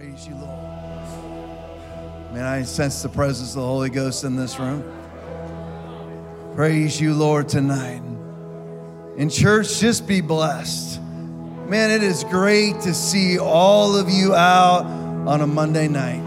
[0.00, 2.32] Praise you, Lord.
[2.32, 4.82] Man, I sense the presence of the Holy Ghost in this room.
[6.54, 8.00] Praise you, Lord, tonight.
[9.18, 11.02] In church, just be blessed.
[11.68, 14.86] Man, it is great to see all of you out
[15.28, 16.22] on a Monday night.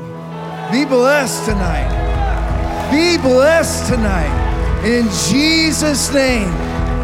[0.72, 2.92] Be blessed tonight.
[2.92, 4.86] Be blessed tonight.
[4.86, 6.52] In Jesus' name.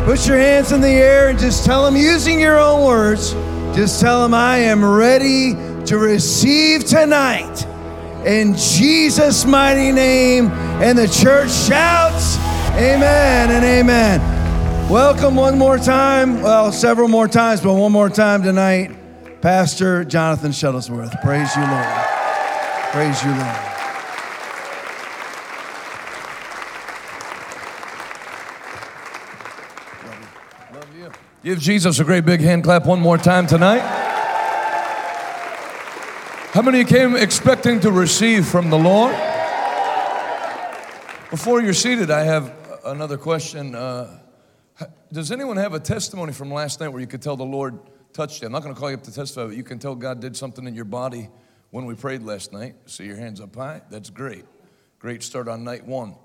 [0.06, 3.32] Put your hands in the air and just tell them, using your own words,
[3.76, 5.56] just tell them, I am ready
[5.90, 7.66] to receive tonight.
[8.24, 10.50] In Jesus' mighty name.
[10.84, 12.38] And the church shouts,
[12.76, 14.20] Amen and amen.
[14.88, 16.44] Welcome one more time.
[16.44, 18.96] Well, several more times, but one more time tonight,
[19.42, 21.20] Pastor Jonathan Shuttlesworth.
[21.24, 21.88] Praise you, Lord.
[22.92, 23.66] Praise you, Lord.
[31.44, 33.99] Give Jesus a great big hand clap one more time tonight.
[36.52, 39.16] How many came expecting to receive from the Lord?
[41.30, 42.52] Before you're seated, I have
[42.86, 43.76] another question.
[43.76, 44.20] Uh,
[45.14, 47.78] does anyone have a testimony from last night where you could tell the Lord
[48.14, 48.48] touched you?
[48.48, 50.36] I'm not going to call you up to testify, but you can tell God did
[50.36, 51.30] something in your body
[51.70, 52.74] when we prayed last night.
[52.88, 53.84] See your hands up high?
[53.92, 54.46] That's great.
[54.98, 56.16] Great start on night one.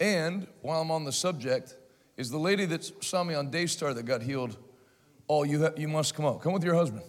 [0.00, 1.76] And while I'm on the subject,
[2.16, 4.56] is the lady that saw me on Daystar that got healed.
[5.28, 6.42] Oh, you, ha- you must come out.
[6.42, 7.04] Come with your husband.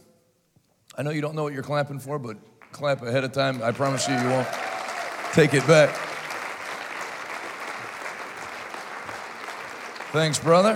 [0.96, 2.38] I know you don't know what you're clapping for, but
[2.72, 3.62] clap ahead of time.
[3.64, 4.48] I promise you, you won't
[5.34, 5.90] take it back.
[10.12, 10.76] Thanks, brother.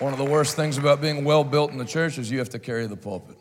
[0.00, 2.50] One of the worst things about being well built in the church is you have
[2.50, 3.36] to carry the pulpit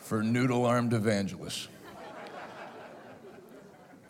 [0.00, 1.68] for noodle armed evangelists.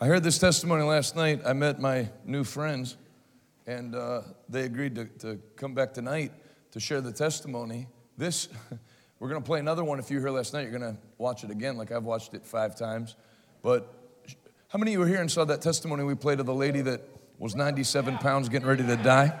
[0.01, 1.41] I heard this testimony last night.
[1.45, 2.97] I met my new friends
[3.67, 6.31] and uh, they agreed to, to come back tonight
[6.71, 7.87] to share the testimony.
[8.17, 8.47] This,
[9.19, 9.99] we're going to play another one.
[9.99, 12.33] If you were here last night, you're going to watch it again, like I've watched
[12.33, 13.15] it five times.
[13.61, 13.93] But
[14.69, 16.81] how many of you were here and saw that testimony we played of the lady
[16.81, 17.01] that
[17.37, 19.37] was 97 pounds getting ready to die?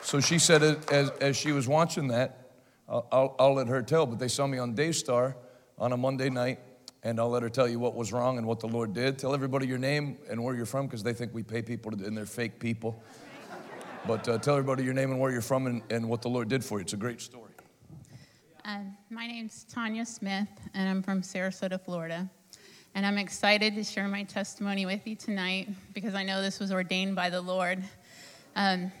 [0.00, 2.52] So she said, as, as she was watching that,
[2.88, 5.36] I'll, I'll, let her tell, but they saw me on Daystar
[5.76, 6.58] on a Monday night,
[7.02, 9.18] and I'll let her tell you what was wrong and what the Lord did.
[9.18, 12.02] Tell everybody your name and where you're from because they think we pay people to,
[12.06, 13.02] and they're fake people.
[14.06, 16.48] But uh, tell everybody your name and where you're from and, and what the Lord
[16.48, 16.82] did for you.
[16.82, 17.47] It's a great story.
[18.68, 22.28] Um, my name's Tanya Smith, and I'm from Sarasota, Florida.
[22.94, 26.70] And I'm excited to share my testimony with you tonight because I know this was
[26.70, 27.82] ordained by the Lord.
[28.56, 28.92] Um,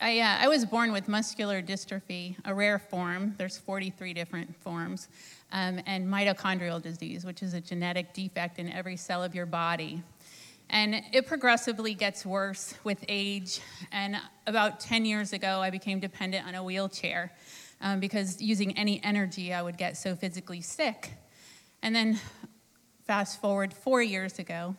[0.00, 3.34] I, uh, I, was born with muscular dystrophy, a rare form.
[3.36, 5.08] There's 43 different forms,
[5.52, 10.02] um, and mitochondrial disease, which is a genetic defect in every cell of your body.
[10.70, 13.60] And it progressively gets worse with age.
[13.92, 17.30] And about 10 years ago, I became dependent on a wheelchair
[17.82, 21.12] um, because using any energy, I would get so physically sick.
[21.82, 22.18] And then,
[23.04, 24.76] fast forward four years ago,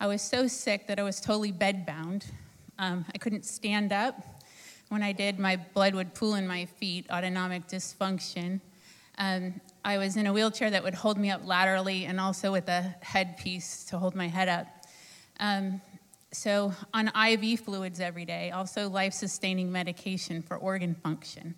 [0.00, 2.24] I was so sick that I was totally bedbound.
[2.78, 4.42] Um, I couldn't stand up.
[4.88, 8.60] When I did, my blood would pool in my feet, autonomic dysfunction.
[9.18, 12.68] Um, I was in a wheelchair that would hold me up laterally and also with
[12.68, 14.66] a headpiece to hold my head up.
[15.38, 15.80] Um,
[16.32, 21.54] so, on IV fluids every day, also life sustaining medication for organ function.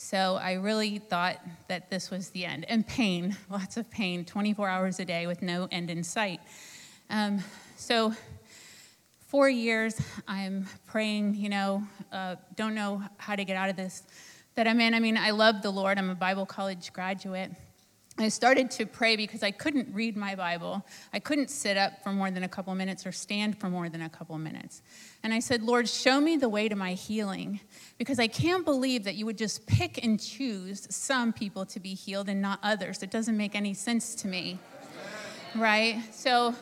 [0.00, 2.64] So, I really thought that this was the end.
[2.68, 6.38] And pain, lots of pain, 24 hours a day with no end in sight.
[7.10, 7.42] Um,
[7.76, 8.14] so,
[9.26, 11.82] four years, I'm praying, you know,
[12.12, 14.04] uh, don't know how to get out of this
[14.54, 14.94] that I'm in.
[14.94, 17.50] I mean, I love the Lord, I'm a Bible college graduate.
[18.20, 20.84] I started to pray because I couldn't read my Bible.
[21.12, 24.02] I couldn't sit up for more than a couple minutes or stand for more than
[24.02, 24.82] a couple minutes.
[25.22, 27.60] And I said, Lord, show me the way to my healing
[27.96, 31.94] because I can't believe that you would just pick and choose some people to be
[31.94, 33.04] healed and not others.
[33.04, 34.58] It doesn't make any sense to me.
[35.54, 36.02] Right?
[36.10, 36.56] So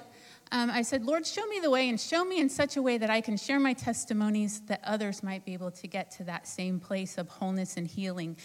[0.52, 2.98] um, I said, Lord, show me the way and show me in such a way
[2.98, 6.46] that I can share my testimonies that others might be able to get to that
[6.46, 8.36] same place of wholeness and healing.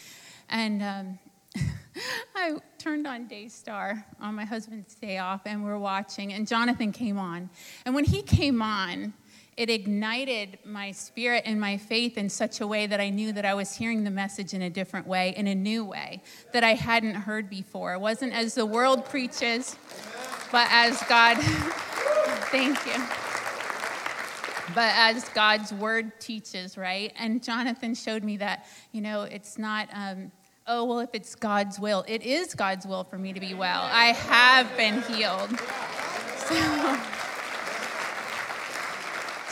[0.50, 1.20] And um,
[2.36, 7.18] I turned on Daystar on my husband's day off, and we're watching, and Jonathan came
[7.18, 7.50] on.
[7.86, 9.14] And when he came on,
[9.58, 13.46] it ignited my spirit and my faith in such a way that I knew that
[13.46, 16.74] I was hearing the message in a different way, in a new way that I
[16.74, 17.94] hadn't heard before.
[17.94, 19.76] It wasn't as the world preaches,
[20.52, 21.38] but as God,
[22.50, 23.04] thank you.
[24.74, 27.12] But as God's word teaches, right?
[27.18, 29.90] And Jonathan showed me that, you know, it's not.
[29.94, 30.32] Um,
[30.68, 33.82] oh, well, if it's God's will, it is God's will for me to be well.
[33.92, 35.50] I have been healed.
[36.38, 37.12] So,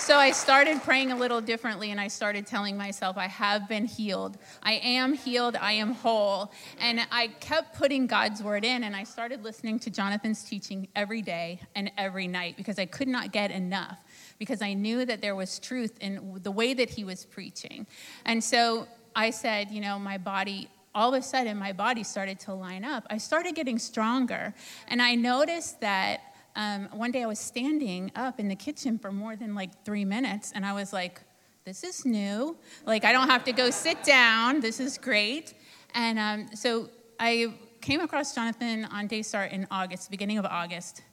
[0.10, 3.86] So I started praying a little differently and I started telling myself, I have been
[3.86, 4.40] healed.
[4.64, 5.56] I am healed.
[5.56, 6.52] I am whole.
[6.80, 11.22] And I kept putting God's word in and I started listening to Jonathan's teaching every
[11.22, 14.00] day and every night because I could not get enough
[14.40, 17.86] because I knew that there was truth in the way that he was preaching.
[18.26, 22.40] And so I said, you know, my body, all of a sudden, my body started
[22.42, 23.06] to line up.
[23.10, 24.54] I started getting stronger.
[24.88, 26.22] And I noticed that
[26.56, 30.06] um, one day I was standing up in the kitchen for more than like three
[30.06, 31.22] minutes, and I was like,
[31.66, 32.58] this is new.
[32.86, 34.60] Like, I don't have to go sit down.
[34.60, 35.54] This is great.
[35.94, 36.90] And um, so
[37.20, 41.04] I came across Jonathan on Daystar in August, beginning of August.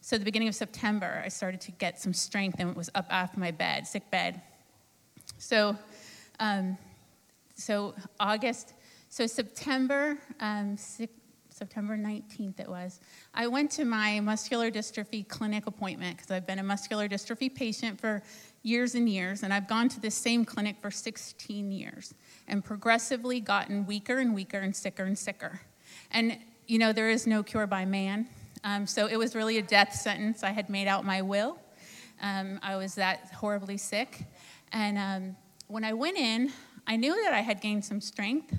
[0.00, 3.36] So, the beginning of September, I started to get some strength and was up off
[3.36, 4.40] my bed, sick bed.
[5.36, 5.76] So,
[6.40, 6.78] um,
[7.54, 8.74] so August,
[9.08, 10.76] so September, um,
[11.50, 13.00] September 19th it was,
[13.34, 18.00] I went to my muscular dystrophy clinic appointment because I've been a muscular dystrophy patient
[18.00, 18.22] for
[18.62, 22.14] years and years, and I've gone to this same clinic for 16 years
[22.46, 25.60] and progressively gotten weaker and weaker and sicker and sicker.
[26.10, 28.28] And, you know, there is no cure by man.
[28.64, 30.42] Um, so it was really a death sentence.
[30.42, 31.58] I had made out my will.
[32.20, 34.24] Um, I was that horribly sick.
[34.72, 35.36] And um,
[35.68, 36.52] when I went in,
[36.86, 38.56] I knew that I had gained some strength,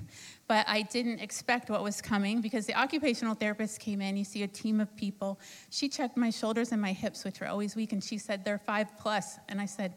[0.50, 4.16] but I didn't expect what was coming because the occupational therapist came in.
[4.16, 5.38] You see a team of people.
[5.70, 8.58] She checked my shoulders and my hips, which were always weak, and she said, They're
[8.58, 9.38] five plus.
[9.48, 9.92] And I said,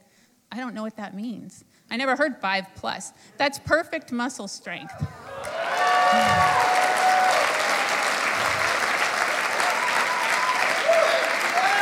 [0.52, 1.66] I don't know what that means.
[1.90, 3.14] I never heard five plus.
[3.38, 4.94] That's perfect muscle strength.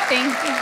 [0.07, 0.56] Thank you.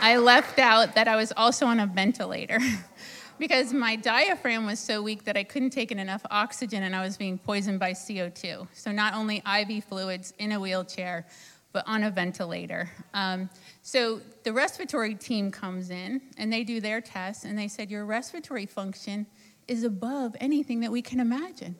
[0.00, 2.58] I left out that I was also on a ventilator
[3.38, 7.02] because my diaphragm was so weak that I couldn't take in enough oxygen and I
[7.02, 8.68] was being poisoned by CO2.
[8.72, 11.26] So, not only IV fluids in a wheelchair,
[11.72, 12.90] but on a ventilator.
[13.14, 13.48] Um,
[13.82, 18.04] so, the respiratory team comes in and they do their tests and they said, Your
[18.04, 19.26] respiratory function
[19.66, 21.76] is above anything that we can imagine.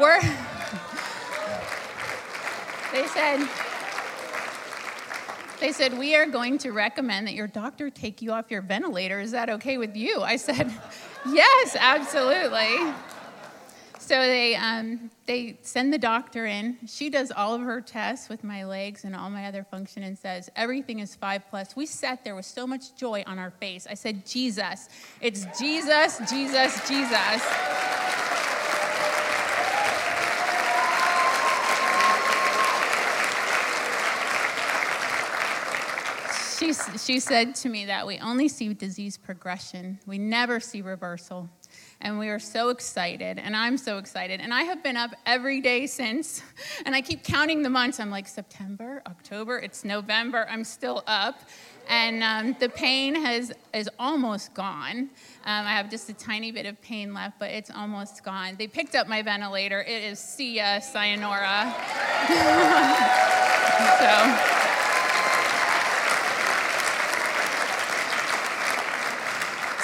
[0.00, 0.20] We're,
[2.92, 3.48] they said,
[5.60, 9.20] they said, We are going to recommend that your doctor take you off your ventilator.
[9.20, 10.22] Is that okay with you?
[10.22, 10.72] I said,
[11.28, 12.94] Yes, absolutely.
[13.98, 16.78] So they, um, they send the doctor in.
[16.86, 20.16] She does all of her tests with my legs and all my other function and
[20.16, 21.74] says, Everything is five plus.
[21.74, 23.86] We sat there with so much joy on our face.
[23.90, 24.88] I said, Jesus.
[25.20, 28.05] It's Jesus, Jesus, Jesus.
[36.72, 41.48] She, she said to me that we only see disease progression, we never see reversal.
[42.00, 44.40] And we are so excited, and I'm so excited.
[44.40, 46.42] And I have been up every day since,
[46.84, 48.00] and I keep counting the months.
[48.00, 51.40] I'm like, September, October, it's November, I'm still up.
[51.88, 55.10] And um, the pain has, is almost gone.
[55.44, 58.56] Um, I have just a tiny bit of pain left, but it's almost gone.
[58.58, 59.82] They picked up my ventilator.
[59.82, 61.74] It is see ya, sayonara.
[64.00, 64.85] so.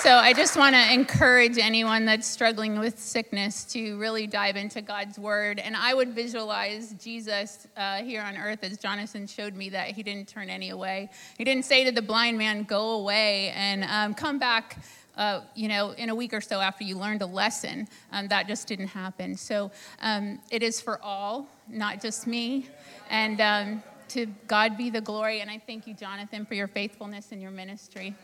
[0.02, 4.82] So I just want to encourage anyone that's struggling with sickness to really dive into
[4.82, 5.60] God's word.
[5.60, 10.02] And I would visualize Jesus uh, here on earth as Jonathan showed me that he
[10.02, 11.08] didn't turn any away.
[11.38, 14.82] He didn't say to the blind man, go away and um, come back.
[15.16, 18.48] Uh, you know, in a week or so after you learned a lesson, um, that
[18.48, 19.36] just didn't happen.
[19.36, 19.70] So
[20.00, 22.66] um, it is for all, not just me.
[23.08, 25.42] And um, to God be the glory.
[25.42, 28.16] And I thank you, Jonathan, for your faithfulness in your ministry.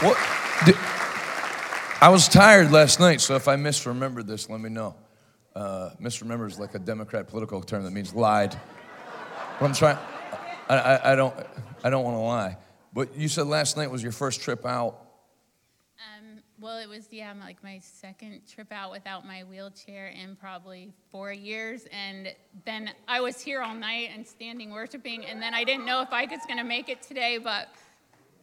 [0.00, 0.18] What?
[2.02, 4.94] I was tired last night, so if I misremembered this, let me know.
[5.54, 8.54] Uh, misremember is like a Democrat political term that means lied.
[9.58, 9.96] But I'm trying.
[10.68, 11.34] I, I, I don't.
[11.82, 12.58] I don't want to lie.
[12.92, 15.00] But you said last night was your first trip out.
[15.96, 20.92] Um, well, it was yeah, like my second trip out without my wheelchair in probably
[21.10, 22.34] four years, and
[22.66, 26.12] then I was here all night and standing worshiping, and then I didn't know if
[26.12, 27.68] I was going to make it today, but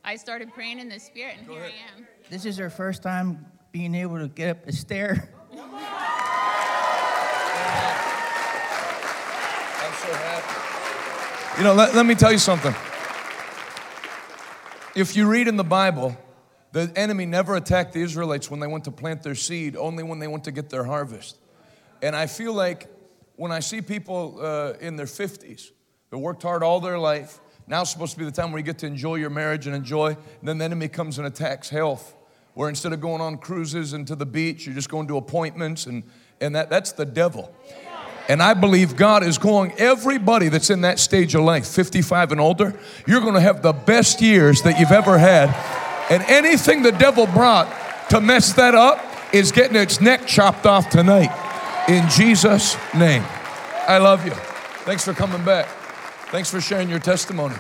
[0.06, 1.76] I started praying in the spirit, and Go here ahead.
[1.96, 2.08] I am.
[2.30, 5.30] This is her first time being able to get up the stair.
[5.54, 5.60] I'm
[9.94, 11.58] so happy.
[11.58, 12.76] You know, let, let me tell you something.
[14.94, 16.18] If you read in the Bible,
[16.74, 20.20] the enemy never attacked the Israelites when they went to plant their seed, only when
[20.20, 21.38] they went to get their harvest.
[22.02, 22.90] And I feel like
[23.38, 25.72] when I see people uh, in their 50s
[26.10, 28.78] that worked hard all their life, Now's supposed to be the time where you get
[28.80, 30.10] to enjoy your marriage and enjoy.
[30.10, 32.16] And then the enemy comes and attacks health,
[32.54, 35.86] where instead of going on cruises and to the beach, you're just going to appointments,
[35.86, 36.04] and,
[36.42, 37.54] and that, that's the devil.
[38.30, 42.40] And I believe God is going, everybody that's in that stage of life, 55 and
[42.40, 45.50] older, you're going to have the best years that you've ever had.
[46.10, 47.74] And anything the devil brought
[48.10, 49.04] to mess that up
[49.34, 51.32] is getting its neck chopped off tonight.
[51.90, 53.24] In Jesus' name.
[53.88, 54.32] I love you.
[54.86, 55.83] Thanks for coming back.
[56.34, 57.54] Thanks for sharing your testimony.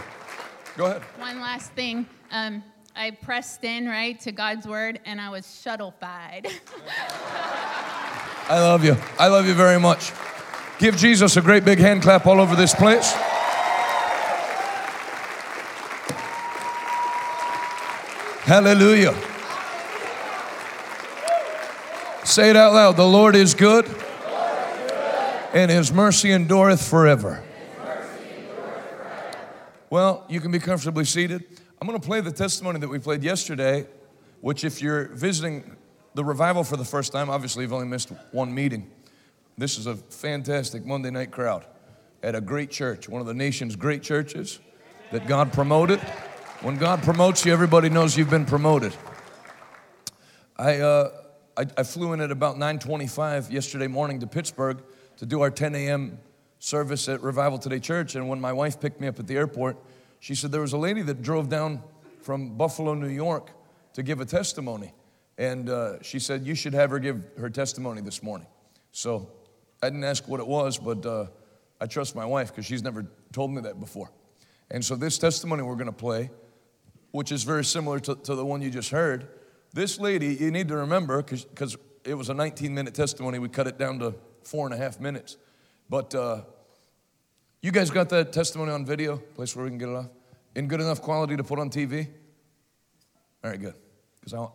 [0.78, 1.04] Go ahead.
[1.20, 2.08] One last thing.
[2.32, 2.64] Um,
[2.96, 6.48] I pressed in, right, to God's word, and I was shuttled-fied.
[8.50, 8.98] I love you.
[9.20, 10.12] I love you very much.
[10.80, 13.12] Give Jesus a great big hand clap all over this place.
[18.42, 19.14] Hallelujah.
[22.24, 22.98] Say it out loud.
[22.98, 23.86] The Lord is good,
[25.54, 27.43] and his mercy endureth forever.
[29.94, 31.44] Well, you can be comfortably seated.
[31.80, 33.86] I'm going to play the testimony that we played yesterday,
[34.42, 35.78] which, if you're visiting
[36.16, 38.90] the revival for the first time, obviously you've only missed one meeting.
[39.56, 41.68] This is a fantastic Monday night crowd
[42.24, 44.60] at a great church, one of the nation's great churches
[45.12, 46.00] that God promoted.
[46.62, 48.96] When God promotes you, everybody knows you've been promoted.
[50.58, 51.12] I, uh,
[51.56, 54.82] I, I flew in at about 9:25 yesterday morning to Pittsburgh
[55.18, 56.18] to do our 10 a.m.
[56.64, 59.76] service at Revival Today Church, and when my wife picked me up at the airport,
[60.22, 61.84] she said there was a lady that drove down
[62.22, 63.52] from Buffalo, New York,
[63.92, 64.94] to give a testimony,
[65.38, 68.48] and uh, she said you should have her give her testimony this morning.
[68.94, 69.30] So
[69.82, 71.26] I didn't ask what it was, but uh,
[71.82, 74.10] I trust my wife because she's never told me that before.
[74.72, 76.32] And so this testimony we're going to play,
[77.12, 79.28] which is very similar to, to the one you just heard,
[79.74, 83.68] this lady, you need to remember, because it was a 19 minute testimony, we cut
[83.68, 85.36] it down to four and a half minutes.
[85.90, 86.44] But uh,
[87.64, 90.10] you guys got that testimony on video, place where we can get it off?
[90.54, 92.08] In good enough quality to put on TV?
[93.42, 93.74] All right, good.
[94.20, 94.50] Because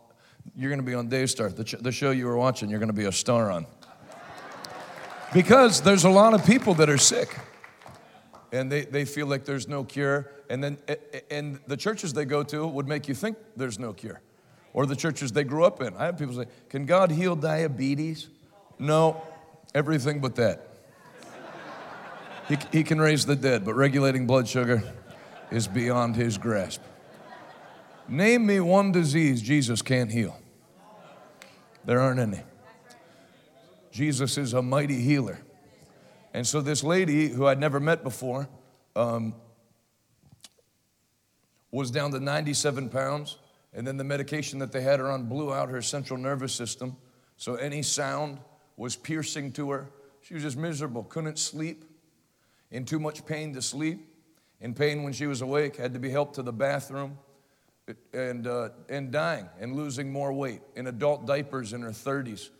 [0.54, 1.48] you're going to be on Daystar.
[1.48, 3.66] The, ch- the show you were watching, you're going to be a star on.
[5.32, 7.34] Because there's a lot of people that are sick
[8.52, 10.30] and they, they feel like there's no cure.
[10.50, 10.78] And then
[11.30, 14.20] and the churches they go to would make you think there's no cure.
[14.74, 15.96] Or the churches they grew up in.
[15.96, 18.28] I have people say, Can God heal diabetes?
[18.78, 19.22] No,
[19.74, 20.67] everything but that.
[22.48, 24.82] He, he can raise the dead, but regulating blood sugar
[25.50, 26.80] is beyond his grasp.
[28.08, 30.36] Name me one disease Jesus can't heal.
[31.84, 32.40] There aren't any.
[33.90, 35.40] Jesus is a mighty healer.
[36.32, 38.48] And so, this lady who I'd never met before
[38.94, 39.34] um,
[41.70, 43.38] was down to 97 pounds.
[43.74, 46.96] And then the medication that they had her on blew out her central nervous system.
[47.36, 48.38] So, any sound
[48.76, 49.90] was piercing to her.
[50.20, 51.84] She was just miserable, couldn't sleep,
[52.70, 54.06] in too much pain to sleep,
[54.60, 57.18] in pain when she was awake, had to be helped to the bathroom,
[58.12, 62.50] and, uh, and dying and losing more weight in adult diapers in her 30s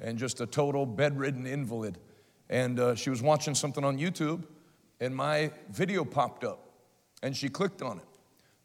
[0.00, 1.98] and just a total bedridden invalid.
[2.48, 4.44] And uh, she was watching something on YouTube,
[4.98, 6.70] and my video popped up,
[7.22, 8.04] and she clicked on it.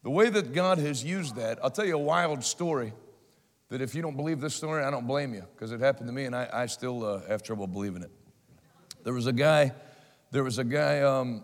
[0.03, 2.93] The way that God has used that, I'll tell you a wild story
[3.69, 6.13] that if you don't believe this story, I don't blame you because it happened to
[6.13, 8.11] me, and I, I still uh, have trouble believing it.
[9.03, 9.73] There was a guy,
[10.35, 11.43] there was a guy um,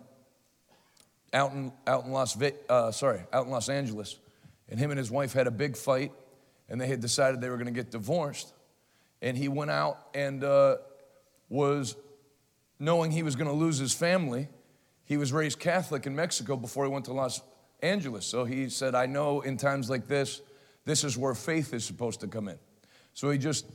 [1.32, 2.36] out in out in Las
[2.68, 4.18] uh, sorry out in Los Angeles,
[4.68, 6.12] and him and his wife had a big fight,
[6.68, 8.52] and they had decided they were going to get divorced
[9.22, 10.76] and he went out and uh,
[11.48, 11.96] was
[12.78, 14.48] knowing he was going to lose his family.
[15.04, 17.40] He was raised Catholic in Mexico before he went to Los
[17.80, 18.26] Angeles.
[18.26, 20.42] So he said, I know in times like this,
[20.84, 22.58] this is where faith is supposed to come in.
[23.14, 23.66] So he just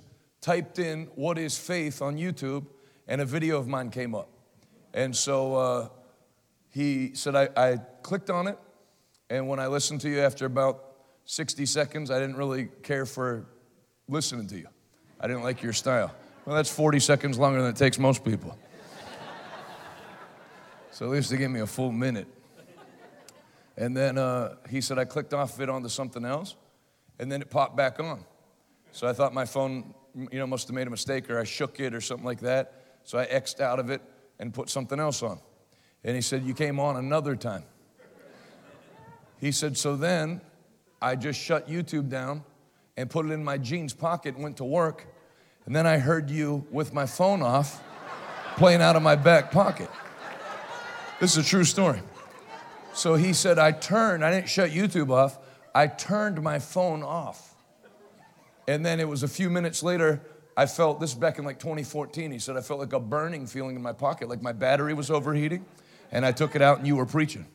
[0.41, 2.65] typed in, What is faith on YouTube,
[3.07, 4.29] and a video of mine came up.
[4.93, 5.89] And so uh,
[6.69, 8.57] he said, I, I clicked on it,
[9.29, 10.83] and when I listened to you after about
[11.25, 13.45] 60 seconds, I didn't really care for
[14.07, 14.67] listening to you.
[15.19, 16.13] I didn't like your style.
[16.45, 18.57] Well, that's 40 seconds longer than it takes most people.
[20.91, 22.27] so at least they gave me a full minute.
[23.75, 26.55] And then uh, he said I clicked off of it onto something else,
[27.19, 28.23] and then it popped back on.
[28.91, 29.93] So I thought my phone,
[30.31, 32.99] you know, must have made a mistake, or I shook it, or something like that.
[33.03, 34.01] So I X'd out of it
[34.39, 35.39] and put something else on.
[36.03, 37.63] And he said, You came on another time.
[39.39, 40.41] He said, So then
[41.01, 42.43] I just shut YouTube down
[42.95, 45.05] and put it in my jeans pocket and went to work.
[45.65, 47.81] And then I heard you with my phone off
[48.55, 49.89] playing out of my back pocket.
[51.19, 52.01] This is a true story.
[52.93, 55.37] So he said, I turned, I didn't shut YouTube off,
[55.75, 57.55] I turned my phone off.
[58.67, 60.21] And then it was a few minutes later,
[60.57, 62.31] I felt this back in like 2014.
[62.31, 65.11] He said, I felt like a burning feeling in my pocket, like my battery was
[65.11, 65.63] overheating.
[66.11, 67.45] And I took it out and you were preaching.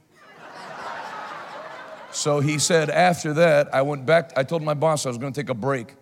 [2.12, 5.32] So he said, after that, I went back, I told my boss I was going
[5.32, 5.94] to take a break.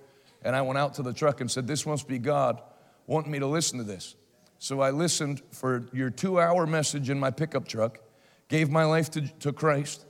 [0.42, 2.60] And I went out to the truck and said, This must be God
[3.06, 4.16] wanting me to listen to this.
[4.58, 8.00] So I listened for your two hour message in my pickup truck,
[8.48, 10.04] gave my life to, to Christ,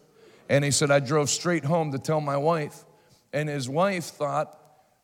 [0.49, 2.85] and he said, I drove straight home to tell my wife.
[3.32, 4.60] And his wife thought,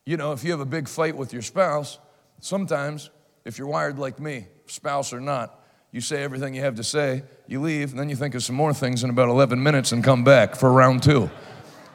[0.07, 1.99] you know, if you have a big fight with your spouse,
[2.39, 3.09] sometimes,
[3.43, 5.59] if you're wired like me, spouse or not,
[5.91, 8.55] you say everything you have to say, you leave, and then you think of some
[8.55, 11.29] more things in about 11 minutes and come back for round two.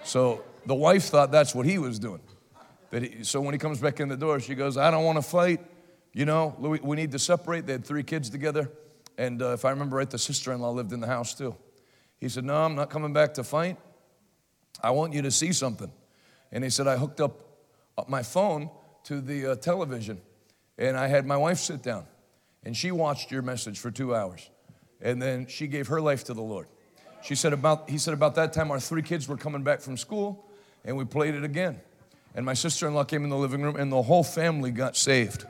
[0.05, 2.21] So the wife thought that's what he was doing.
[2.91, 5.17] That he, so when he comes back in the door, she goes, I don't want
[5.17, 5.65] to fight.
[6.13, 7.65] You know, we, we need to separate.
[7.65, 8.71] They had three kids together.
[9.17, 11.57] And uh, if I remember right, the sister in law lived in the house too.
[12.21, 13.79] He said, No, I'm not coming back to fight.
[14.83, 15.91] I want you to see something.
[16.51, 17.52] And he said, I hooked up
[18.09, 18.71] my phone
[19.05, 20.21] to the uh, television
[20.79, 22.07] and I had my wife sit down
[22.65, 24.49] and she watched your message for two hours.
[25.01, 26.69] And then she gave her life to the Lord.
[27.23, 29.97] She said about, he said about that time our three kids were coming back from
[29.97, 30.47] school
[30.85, 31.81] and we played it again.
[32.35, 35.45] And my sister-in-law came in the living room and the whole family got saved.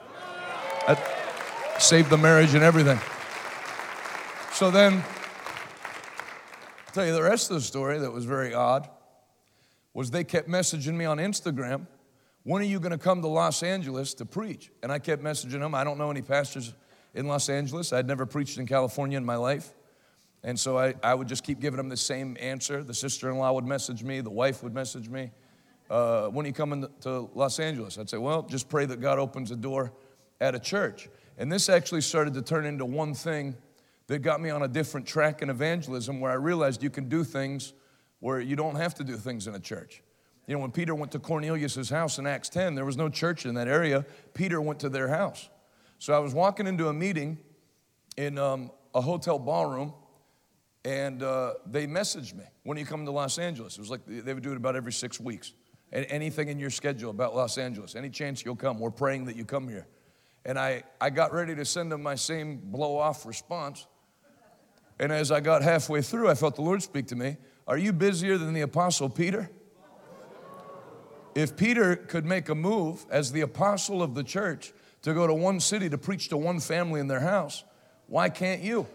[1.79, 2.99] Saved the marriage and everything.
[4.53, 5.03] So then,
[6.87, 8.89] I'll tell you the rest of the story that was very odd
[9.95, 11.87] was they kept messaging me on Instagram,
[12.45, 14.71] when are you going to come to Los Angeles to preach?
[14.83, 15.75] And I kept messaging them.
[15.75, 16.75] I don't know any pastors
[17.15, 17.93] in Los Angeles.
[17.93, 19.75] I'd never preached in California in my life.
[20.45, 22.83] And so I, I would just keep giving them the same answer.
[22.83, 25.31] The sister in law would message me, the wife would message me.
[25.89, 27.99] Uh, when are you coming to Los Angeles?
[27.99, 29.93] I'd say, well, just pray that God opens a door
[30.41, 31.09] at a church.
[31.39, 33.57] And this actually started to turn into one thing
[34.09, 37.25] that got me on a different track in evangelism where I realized you can do
[37.25, 37.73] things
[38.19, 40.03] where you don't have to do things in a church.
[40.47, 43.47] You know, when Peter went to Cornelius' house in Acts 10, there was no church
[43.47, 44.05] in that area.
[44.35, 45.49] Peter went to their house.
[45.99, 47.39] So I was walking into a meeting
[48.17, 49.95] in um, a hotel ballroom,
[50.85, 53.79] and uh, they messaged me, When are you coming to Los Angeles?
[53.79, 55.53] It was like they would do it about every six weeks.
[55.93, 59.37] And anything in your schedule about Los Angeles, any chance you'll come, we're praying that
[59.37, 59.87] you come here.
[60.45, 63.87] And I, I got ready to send them my same blow off response.
[64.99, 67.37] And as I got halfway through, I felt the Lord speak to me
[67.69, 69.51] Are you busier than the Apostle Peter?
[71.35, 74.73] If Peter could make a move as the apostle of the church
[75.03, 77.65] to go to one city to preach to one family in their house.
[78.07, 78.87] Why can't you?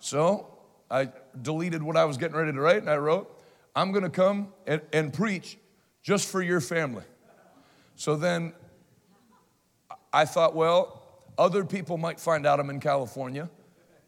[0.00, 0.58] So
[0.90, 1.08] I
[1.40, 3.40] deleted what I was getting ready to write and I wrote,
[3.74, 5.58] I'm going to come and, and preach
[6.02, 7.04] just for your family.
[7.96, 8.52] So then
[10.12, 11.02] I thought, well,
[11.38, 13.48] other people might find out I'm in California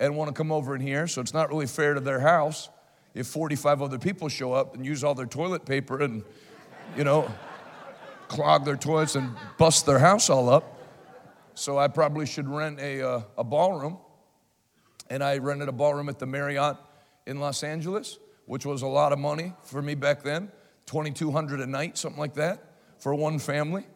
[0.00, 2.68] and want to come over in here, so it's not really fair to their house
[3.14, 6.24] if 45 other people show up and use all their toilet paper and,
[6.96, 7.30] you know,
[8.28, 10.78] clog their toilets and bust their house all up.
[11.54, 13.98] So I probably should rent a, uh, a ballroom.
[15.10, 16.76] And I rented a ballroom at the Marriott
[17.26, 20.50] in Los Angeles, which was a lot of money for me back then
[20.86, 22.62] 2200 a night, something like that,
[22.98, 23.86] for one family.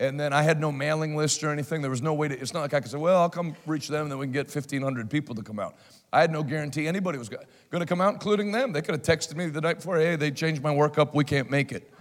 [0.00, 1.80] And then I had no mailing list or anything.
[1.80, 3.86] There was no way to, it's not like I could say, well, I'll come reach
[3.86, 5.76] them and then we can get 1,500 people to come out.
[6.12, 8.72] I had no guarantee anybody was going to come out, including them.
[8.72, 11.24] They could have texted me the night before, hey, they changed my work up, we
[11.24, 11.91] can't make it.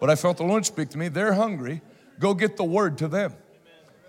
[0.00, 1.82] But I felt the Lord speak to me, they're hungry,
[2.18, 3.34] go get the word to them.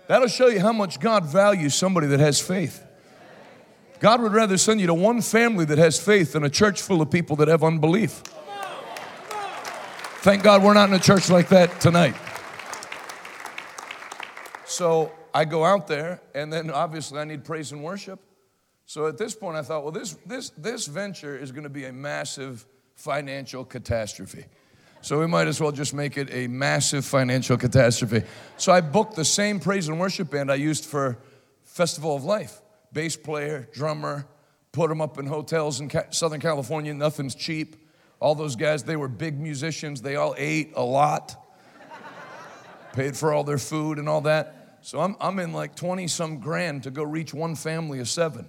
[0.08, 2.84] That'll show you how much God values somebody that has faith.
[4.00, 7.00] God would rather send you to one family that has faith than a church full
[7.00, 8.22] of people that have unbelief.
[10.22, 12.14] Thank God we're not in a church like that tonight.
[14.64, 18.20] So I go out there, and then obviously I need praise and worship.
[18.86, 21.84] So at this point, I thought, well, this, this, this venture is going to be
[21.84, 24.46] a massive financial catastrophe.
[25.02, 28.22] So we might as well just make it a massive financial catastrophe.
[28.56, 31.18] So I booked the same praise and worship band I used for
[31.64, 32.60] Festival of Life
[32.92, 34.26] bass player, drummer,
[34.70, 36.92] put them up in hotels in Southern California.
[36.94, 37.76] Nothing's cheap.
[38.20, 40.02] All those guys, they were big musicians.
[40.02, 41.34] They all ate a lot,
[42.92, 44.78] paid for all their food and all that.
[44.82, 48.48] So I'm, I'm in like 20 some grand to go reach one family of seven.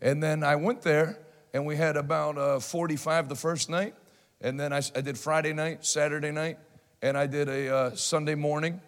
[0.00, 1.18] And then I went there
[1.52, 3.94] and we had about uh, 45 the first night.
[4.40, 6.58] And then I, I did Friday night, Saturday night,
[7.02, 8.80] and I did a uh, Sunday morning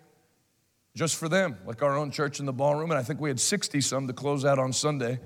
[0.95, 2.91] just for them, like our own church in the ballroom.
[2.91, 5.21] And I think we had 60 some to close out on Sunday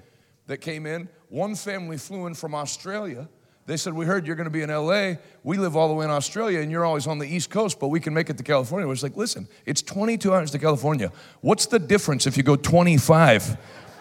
[0.47, 1.09] that came in.
[1.29, 3.29] One family flew in from Australia.
[3.67, 5.15] They said, We heard you're going to be in LA.
[5.45, 7.89] We live all the way in Australia, and you're always on the East Coast, but
[7.89, 8.87] we can make it to California.
[8.87, 11.13] Was like, Listen, it's 22 hours to California.
[11.41, 13.57] What's the difference if you go 25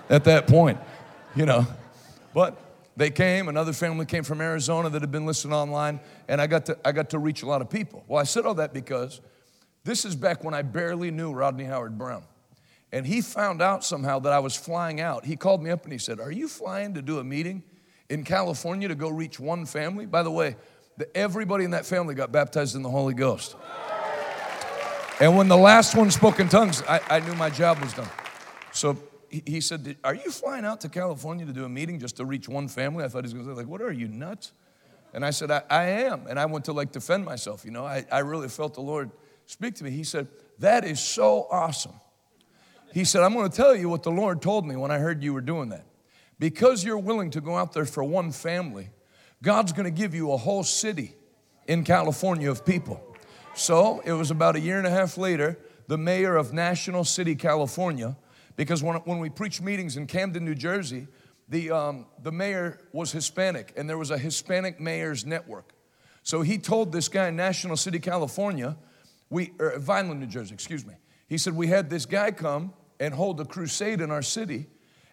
[0.10, 0.80] at that point?
[1.36, 1.68] You know,
[2.34, 2.60] but
[3.02, 6.68] they came, another family came from Arizona that had been listening online, and I got
[6.68, 8.04] to, I got to reach a lot of people.
[8.08, 9.22] Well, I said all that because
[9.84, 12.26] this is back when I barely knew Rodney Howard Browne.
[12.92, 15.26] And he found out somehow that I was flying out.
[15.26, 17.64] He called me up and he said, Are you flying to do a meeting
[18.10, 20.06] in California to go reach one family?
[20.06, 20.56] By the way,
[20.98, 23.56] the, everybody in that family got baptized in the Holy Ghost.
[25.20, 28.10] And when the last one spoke in tongues, I, I knew my job was done.
[28.74, 28.98] So
[29.32, 32.50] he, said, Are you flying out to California to do a meeting just to reach
[32.50, 33.04] one family?
[33.06, 34.52] I thought he was going to say, like, What are you, nuts?
[35.13, 36.28] And I said, I, I am.
[36.28, 37.86] And I went to like defend myself, you know.
[37.86, 39.12] I, I really felt the Lord
[39.46, 39.91] speak to me.
[39.91, 40.28] He said,
[40.60, 41.94] That is so awesome.
[42.94, 45.24] He said, I'm going to tell you what the Lord told me when I heard
[45.24, 45.86] you were doing that.
[46.39, 48.89] Because you're willing to go out there for one family,
[49.41, 51.15] God's going to give you a whole city
[51.67, 53.02] in California of people.
[53.54, 57.36] So it was about a year and a half later, the mayor of National City,
[57.36, 58.17] California,
[58.56, 61.08] because when, when we preached meetings in Camden, New Jersey,
[61.50, 65.74] the, um, the mayor was Hispanic, and there was a Hispanic mayor's network.
[66.24, 68.78] So he told this guy in National City, California,
[69.30, 70.94] we, or Vineland, New Jersey, excuse me.
[71.28, 74.68] He said, We had this guy come and hold a crusade in our city.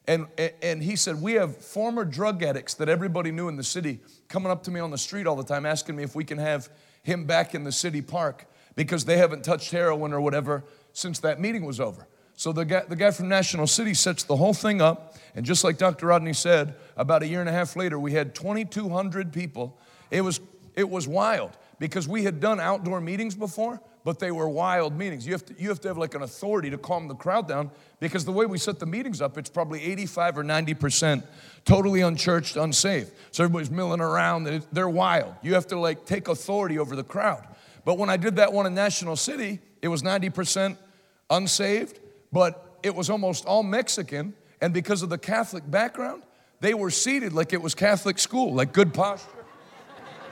[0.07, 0.27] And,
[0.62, 4.51] and he said, We have former drug addicts that everybody knew in the city coming
[4.51, 6.68] up to me on the street all the time asking me if we can have
[7.03, 11.40] him back in the city park because they haven't touched heroin or whatever since that
[11.40, 12.07] meeting was over.
[12.38, 15.16] So the guy, the guy from National City sets the whole thing up.
[15.35, 16.07] And just like Dr.
[16.07, 19.77] Rodney said, about a year and a half later, we had 2,200 people.
[20.12, 20.40] It was,
[20.77, 25.27] it was wild because we had done outdoor meetings before, but they were wild meetings.
[25.27, 27.72] You have, to, you have to have like an authority to calm the crowd down
[27.98, 31.24] because the way we set the meetings up, it's probably 85 or 90%
[31.64, 33.11] totally unchurched, unsaved.
[33.33, 35.35] So everybody's milling around, they're wild.
[35.42, 37.44] You have to like take authority over the crowd.
[37.85, 40.77] But when I did that one in National City, it was 90%
[41.31, 41.98] unsaved,
[42.32, 44.34] but it was almost all Mexican.
[44.60, 46.22] And because of the Catholic background,
[46.60, 49.30] they were seated like it was Catholic school, like good posture.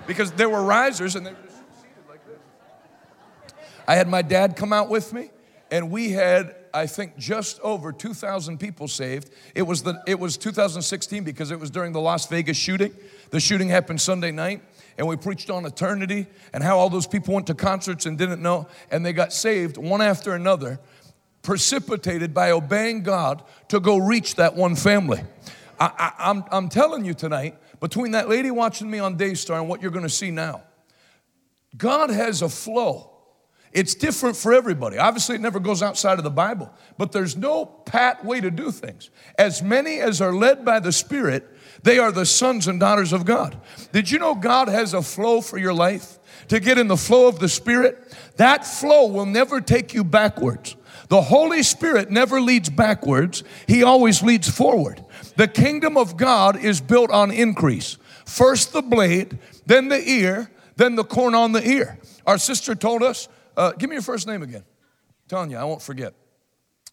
[0.06, 3.54] Because there were risers and they were just seated like this.
[3.86, 5.30] I had my dad come out with me,
[5.70, 9.30] and we had, I think, just over 2,000 people saved.
[9.54, 12.94] It was, the, it was 2016 because it was during the Las Vegas shooting.
[13.30, 14.62] The shooting happened Sunday night
[14.98, 18.42] and we preached on eternity and how all those people went to concerts and didn't
[18.42, 20.78] know, and they got saved one after another,
[21.46, 25.22] precipitated by obeying God to go reach that one family.
[25.78, 29.68] I, am I'm, I'm telling you tonight, between that lady watching me on Daystar and
[29.68, 30.64] what you're gonna see now,
[31.76, 33.12] God has a flow.
[33.72, 34.98] It's different for everybody.
[34.98, 38.72] Obviously, it never goes outside of the Bible, but there's no pat way to do
[38.72, 39.10] things.
[39.38, 41.46] As many as are led by the Spirit,
[41.82, 43.56] they are the sons and daughters of God.
[43.92, 46.18] Did you know God has a flow for your life?
[46.48, 48.16] To get in the flow of the Spirit?
[48.36, 50.74] That flow will never take you backwards.
[51.08, 55.04] The Holy Spirit never leads backwards, He always leads forward.
[55.36, 57.98] The kingdom of God is built on increase.
[58.24, 61.98] First the blade, then the ear, then the corn on the ear.
[62.26, 64.64] Our sister told us, uh, give me your first name again.
[65.28, 66.14] Tanya, I won't forget.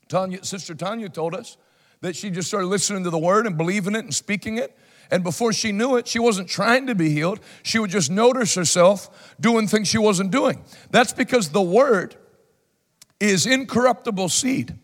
[0.07, 1.57] Tanya, Sister Tanya told us
[2.01, 4.77] that she just started listening to the word and believing it and speaking it.
[5.11, 7.39] And before she knew it, she wasn't trying to be healed.
[7.61, 10.63] She would just notice herself doing things she wasn't doing.
[10.91, 12.15] That's because the word
[13.23, 14.75] is incorruptible seed.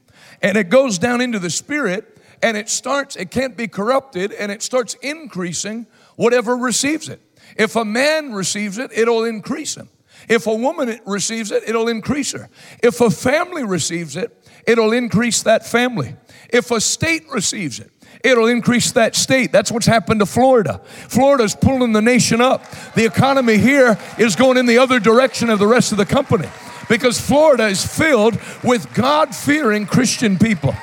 [0.41, 4.49] And it goes down into the spirit and it starts, it can't be corrupted, and
[4.49, 7.19] it starts increasing whatever receives it.
[7.57, 9.89] If a man receives it, it'll increase him.
[10.29, 12.49] If a woman receives it, it'll increase her.
[12.81, 14.33] If a family receives it,
[14.65, 16.15] it'll increase that family.
[16.49, 17.91] If a state receives it,
[18.23, 19.51] it'll increase that state.
[19.51, 20.79] That's what's happened to Florida.
[21.09, 22.63] Florida's pulling the nation up.
[22.95, 26.47] The economy here is going in the other direction of the rest of the company
[26.89, 30.75] because Florida is filled with God fearing Christian people.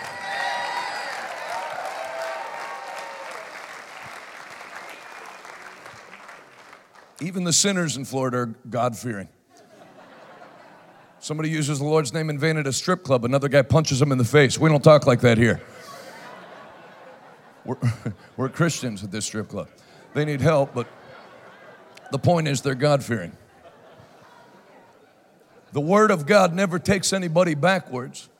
[7.20, 9.28] Even the sinners in Florida are God fearing.
[11.18, 14.12] Somebody uses the Lord's name in vain at a strip club, another guy punches him
[14.12, 14.58] in the face.
[14.58, 15.60] We don't talk like that here.
[17.64, 17.76] We're,
[18.36, 19.68] we're Christians at this strip club.
[20.14, 20.86] They need help, but
[22.12, 23.36] the point is they're God fearing.
[25.76, 28.30] The Word of God never takes anybody backwards,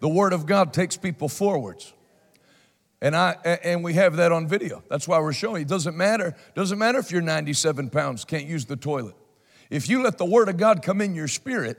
[0.00, 1.94] the Word of God takes people forwards.
[3.00, 3.30] And I
[3.64, 4.82] and we have that on video.
[4.90, 5.62] That's why we're showing.
[5.62, 6.36] It doesn't matter.
[6.54, 9.14] Doesn't matter if you're 97 pounds, can't use the toilet.
[9.70, 11.78] If you let the word of God come in your spirit,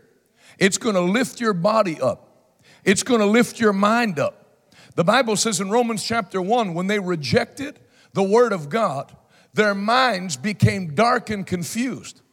[0.58, 2.56] it's going to lift your body up.
[2.84, 4.66] It's going to lift your mind up.
[4.96, 7.80] The Bible says in Romans chapter 1 when they rejected
[8.14, 9.16] the word of God,
[9.54, 12.24] their minds became dark and confused.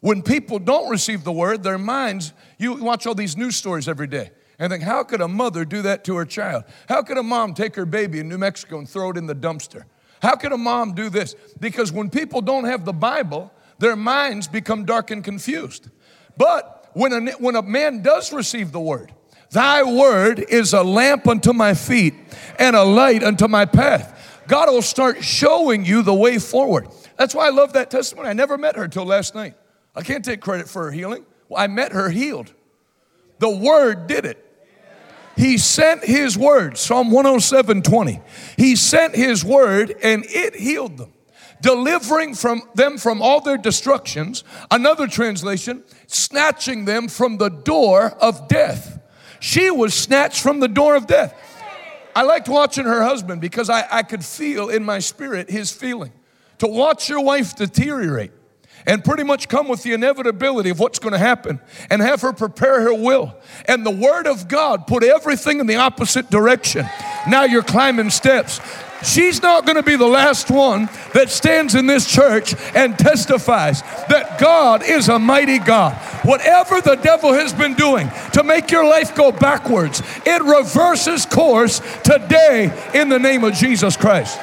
[0.00, 4.06] When people don't receive the word, their minds, you watch all these news stories every
[4.06, 6.64] day and think, how could a mother do that to her child?
[6.88, 9.34] How could a mom take her baby in New Mexico and throw it in the
[9.34, 9.84] dumpster?
[10.22, 11.34] How could a mom do this?
[11.58, 15.88] Because when people don't have the Bible, their minds become dark and confused.
[16.36, 19.12] But when a, when a man does receive the word,
[19.50, 22.14] thy word is a lamp unto my feet
[22.58, 24.42] and a light unto my path.
[24.46, 26.88] God will start showing you the way forward.
[27.16, 28.28] That's why I love that testimony.
[28.28, 29.54] I never met her till last night.
[29.94, 31.24] I can't take credit for her healing.
[31.48, 32.52] Well, I met her healed.
[33.38, 34.46] The word did it.
[35.36, 38.20] He sent his word, Psalm 107 20.
[38.56, 41.14] He sent his word and it healed them,
[41.62, 44.44] delivering from them from all their destructions.
[44.70, 49.00] Another translation, snatching them from the door of death.
[49.40, 51.34] She was snatched from the door of death.
[52.14, 56.12] I liked watching her husband because I, I could feel in my spirit his feeling.
[56.58, 58.32] To watch your wife deteriorate
[58.86, 62.32] and pretty much come with the inevitability of what's going to happen and have her
[62.32, 63.34] prepare her will.
[63.66, 66.86] And the Word of God put everything in the opposite direction.
[67.28, 68.60] Now you're climbing steps.
[69.02, 73.80] She's not going to be the last one that stands in this church and testifies
[74.08, 75.94] that God is a mighty God.
[76.22, 81.80] Whatever the devil has been doing to make your life go backwards, it reverses course
[82.02, 84.38] today in the name of Jesus Christ.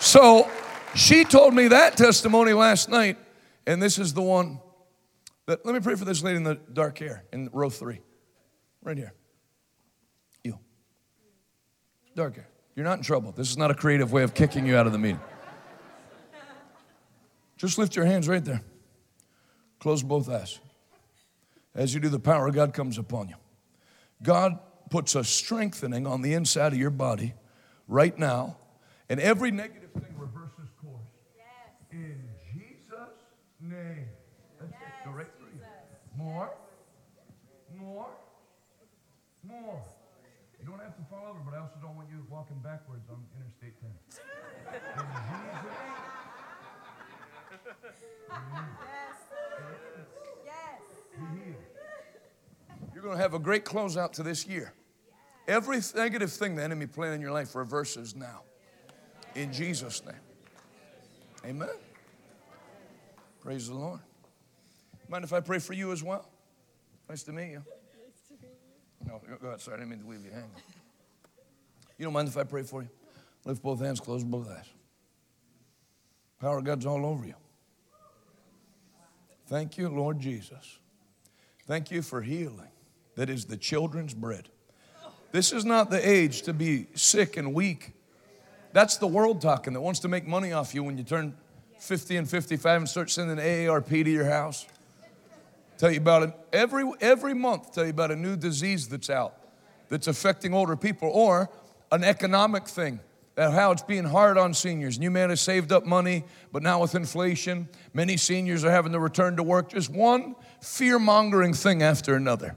[0.00, 0.50] So
[0.94, 3.18] she told me that testimony last night,
[3.66, 4.60] and this is the one
[5.46, 8.00] that, let me pray for this lady in the dark hair in row three,
[8.82, 9.12] right here.
[10.42, 10.58] You.
[12.14, 12.48] Dark hair.
[12.76, 13.32] You're not in trouble.
[13.32, 15.20] This is not a creative way of kicking you out of the meeting.
[17.56, 18.62] Just lift your hands right there.
[19.78, 20.58] Close both eyes.
[21.74, 23.36] As you do, the power of God comes upon you.
[24.22, 24.58] God
[24.90, 27.34] puts a strengthening on the inside of your body
[27.86, 28.56] right now,
[29.08, 31.02] and every negative thing reverses course.
[31.90, 32.20] In
[32.52, 32.96] Jesus'
[33.60, 34.06] name.
[34.60, 34.78] That's it.
[35.04, 35.60] Go right through you.
[36.16, 36.50] More.
[37.76, 38.10] More.
[39.42, 39.82] More.
[40.60, 43.24] You don't have to fall over, but I also don't want you walking backwards on
[43.38, 43.90] Interstate 10.
[43.90, 44.80] In
[49.80, 51.56] Jesus' Be healed.
[52.92, 54.74] You're going to have a great closeout to this year.
[55.48, 58.42] Every negative thing the enemy planned in your life reverses now.
[59.34, 60.14] In Jesus' name.
[61.46, 61.68] Amen.
[63.40, 64.00] Praise the Lord.
[65.08, 66.28] Mind if I pray for you as well?
[67.08, 67.64] Nice to meet you.
[69.06, 69.60] No, go ahead.
[69.60, 70.50] Sorry, I didn't mean to leave you hanging.
[71.98, 72.88] You don't mind if I pray for you?
[73.44, 74.68] Lift both hands, close both eyes.
[76.40, 77.34] Power of God's all over you.
[79.46, 80.78] Thank you, Lord Jesus.
[81.66, 82.68] Thank you for healing
[83.16, 84.48] that is the children's bread.
[85.32, 87.92] This is not the age to be sick and weak.
[88.72, 91.34] That's the world talking that wants to make money off you when you turn
[91.78, 94.66] 50 and 55 and start sending AARP to your house.
[95.76, 99.34] Tell you about it every, every month, tell you about a new disease that's out
[99.88, 101.50] that's affecting older people or
[101.90, 103.00] an economic thing
[103.36, 104.96] how it's being hard on seniors.
[104.96, 108.92] And you may have saved up money, but now with inflation, many seniors are having
[108.92, 109.70] to return to work.
[109.70, 112.56] Just one fear mongering thing after another.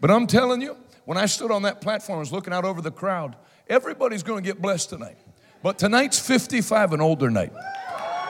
[0.00, 2.82] But I'm telling you, when I stood on that platform, I was looking out over
[2.82, 3.36] the crowd.
[3.68, 5.18] Everybody's going to get blessed tonight.
[5.62, 7.52] But tonight's 55 and older night.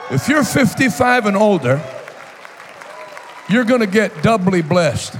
[0.09, 1.81] If you're 55 and older,
[3.49, 5.15] you're going to get doubly blessed.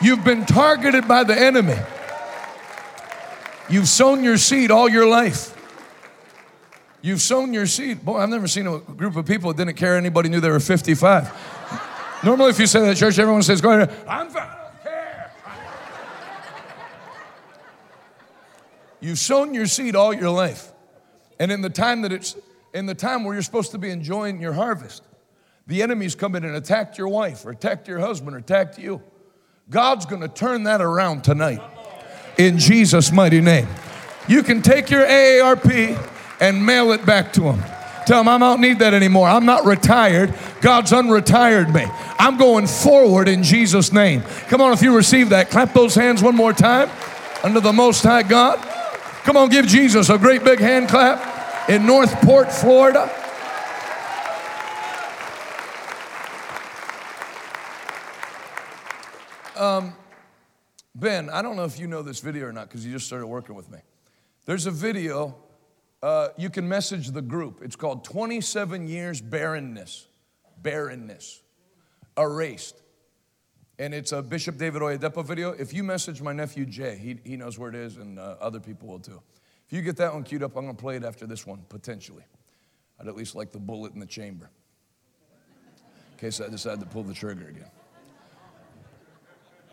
[0.00, 1.76] You've been targeted by the enemy.
[3.68, 5.52] You've sown your seed all your life.
[7.00, 8.04] You've sown your seed.
[8.04, 10.60] Boy, I've never seen a group of people that didn't care anybody knew they were
[10.60, 12.20] 55.
[12.24, 15.32] Normally, if you say that at church, everyone says, Go ahead, I'm I don't care.
[19.00, 20.72] You've sown your seed all your life.
[21.38, 22.36] And in the time that it's
[22.72, 25.02] in the time where you're supposed to be enjoying your harvest,
[25.66, 29.02] the enemy's come in and attacked your wife or attacked your husband or attacked you.
[29.68, 31.60] God's gonna turn that around tonight
[32.38, 33.68] in Jesus' mighty name.
[34.28, 37.62] You can take your AARP and mail it back to him.
[38.06, 39.28] Tell him I don't need that anymore.
[39.28, 40.34] I'm not retired.
[40.60, 41.86] God's unretired me.
[42.18, 44.22] I'm going forward in Jesus' name.
[44.48, 46.90] Come on, if you receive that, clap those hands one more time
[47.42, 48.58] under the Most High God.
[49.24, 53.10] Come on, give Jesus a great big hand clap in Northport, Florida.
[59.56, 59.94] Um,
[60.94, 63.26] ben, I don't know if you know this video or not because you just started
[63.26, 63.78] working with me.
[64.46, 65.36] There's a video,
[66.02, 67.60] uh, you can message the group.
[67.62, 70.06] It's called 27 Years Barrenness.
[70.62, 71.42] Barrenness.
[72.18, 72.82] Erased.
[73.78, 75.50] And it's a Bishop David Oyedepo video.
[75.50, 78.60] If you message my nephew Jay, he, he knows where it is, and uh, other
[78.60, 79.20] people will too.
[79.66, 81.64] If you get that one queued up, I'm going to play it after this one,
[81.68, 82.22] potentially.
[83.00, 84.50] I'd at least like the bullet in the chamber
[86.12, 87.70] in case I decide to pull the trigger again.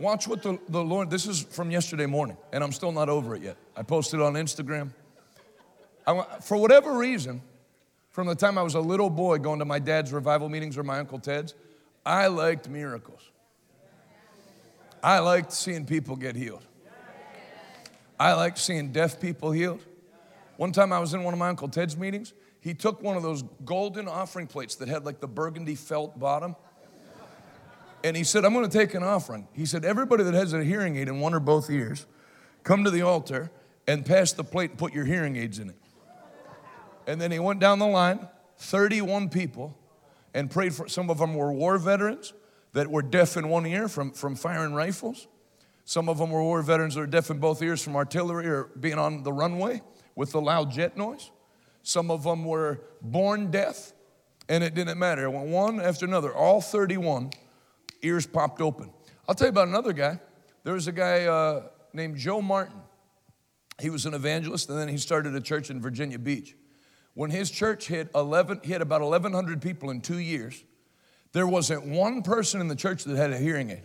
[0.02, 3.36] Watch what the, the Lord, this is from yesterday morning, and I'm still not over
[3.36, 3.56] it yet.
[3.78, 4.90] I posted on Instagram.
[6.08, 7.40] I, for whatever reason,
[8.10, 10.82] from the time I was a little boy going to my dad's revival meetings or
[10.82, 11.54] my Uncle Ted's,
[12.04, 13.30] I liked miracles.
[15.04, 16.66] I liked seeing people get healed.
[18.20, 19.86] I liked seeing deaf people healed.
[20.58, 22.34] One time I was in one of my Uncle Ted's meetings.
[22.60, 26.56] He took one of those golden offering plates that had like the burgundy felt bottom.
[28.04, 29.48] And he said, I'm going to take an offering.
[29.54, 32.06] He said, Everybody that has a hearing aid in one or both ears,
[32.64, 33.52] come to the altar
[33.88, 35.76] and pass the plate and put your hearing aids in it.
[37.08, 39.78] And then he went down the line, 31 people,
[40.34, 42.34] and prayed for some of them were war veterans
[42.74, 45.28] that were deaf in one ear from, from firing rifles.
[45.84, 48.70] Some of them were war veterans that were deaf in both ears from artillery or
[48.80, 49.82] being on the runway
[50.16, 51.32] with the loud jet noise.
[51.84, 53.92] Some of them were born deaf,
[54.48, 55.26] and it didn't matter.
[55.26, 56.34] It went one after another.
[56.34, 57.32] All 31
[58.02, 58.92] ears popped open.
[59.28, 60.20] I'll tell you about another guy.
[60.64, 62.80] There was a guy uh, named Joe Martin.
[63.80, 66.56] He was an evangelist, and then he started a church in Virginia Beach.
[67.14, 70.64] When his church hit 11, he had about 1,100 people in two years.
[71.34, 73.84] There wasn't one person in the church that had a hearing aid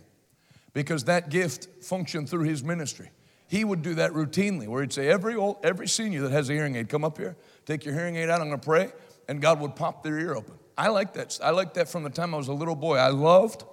[0.73, 3.09] because that gift functioned through his ministry.
[3.47, 6.53] He would do that routinely, where he'd say, Every, old, every senior that has a
[6.53, 8.91] hearing aid, come up here, take your hearing aid out, I'm gonna pray,
[9.29, 10.55] and God would pop their ear open.
[10.77, 11.39] I like that.
[11.41, 12.97] I like that from the time I was a little boy.
[12.97, 13.63] I loved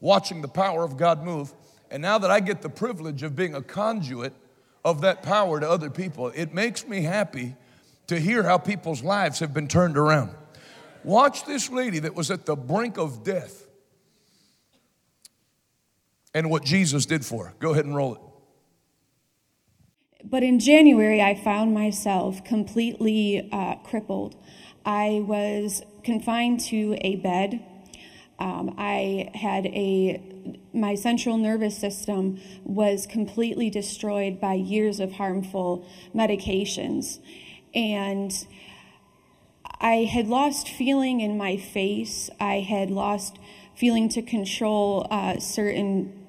[0.00, 1.52] watching the power of God move.
[1.90, 4.32] And now that I get the privilege of being a conduit
[4.84, 7.54] of that power to other people, it makes me happy
[8.06, 10.34] to hear how people's lives have been turned around.
[11.04, 13.66] Watch this lady that was at the brink of death
[16.34, 17.54] and what Jesus did for her.
[17.58, 18.20] Go ahead and roll it.
[20.24, 24.36] But in January, I found myself completely uh, crippled.
[24.84, 27.64] I was confined to a bed.
[28.40, 30.20] Um, I had a
[30.72, 37.18] my central nervous system was completely destroyed by years of harmful medications,
[37.74, 38.46] and
[39.80, 42.30] I had lost feeling in my face.
[42.40, 43.38] I had lost
[43.74, 46.26] feeling to control uh, certain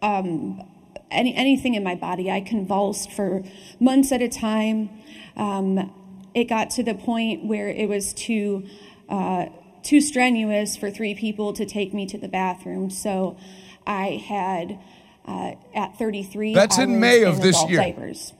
[0.00, 0.62] um,
[1.10, 2.30] any, anything in my body.
[2.30, 3.42] I convulsed for
[3.78, 4.90] months at a time.
[5.36, 5.92] Um,
[6.34, 8.66] it got to the point where it was too
[9.08, 9.46] uh,
[9.82, 12.90] too strenuous for three people to take me to the bathroom.
[12.90, 13.36] So
[13.86, 14.78] I had
[15.26, 16.54] uh, at 33.
[16.54, 17.78] That's in May of this year.
[17.78, 18.32] Diapers.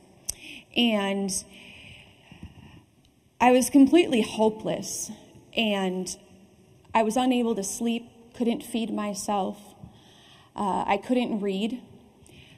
[0.77, 1.31] And
[3.41, 5.11] I was completely hopeless,
[5.57, 6.17] and
[6.95, 9.59] I was unable to sleep, couldn't feed myself,
[10.55, 11.83] uh, I couldn't read.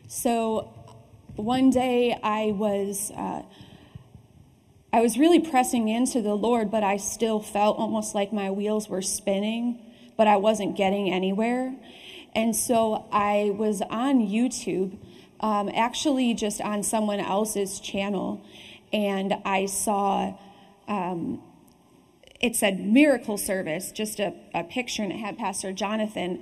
[0.08, 0.72] So
[1.36, 3.10] one day I was.
[3.10, 3.42] Uh,
[4.94, 8.88] I was really pressing into the Lord, but I still felt almost like my wheels
[8.88, 9.80] were spinning,
[10.16, 11.74] but I wasn't getting anywhere.
[12.32, 14.96] And so I was on YouTube,
[15.40, 18.40] um, actually just on someone else's channel,
[18.92, 20.38] and I saw
[20.86, 21.42] um,
[22.40, 26.40] it said miracle service, just a, a picture, and it had Pastor Jonathan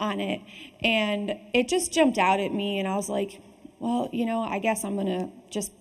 [0.00, 0.40] on it.
[0.82, 3.42] And it just jumped out at me, and I was like,
[3.78, 5.72] well, you know, I guess I'm gonna just,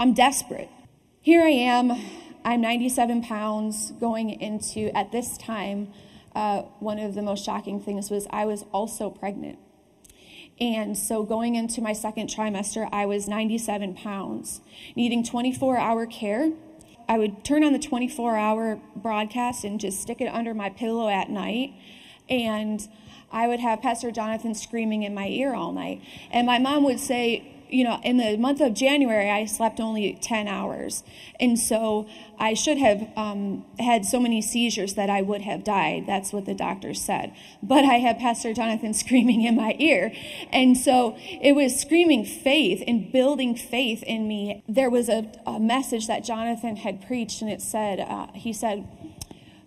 [0.00, 0.70] I'm desperate.
[1.24, 1.90] Here I am,
[2.44, 5.90] I'm 97 pounds going into, at this time,
[6.34, 9.58] uh, one of the most shocking things was I was also pregnant.
[10.60, 14.60] And so going into my second trimester, I was 97 pounds,
[14.94, 16.52] needing 24 hour care.
[17.08, 21.08] I would turn on the 24 hour broadcast and just stick it under my pillow
[21.08, 21.72] at night.
[22.28, 22.86] And
[23.32, 26.02] I would have Pastor Jonathan screaming in my ear all night.
[26.30, 30.16] And my mom would say, you know, in the month of January, I slept only
[30.22, 31.02] 10 hours.
[31.40, 32.06] And so
[32.38, 36.04] I should have um, had so many seizures that I would have died.
[36.06, 37.34] That's what the doctor said.
[37.64, 40.12] But I had Pastor Jonathan screaming in my ear.
[40.52, 44.62] And so it was screaming faith and building faith in me.
[44.68, 48.86] There was a, a message that Jonathan had preached, and it said, uh, he said,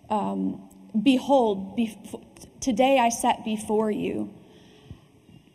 [0.08, 0.62] um,
[1.02, 2.00] Behold, be-
[2.60, 4.32] today I set before you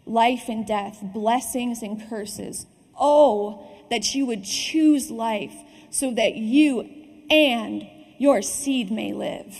[0.05, 2.65] life and death, blessings and curses.
[2.99, 5.53] Oh, that you would choose life
[5.89, 6.89] so that you
[7.29, 7.87] and
[8.17, 9.55] your seed may live.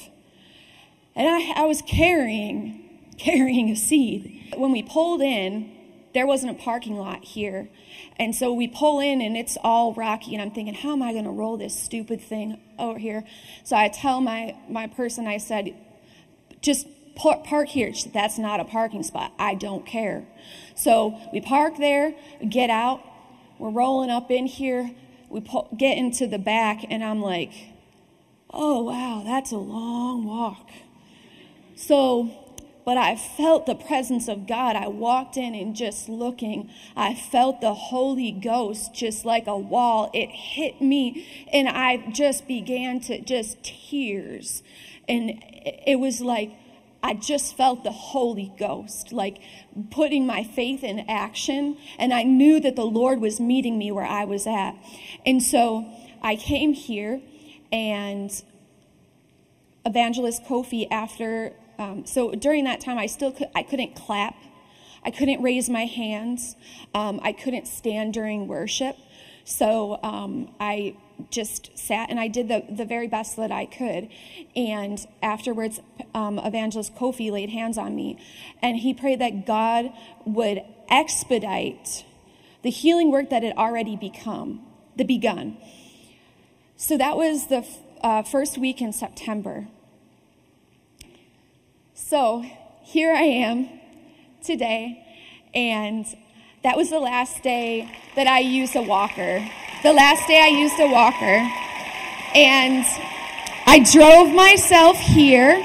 [1.15, 4.53] And I, I was carrying, carrying a seed.
[4.55, 5.71] When we pulled in,
[6.13, 7.69] there wasn't a parking lot here.
[8.17, 11.11] And so we pull in and it's all rocky and I'm thinking, how am I
[11.11, 13.23] going to roll this stupid thing over here?
[13.63, 15.75] So I tell my, my person, I said,
[16.61, 17.93] just park here.
[17.93, 19.33] Said, That's not a parking spot.
[19.39, 20.25] I don't care.
[20.75, 22.15] So we park there,
[22.49, 23.01] get out.
[23.59, 24.91] We're rolling up in here.
[25.29, 25.41] We
[25.77, 27.51] get into the back, and I'm like,
[28.51, 30.69] oh, wow, that's a long walk.
[31.75, 32.29] So,
[32.85, 34.75] but I felt the presence of God.
[34.75, 40.11] I walked in and just looking, I felt the Holy Ghost just like a wall.
[40.13, 44.61] It hit me, and I just began to just tears.
[45.07, 46.51] And it was like,
[47.03, 49.39] I just felt the Holy Ghost, like
[49.91, 51.77] putting my faith in action.
[51.99, 54.75] And I knew that the Lord was meeting me where I was at.
[55.25, 55.85] And so
[56.21, 57.21] I came here,
[57.71, 58.31] and
[59.85, 64.35] Evangelist Kofi, after um, so during that time, I still could, I couldn't clap.
[65.03, 66.55] I couldn't raise my hands.
[66.93, 68.95] Um, I couldn't stand during worship.
[69.45, 70.95] So um, I
[71.29, 74.09] just sat and I did the, the very best that I could.
[74.55, 75.79] And afterwards,
[76.13, 78.17] um, Evangelist Kofi laid hands on me
[78.61, 79.91] and he prayed that God
[80.25, 82.05] would expedite
[82.61, 84.61] the healing work that had already become,
[84.95, 85.57] the begun.
[86.77, 87.65] So that was the
[88.01, 89.67] uh, first week in September.
[91.93, 92.45] So
[92.81, 93.69] here I am
[94.43, 95.05] today,
[95.53, 96.05] and
[96.63, 99.45] that was the last day that I used a walker.
[99.83, 101.43] The last day I used a walker.
[102.33, 102.85] And
[103.67, 105.61] I drove myself here.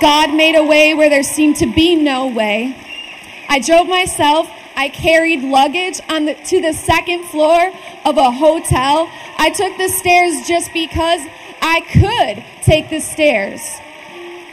[0.00, 2.76] God made a way where there seemed to be no way.
[3.48, 4.48] I drove myself.
[4.76, 7.72] I carried luggage on the, to the second floor
[8.04, 9.10] of a hotel.
[9.36, 11.20] I took the stairs just because
[11.60, 13.60] I could take the stairs.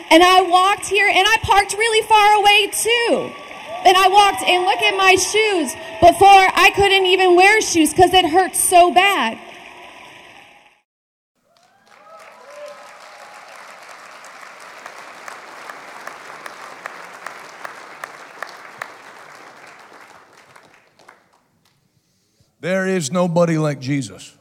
[0.09, 3.48] And I walked here and I parked really far away too.
[3.85, 5.73] And I walked and look at my shoes.
[6.01, 9.37] Before I couldn't even wear shoes because it hurt so bad.
[22.61, 24.35] There is nobody like Jesus.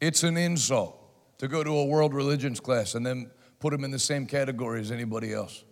[0.00, 0.96] It's an insult
[1.38, 4.80] to go to a world religions class and then put him in the same category
[4.80, 5.64] as anybody else.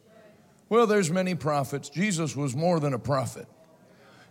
[0.71, 1.91] Well, there's many prophets.
[1.91, 3.47] Jesus was more than a prophet.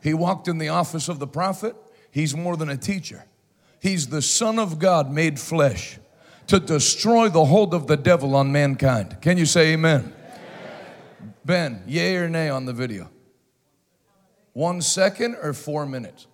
[0.02, 1.76] He walked in the office of the prophet.
[2.12, 3.26] He's more than a teacher.
[3.82, 6.00] He's the Son of God made flesh
[6.48, 9.18] to destroy the hold of the devil on mankind.
[9.22, 10.14] Can you say amen?
[11.20, 11.34] amen?
[11.44, 13.10] Ben, yay or nay on the video?
[14.54, 16.26] One second or four minutes?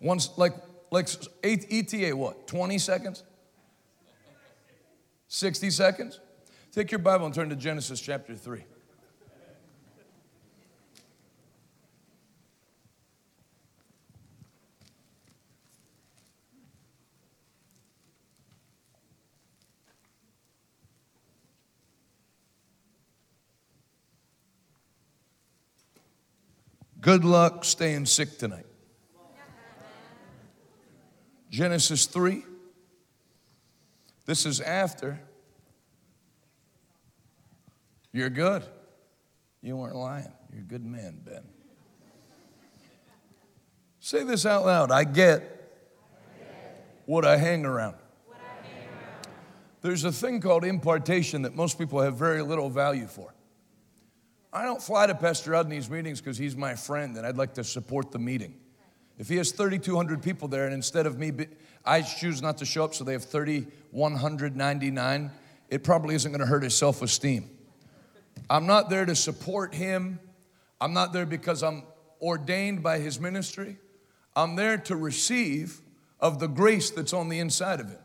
[0.00, 0.54] Once, like,
[0.90, 1.08] like
[1.42, 3.22] ETA, what, 20 seconds?
[5.28, 6.20] 60 seconds?
[6.72, 8.64] Take your Bible and turn to Genesis chapter 3.
[27.00, 28.66] Good luck staying sick tonight.
[31.48, 32.42] Genesis 3.
[34.28, 35.18] This is after.
[38.12, 38.62] You're good.
[39.62, 40.30] You weren't lying.
[40.52, 41.44] You're a good man, Ben.
[44.00, 45.72] Say this out loud I get
[47.06, 47.96] what I hang around.
[49.80, 53.32] There's a thing called impartation that most people have very little value for.
[54.52, 57.64] I don't fly to Pastor Rodney's meetings because he's my friend and I'd like to
[57.64, 58.56] support the meeting.
[59.16, 61.32] If he has 3,200 people there and instead of me,
[61.88, 65.30] I choose not to show up so they have 3,199,
[65.70, 67.48] it probably isn't going to hurt his self esteem.
[68.50, 70.20] I'm not there to support him.
[70.82, 71.84] I'm not there because I'm
[72.20, 73.78] ordained by his ministry.
[74.36, 75.80] I'm there to receive
[76.20, 77.98] of the grace that's on the inside of him.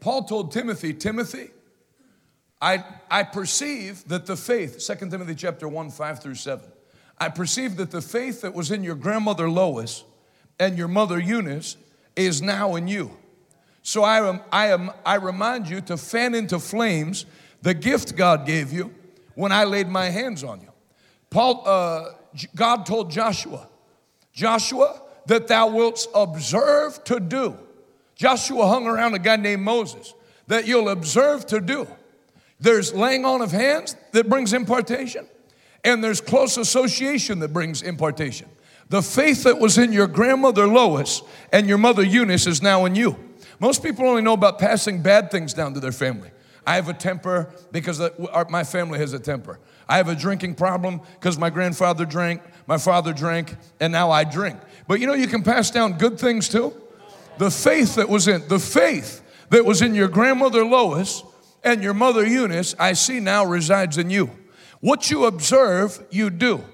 [0.00, 1.50] Paul told Timothy, Timothy,
[2.60, 6.64] I, I perceive that the faith, 2 Timothy chapter 1, 5 through 7,
[7.18, 10.02] I perceive that the faith that was in your grandmother Lois
[10.58, 11.76] and your mother Eunice
[12.16, 13.16] is now in you.
[13.82, 17.26] So I, am, I, am, I remind you to fan into flames
[17.62, 18.94] the gift God gave you
[19.34, 20.70] when I laid my hands on you.
[21.30, 22.10] Paul, uh,
[22.54, 23.68] God told Joshua,
[24.32, 27.56] Joshua, that thou wilt observe to do.
[28.14, 30.14] Joshua hung around a guy named Moses,
[30.46, 31.86] that you'll observe to do.
[32.60, 35.26] There's laying on of hands that brings impartation,
[35.82, 38.48] and there's close association that brings impartation.
[38.88, 41.22] The faith that was in your grandmother Lois
[41.52, 43.16] and your mother Eunice is now in you.
[43.60, 46.30] Most people only know about passing bad things down to their family.
[46.66, 48.00] I have a temper because
[48.48, 49.58] my family has a temper.
[49.88, 54.24] I have a drinking problem because my grandfather drank, my father drank, and now I
[54.24, 54.58] drink.
[54.88, 56.74] But you know, you can pass down good things too.
[57.38, 61.22] The faith that was in, the faith that was in your grandmother Lois
[61.62, 64.30] and your mother Eunice, I see now resides in you.
[64.80, 66.64] What you observe, you do.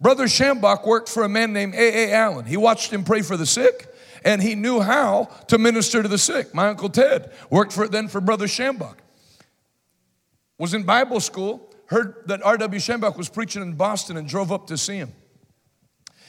[0.00, 2.12] Brother Schambach worked for a man named A.A.
[2.12, 2.44] Allen.
[2.44, 3.88] He watched him pray for the sick
[4.26, 6.52] and he knew how to minister to the sick.
[6.52, 8.96] My uncle Ted worked for then for Brother Schambach.
[10.58, 12.80] Was in Bible school, heard that R.W.
[12.80, 15.12] Schambach was preaching in Boston and drove up to see him.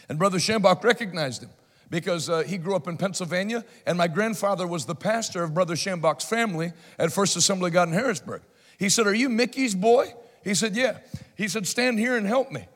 [0.08, 1.50] And Brother Schambach recognized him
[1.90, 5.76] because uh, he grew up in Pennsylvania, and my grandfather was the pastor of Brother
[5.76, 8.42] Schambach's family at First Assembly God in Harrisburg.
[8.78, 10.14] He said, Are you Mickey's boy?
[10.44, 10.98] He said, Yeah.
[11.36, 12.68] He said, Stand here and help me.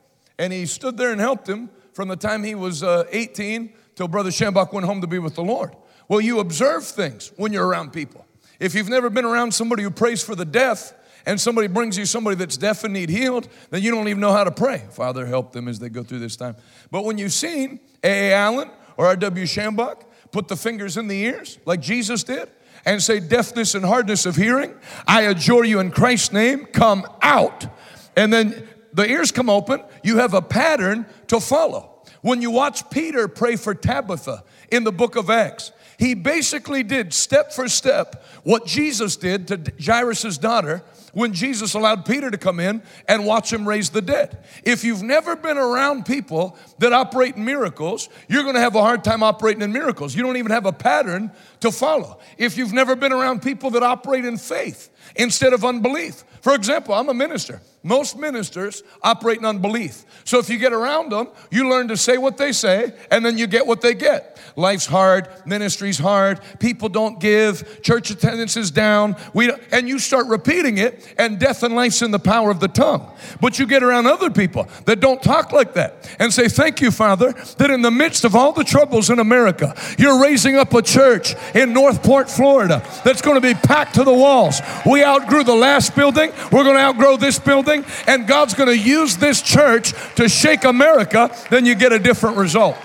[0.42, 4.08] And he stood there and helped him from the time he was uh, 18 till
[4.08, 5.70] Brother Schambach went home to be with the Lord.
[6.08, 8.26] Well, you observe things when you're around people.
[8.58, 10.94] If you've never been around somebody who prays for the deaf,
[11.26, 14.32] and somebody brings you somebody that's deaf and need healed, then you don't even know
[14.32, 14.82] how to pray.
[14.90, 16.56] Father, help them as they go through this time.
[16.90, 18.32] But when you've seen A.A.
[18.32, 19.44] Allen or R.W.
[19.44, 22.50] Schambach put the fingers in the ears like Jesus did
[22.84, 24.74] and say, deafness and hardness of hearing,
[25.06, 27.68] I adjure you in Christ's name, come out.
[28.16, 31.90] And then the ears come open, you have a pattern to follow.
[32.20, 37.12] When you watch Peter pray for Tabitha in the book of Acts, he basically did
[37.12, 40.82] step for step what Jesus did to Jairus' daughter
[41.12, 44.44] when Jesus allowed Peter to come in and watch him raise the dead.
[44.64, 49.04] If you've never been around people that operate in miracles, you're to have a hard
[49.04, 50.14] time operating in miracles.
[50.14, 51.30] You don't even have a pattern
[51.60, 52.18] to follow.
[52.38, 56.94] If you've never been around people that operate in faith instead of unbelief, for example,
[56.94, 57.60] I'm a minister.
[57.82, 60.04] Most ministers operate in unbelief.
[60.24, 63.38] So if you get around them, you learn to say what they say, and then
[63.38, 64.38] you get what they get.
[64.54, 70.26] Life's hard, ministry's hard, people don't give, church attendance is down, we and you start
[70.26, 73.10] repeating it, and death and life's in the power of the tongue.
[73.40, 76.90] But you get around other people that don't talk like that and say, Thank you,
[76.90, 80.82] Father, that in the midst of all the troubles in America, you're raising up a
[80.82, 84.60] church in Northport, Florida, that's going to be packed to the walls.
[84.86, 87.71] We outgrew the last building, we're going to outgrow this building,
[88.06, 92.36] and God's going to use this church to shake America, then you get a different
[92.36, 92.76] result.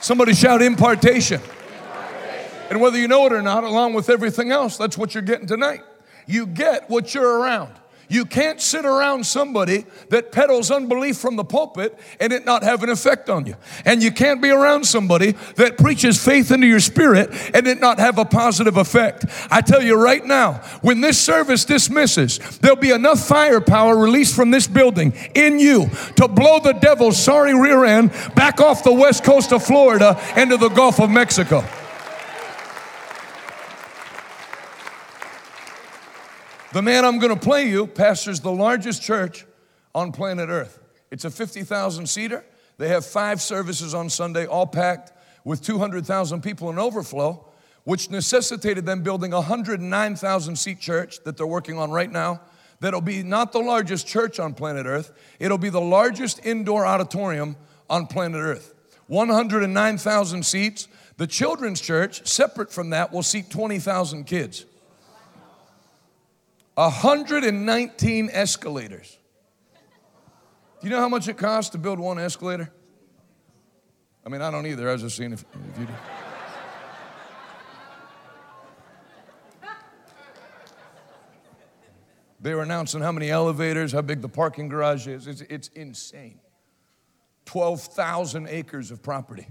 [0.00, 1.40] Somebody shout impartation.
[2.70, 5.46] And whether you know it or not, along with everything else, that's what you're getting
[5.46, 5.82] tonight.
[6.26, 7.74] You get what you're around.
[8.12, 12.82] You can't sit around somebody that peddles unbelief from the pulpit and it not have
[12.82, 13.56] an effect on you.
[13.86, 17.98] And you can't be around somebody that preaches faith into your spirit and it not
[17.98, 19.24] have a positive effect.
[19.50, 24.50] I tell you right now, when this service dismisses, there'll be enough firepower released from
[24.50, 29.24] this building in you to blow the devil's sorry rear end back off the west
[29.24, 31.64] coast of Florida into the Gulf of Mexico.
[36.72, 39.44] The man I'm going to play you pastors the largest church
[39.94, 40.78] on planet Earth.
[41.10, 42.46] It's a 50,000 seater.
[42.78, 45.12] They have five services on Sunday, all packed
[45.44, 47.46] with 200,000 people in overflow,
[47.84, 52.40] which necessitated them building a 109,000 seat church that they're working on right now.
[52.80, 57.56] That'll be not the largest church on planet Earth, it'll be the largest indoor auditorium
[57.90, 58.72] on planet Earth.
[59.08, 60.88] 109,000 seats.
[61.18, 64.64] The children's church, separate from that, will seat 20,000 kids.
[66.74, 69.18] 119 escalators.
[70.80, 72.72] Do you know how much it costs to build one escalator?
[74.24, 74.88] I mean, I don't either.
[74.88, 75.92] I was just seeing if, if you do.
[82.42, 85.28] They were announcing how many elevators, how big the parking garage is.
[85.28, 86.40] It's, it's insane.
[87.44, 89.46] 12,000 acres of property,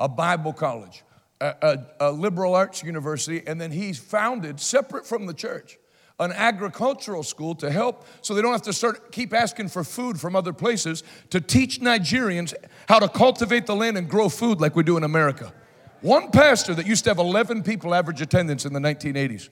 [0.00, 1.04] a Bible college,
[1.40, 5.78] a, a, a liberal arts university, and then he's founded, separate from the church,
[6.20, 10.20] an agricultural school to help so they don't have to start keep asking for food
[10.20, 12.54] from other places to teach Nigerians
[12.88, 15.52] how to cultivate the land and grow food like we do in America.
[16.00, 19.48] One pastor that used to have 11 people average attendance in the 1980s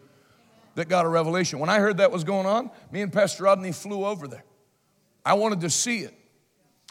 [0.74, 1.58] that got a revelation.
[1.58, 4.44] When I heard that was going on, me and Pastor Rodney flew over there.
[5.24, 6.14] I wanted to see it.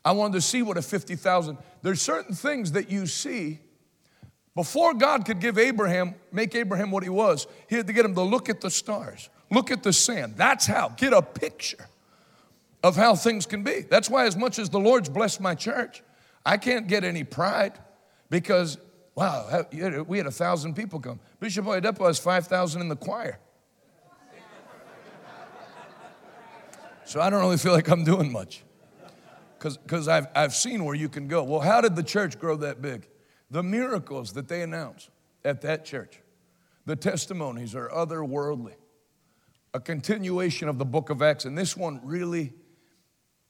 [0.03, 1.57] I wanted to see what a 50,000.
[1.81, 3.59] There's certain things that you see
[4.55, 8.15] before God could give Abraham, make Abraham what he was, he had to get him
[8.15, 9.29] to look at the stars.
[9.51, 10.35] Look at the sand.
[10.37, 10.89] That's how.
[10.89, 11.87] Get a picture
[12.83, 13.81] of how things can be.
[13.81, 16.03] That's why, as much as the Lord's blessed my church,
[16.45, 17.73] I can't get any pride
[18.29, 18.77] because,
[19.15, 19.65] wow,
[20.07, 21.19] we had a thousand people come.
[21.39, 23.39] Bishop Oyedepo has 5,000 in the choir.
[27.05, 28.63] So I don't really feel like I'm doing much
[29.59, 31.43] because I've, I've seen where you can go.
[31.43, 33.07] Well, how did the church grow that big?
[33.51, 35.09] The miracles that they announce
[35.43, 36.19] at that church,
[36.85, 38.73] the testimonies are otherworldly
[39.75, 42.53] a continuation of the book of Acts, and this one really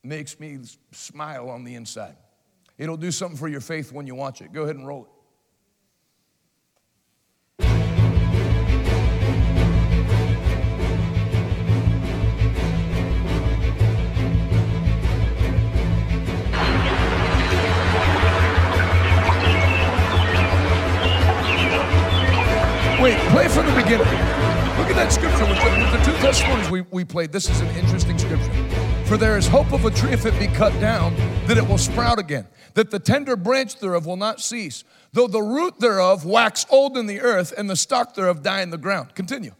[0.03, 0.57] makes me
[0.91, 2.15] smile on the inside.
[2.80, 4.51] It'll do something for your faith when you watch it.
[4.51, 5.11] Go ahead and roll it.
[22.99, 24.24] Wait, play from the beginning.
[24.86, 27.32] Look at that scripture with the, with the two testimonies we, we played.
[27.32, 28.52] This is an interesting scripture.
[29.06, 31.16] For there is hope of a tree if it be cut down,
[31.48, 35.42] that it will sprout again, that the tender branch thereof will not cease, though the
[35.42, 39.16] root thereof wax old in the earth, and the stalk thereof die in the ground.
[39.16, 39.54] Continue.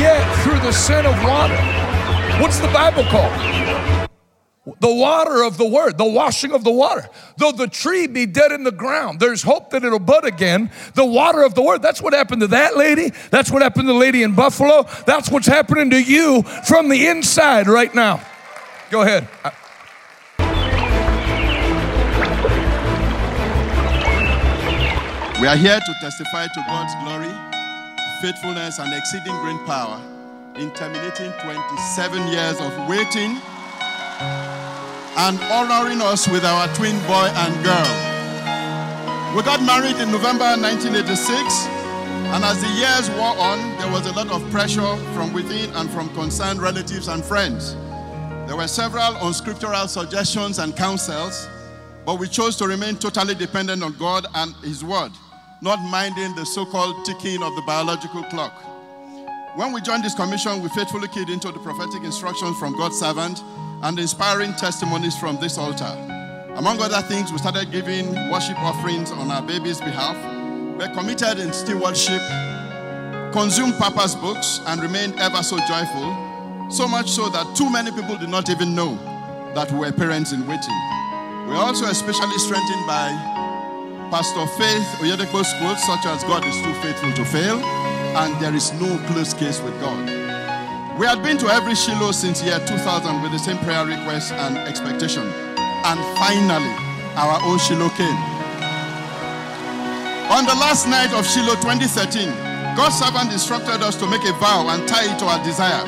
[0.00, 1.54] Yet through the sin of water,
[2.42, 4.01] what's the Bible called?
[4.64, 7.08] The water of the word, the washing of the water.
[7.36, 10.70] Though the tree be dead in the ground, there's hope that it'll bud again.
[10.94, 11.82] The water of the word.
[11.82, 13.10] That's what happened to that lady.
[13.30, 14.84] That's what happened to the lady in Buffalo.
[15.04, 18.24] That's what's happening to you from the inside right now.
[18.90, 19.26] Go ahead.
[25.40, 27.34] We are here to testify to God's glory,
[28.20, 30.00] faithfulness, and exceeding great power
[30.54, 33.40] in terminating 27 years of waiting
[35.16, 39.36] and honoring us with our twin boy and girl.
[39.36, 41.66] We got married in November 1986,
[42.32, 45.90] and as the years wore on, there was a lot of pressure from within and
[45.90, 47.74] from concerned relatives and friends.
[48.46, 51.46] There were several unscriptural suggestions and counsels,
[52.06, 55.12] but we chose to remain totally dependent on God and His Word,
[55.60, 58.71] not minding the so called ticking of the biological clock.
[59.54, 63.44] When we joined this commission, we faithfully keyed into the prophetic instructions from God's servant
[63.82, 65.92] and the inspiring testimonies from this altar.
[66.56, 70.16] Among other things, we started giving worship offerings on our baby's behalf.
[70.78, 72.22] We're committed in stewardship,
[73.34, 76.70] consumed Papa's books, and remained ever so joyful.
[76.70, 78.96] So much so that too many people did not even know
[79.54, 80.80] that we were parents in waiting.
[81.46, 83.12] We're also especially strengthened by
[84.08, 87.60] Pastor Faith Oyedepo's quotes, such as God is too faithful to fail,
[88.14, 90.08] and there is no close case with God.
[90.98, 94.58] We had been to every Shiloh since year 2000 with the same prayer request and
[94.58, 95.22] expectation.
[95.24, 96.68] And finally,
[97.16, 98.16] our own Shiloh came.
[100.30, 102.28] On the last night of Shiloh 2013,
[102.76, 105.84] God's servant instructed us to make a vow and tie it to our desire.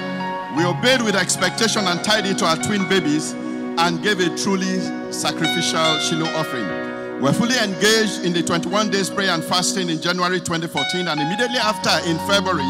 [0.56, 4.80] We obeyed with expectation and tied it to our twin babies and gave a truly
[5.12, 6.84] sacrificial Shiloh offering.
[7.20, 11.56] We're fully engaged in the 21 days prayer and fasting in January 2014, and immediately
[11.58, 12.68] after, in February,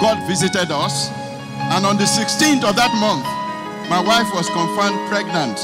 [0.00, 1.08] God visited us
[1.70, 3.24] and on the 16th of that month,
[3.88, 5.56] my wife was confirmed pregnant.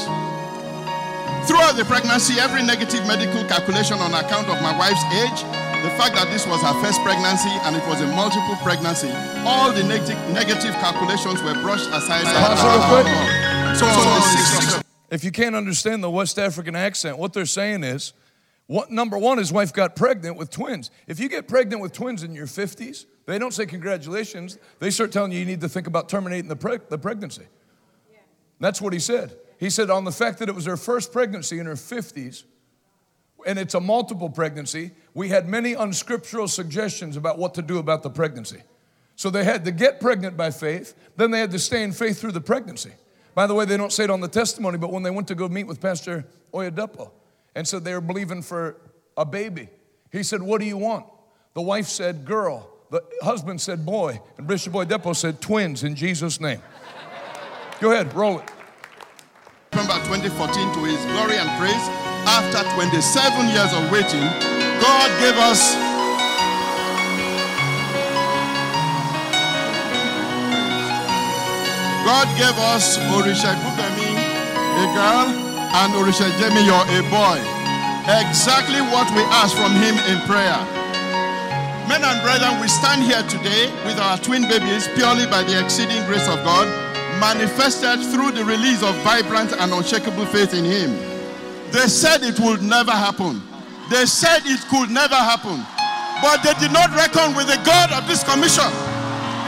[1.45, 5.43] Throughout the pregnancy, every negative medical calculation on account of my wife's age,
[5.83, 9.11] the fact that this was her first pregnancy and it was a multiple pregnancy,
[9.45, 12.25] all the neg- negative calculations were brushed aside.
[13.75, 18.13] So, so if you can't understand the West African accent, what they're saying is,
[18.69, 20.91] what, number one, his wife got pregnant with twins.
[21.07, 24.59] If you get pregnant with twins in your 50s, they don't say congratulations.
[24.77, 27.47] They start telling you you need to think about terminating the, preg- the pregnancy.
[28.11, 28.19] Yeah.
[28.59, 29.35] That's what he said.
[29.57, 32.43] He said on the fact that it was her first pregnancy in her 50s,
[33.43, 38.03] and it's a multiple pregnancy, we had many unscriptural suggestions about what to do about
[38.03, 38.61] the pregnancy.
[39.15, 42.21] So they had to get pregnant by faith, then they had to stay in faith
[42.21, 42.91] through the pregnancy.
[43.33, 45.35] By the way, they don't say it on the testimony, but when they went to
[45.35, 47.09] go meet with Pastor Oyedepo
[47.55, 48.77] and said they were believing for
[49.17, 49.69] a baby,
[50.11, 51.05] he said, What do you want?
[51.53, 52.69] The wife said, Girl.
[52.91, 56.59] The husband said boy, and Bishop Oyedepo said twins in Jesus' name.
[57.79, 58.51] Go ahead, roll it.
[59.71, 61.85] Remember 2014 to his glory and praise.
[62.25, 64.25] After 27 years of waiting,
[64.81, 65.75] God gave us
[72.09, 77.37] God gave us Orisha Bukami, a girl, and Orisha Jemiyo, a boy.
[78.09, 80.57] Exactly what we asked from him in prayer.
[81.85, 86.01] Men and brethren, we stand here today with our twin babies purely by the exceeding
[86.05, 86.65] grace of God,
[87.21, 90.97] manifested through the release of vibrant and unshakable faith in Him.
[91.69, 93.41] They said it would never happen.
[93.91, 95.61] They said it could never happen.
[96.21, 98.69] But they did not reckon with the God of this commission.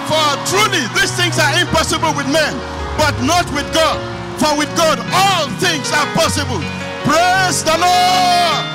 [0.05, 2.53] For truly, these things are impossible with men,
[2.97, 4.20] but not with God.
[4.41, 6.57] For with God, all things are possible.
[7.05, 8.65] Praise the Lord.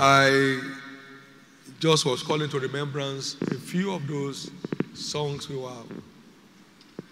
[0.00, 0.60] I
[1.78, 4.50] just was calling to remembrance a few of those
[4.94, 5.70] songs we were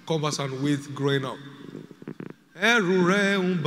[0.09, 1.37] conversant with growing up.
[2.61, 3.63] Ẹ̀rù rẹ̀ ń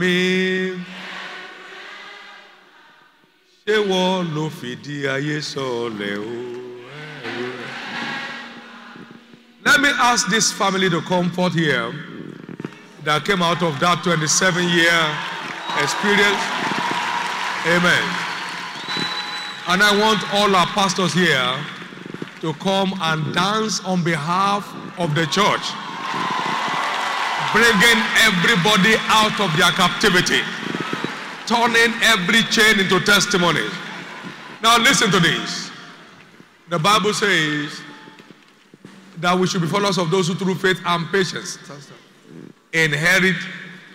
[0.00, 0.95] mí.
[3.66, 6.56] Ló fìdí ayé sọlẹ̀ o?
[9.64, 11.92] Let me ask this family to come forth here
[13.04, 15.02] that came out of that 27 year
[15.82, 16.42] experience.
[17.66, 18.04] Amen.
[19.68, 21.52] And I want all our pastors here
[22.42, 24.62] to come and dance on behalf
[24.98, 25.66] of the church,
[27.50, 30.42] bringing everybody out of their captivity,
[31.46, 33.72] turning every chain into testimonies.
[34.62, 35.70] Now, listen to this.
[36.68, 37.80] The Bible says
[39.18, 41.58] that we should be followers of those who, through faith and patience,
[42.72, 43.36] inherit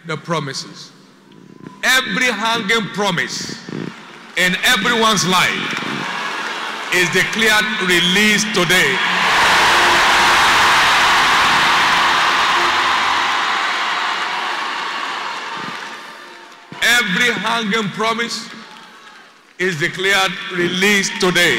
[0.08, 0.92] the promises.
[1.84, 3.58] every hanging promise
[4.38, 5.82] in everyone's life
[6.94, 8.96] is declared released today.
[17.02, 18.46] Every hanging promise
[19.58, 21.58] is declared released today.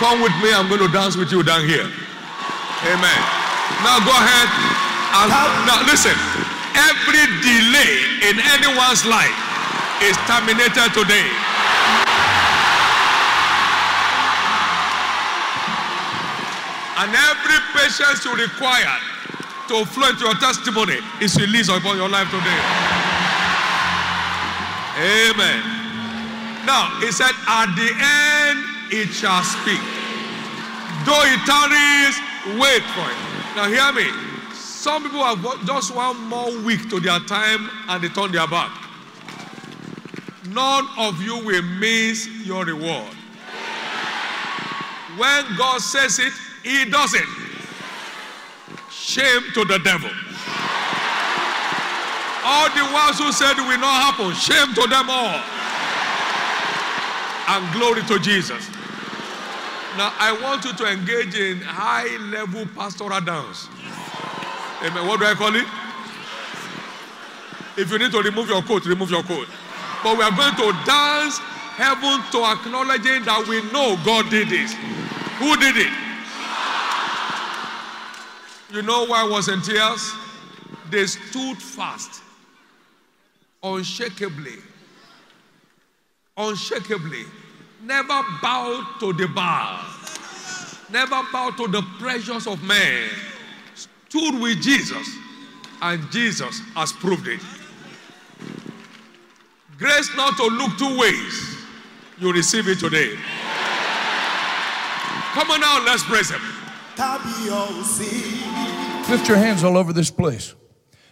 [0.00, 1.84] Come with me, I'm going to dance with you down here.
[2.88, 3.20] Amen.
[3.84, 4.48] Now go ahead.
[5.12, 5.28] And,
[5.68, 6.16] now listen.
[6.72, 7.92] Every delay
[8.32, 9.36] in anyone's life
[10.00, 11.28] is terminated today.
[16.96, 19.09] And every patience you require
[19.70, 22.60] to flow into your testimony is released upon your life today.
[24.98, 25.62] Amen.
[26.66, 28.58] Now, he said, At the end
[28.90, 29.78] it shall speak.
[31.06, 32.18] Though it tarries,
[32.58, 33.20] wait for it.
[33.54, 34.10] Now, hear me.
[34.54, 38.72] Some people have just one more week to their time and they turn their back.
[40.48, 43.14] None of you will miss your reward.
[45.16, 46.32] When God says it,
[46.64, 47.39] He does it.
[49.10, 50.08] Shame to the devil.
[52.46, 55.34] All the ones who said it will not happen, shame to them all.
[57.50, 58.70] And glory to Jesus.
[59.98, 63.66] Now, I want you to engage in high level pastoral dance.
[64.86, 65.04] Amen.
[65.08, 65.66] What do I call it?
[67.76, 69.48] If you need to remove your coat, remove your coat.
[70.04, 71.38] But we are going to dance
[71.74, 74.72] heaven to acknowledging that we know God did this.
[75.42, 76.09] Who did it?
[78.72, 80.12] You know why I was in tears?
[80.90, 82.22] They stood fast,
[83.62, 84.58] unshakably,
[86.36, 87.24] unshakably,
[87.82, 89.84] never bowed to the bar,
[90.90, 93.08] never bowed to the pressures of man,
[93.74, 95.08] stood with Jesus,
[95.82, 97.40] and Jesus has proved it.
[99.78, 101.56] Grace not to look two ways,
[102.18, 103.16] you receive it today.
[105.32, 106.59] Come on now, let's praise Him.
[109.08, 110.54] Lift your hands all over this place.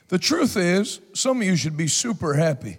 [0.08, 2.78] The truth is, some of you should be super happy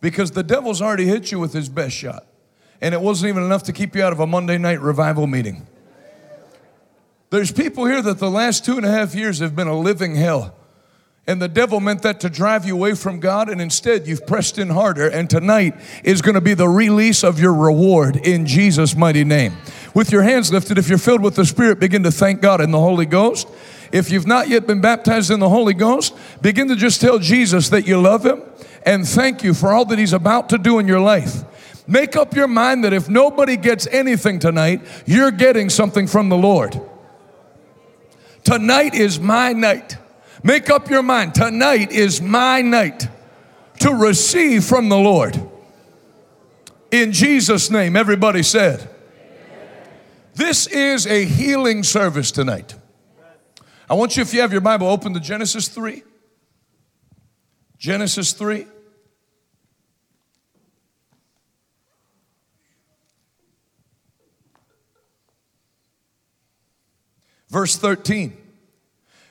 [0.00, 2.26] because the devil's already hit you with his best shot.
[2.80, 5.66] And it wasn't even enough to keep you out of a Monday night revival meeting.
[7.30, 10.14] There's people here that the last two and a half years have been a living
[10.14, 10.54] hell.
[11.28, 14.56] And the devil meant that to drive you away from God, and instead you've pressed
[14.56, 15.06] in harder.
[15.06, 19.54] And tonight is going to be the release of your reward in Jesus' mighty name.
[19.92, 22.70] With your hands lifted, if you're filled with the Spirit, begin to thank God in
[22.70, 23.46] the Holy Ghost.
[23.92, 27.68] If you've not yet been baptized in the Holy Ghost, begin to just tell Jesus
[27.68, 28.42] that you love Him
[28.86, 31.44] and thank you for all that He's about to do in your life.
[31.86, 36.38] Make up your mind that if nobody gets anything tonight, you're getting something from the
[36.38, 36.80] Lord.
[38.44, 39.98] Tonight is my night.
[40.42, 41.34] Make up your mind.
[41.34, 43.08] Tonight is my night
[43.80, 45.40] to receive from the Lord.
[46.90, 48.88] In Jesus' name, everybody said.
[50.34, 52.76] This is a healing service tonight.
[53.90, 56.02] I want you, if you have your Bible, open to Genesis 3.
[57.78, 58.66] Genesis 3.
[67.48, 68.36] Verse 13.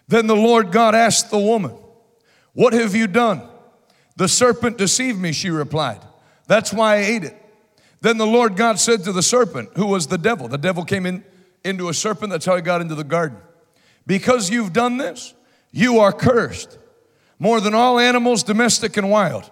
[0.07, 1.75] Then the Lord God asked the woman,
[2.53, 3.41] What have you done?
[4.15, 5.99] The serpent deceived me, she replied.
[6.47, 7.35] That's why I ate it.
[8.01, 11.05] Then the Lord God said to the serpent, who was the devil, the devil came
[11.05, 11.23] in
[11.63, 13.37] into a serpent, that's how he got into the garden.
[14.05, 15.33] Because you've done this,
[15.71, 16.77] you are cursed
[17.39, 19.49] more than all animals, domestic and wild.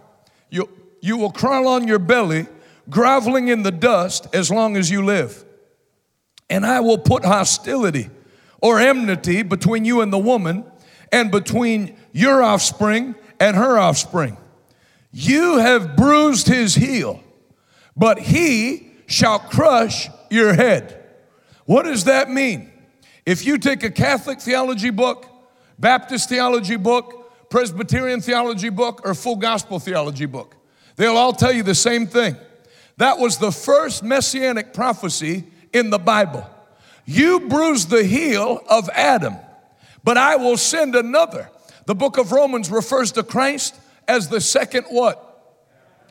[0.50, 0.70] You,
[1.02, 2.48] you will crawl on your belly,
[2.90, 5.44] groveling in the dust as long as you live.
[6.50, 8.10] And I will put hostility
[8.66, 10.66] or enmity between you and the woman,
[11.12, 14.36] and between your offspring and her offspring.
[15.12, 17.22] You have bruised his heel,
[17.96, 21.00] but he shall crush your head.
[21.66, 22.72] What does that mean?
[23.24, 25.28] If you take a Catholic theology book,
[25.78, 30.56] Baptist theology book, Presbyterian theology book, or full gospel theology book,
[30.96, 32.36] they'll all tell you the same thing.
[32.98, 36.50] That was the first messianic prophecy in the Bible.
[37.06, 39.36] You bruised the heel of Adam,
[40.04, 41.50] but I will send another.
[41.86, 43.76] The book of Romans refers to Christ
[44.08, 45.22] as the second what?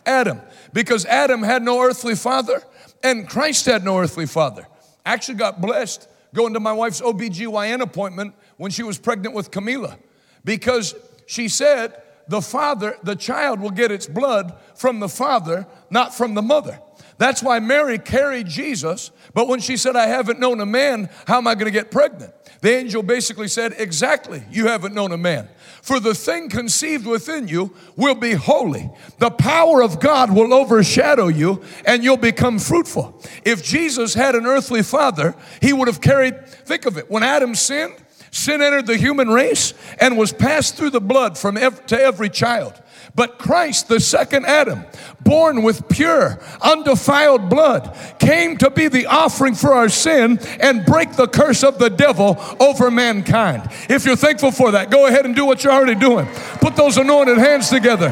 [0.06, 0.40] Adam.
[0.72, 2.62] Because Adam had no earthly father
[3.02, 4.66] and Christ had no earthly father.
[5.04, 9.50] I actually got blessed going to my wife's OBGYN appointment when she was pregnant with
[9.50, 9.98] Camila
[10.44, 10.94] because
[11.26, 16.34] she said the father, the child will get its blood from the father, not from
[16.34, 16.80] the mother.
[17.18, 21.38] That's why Mary carried Jesus, but when she said, I haven't known a man, how
[21.38, 22.32] am I going to get pregnant?
[22.60, 25.48] The angel basically said, Exactly, you haven't known a man.
[25.82, 28.90] For the thing conceived within you will be holy.
[29.18, 33.22] The power of God will overshadow you and you'll become fruitful.
[33.44, 37.54] If Jesus had an earthly father, he would have carried, think of it, when Adam
[37.54, 37.96] sinned,
[38.30, 42.30] sin entered the human race and was passed through the blood from ev- to every
[42.30, 42.80] child.
[43.16, 44.84] But Christ, the second Adam,
[45.20, 51.12] born with pure, undefiled blood, came to be the offering for our sin and break
[51.12, 53.70] the curse of the devil over mankind.
[53.88, 56.26] If you're thankful for that, go ahead and do what you're already doing.
[56.60, 58.08] Put those anointed hands together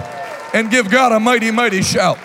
[0.54, 2.18] and give God a mighty, mighty shout.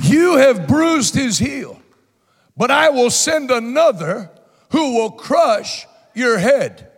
[0.00, 1.82] You have bruised his heel,
[2.56, 4.30] but I will send another
[4.70, 6.88] who will crush your head.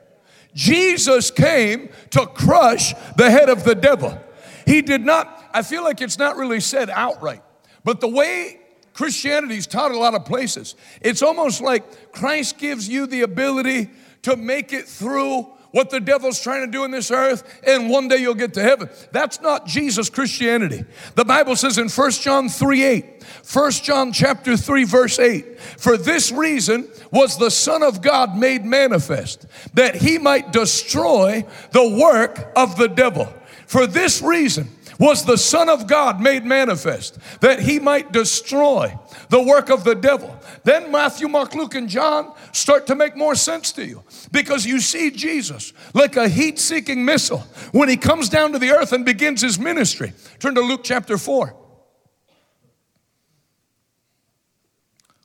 [0.54, 4.18] Jesus came to crush the head of the devil.
[4.66, 7.42] He did not, I feel like it's not really said outright,
[7.84, 8.60] but the way
[8.92, 13.90] Christianity is taught a lot of places, it's almost like Christ gives you the ability
[14.22, 18.08] to make it through what the devil's trying to do in this earth, and one
[18.08, 18.88] day you'll get to heaven.
[19.12, 20.84] That's not Jesus Christianity.
[21.14, 25.96] The Bible says in 1 John 3 8, 1 John chapter 3, verse 8, for
[25.96, 32.52] this reason was the Son of God made manifest, that he might destroy the work
[32.56, 33.32] of the devil.
[33.66, 34.68] For this reason,
[35.00, 38.96] was the Son of God made manifest that he might destroy
[39.30, 40.38] the work of the devil.
[40.62, 44.78] Then Matthew, Mark, Luke, and John start to make more sense to you because you
[44.78, 49.06] see Jesus like a heat seeking missile when he comes down to the earth and
[49.06, 50.12] begins his ministry.
[50.38, 51.56] Turn to Luke chapter 4.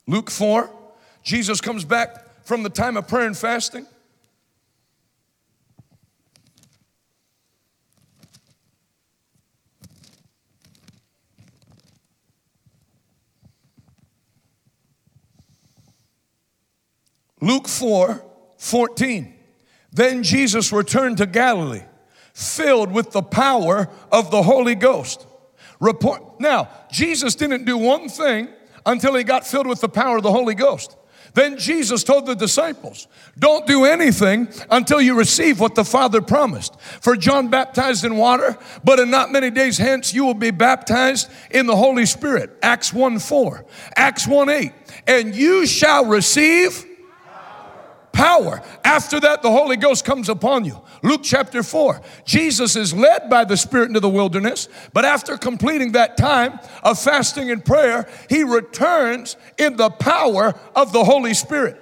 [0.07, 0.69] Luke 4,
[1.21, 3.85] Jesus comes back from the time of prayer and fasting.
[17.45, 18.25] Luke 4
[18.57, 19.33] 14.
[19.91, 21.83] Then Jesus returned to Galilee,
[22.33, 25.27] filled with the power of the Holy Ghost.
[25.79, 26.39] Report.
[26.39, 28.49] Now, Jesus didn't do one thing
[28.83, 30.97] until he got filled with the power of the Holy Ghost.
[31.35, 36.79] Then Jesus told the disciples, Don't do anything until you receive what the Father promised.
[36.79, 41.29] For John baptized in water, but in not many days hence you will be baptized
[41.51, 42.57] in the Holy Spirit.
[42.63, 43.65] Acts 1 4.
[43.97, 44.71] Acts 1 8.
[45.05, 46.85] And you shall receive
[48.15, 48.61] power.
[48.83, 50.81] After that, the Holy Ghost comes upon you.
[51.03, 52.01] Luke chapter 4.
[52.23, 56.97] Jesus is led by the Spirit into the wilderness, but after completing that time of
[56.97, 61.79] fasting and prayer, he returns in the power of the Holy Spirit.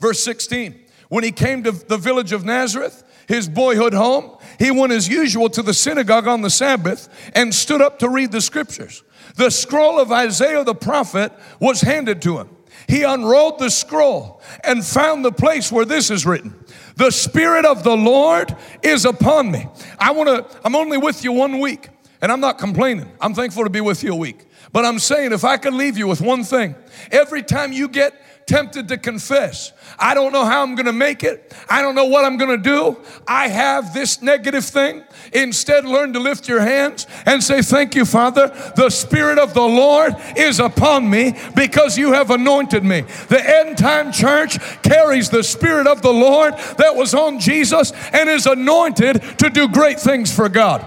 [0.00, 0.80] Verse 16.
[1.08, 5.48] When he came to the village of Nazareth, his boyhood home, he went as usual
[5.50, 9.04] to the synagogue on the Sabbath and stood up to read the scriptures.
[9.36, 12.53] The scroll of Isaiah the prophet was handed to him.
[12.88, 16.54] He unrolled the scroll and found the place where this is written.
[16.96, 19.66] The Spirit of the Lord is upon me.
[19.98, 21.88] I want to, I'm only with you one week,
[22.20, 23.10] and I'm not complaining.
[23.20, 24.46] I'm thankful to be with you a week.
[24.72, 26.74] But I'm saying if I could leave you with one thing,
[27.10, 28.14] every time you get
[28.46, 29.72] tempted to confess.
[29.98, 31.54] I don't know how I'm going to make it.
[31.68, 33.00] I don't know what I'm going to do.
[33.26, 35.02] I have this negative thing.
[35.32, 38.48] Instead, learn to lift your hands and say, Thank you, Father.
[38.76, 43.02] The Spirit of the Lord is upon me because you have anointed me.
[43.28, 48.28] The end time church carries the Spirit of the Lord that was on Jesus and
[48.28, 50.84] is anointed to do great things for God.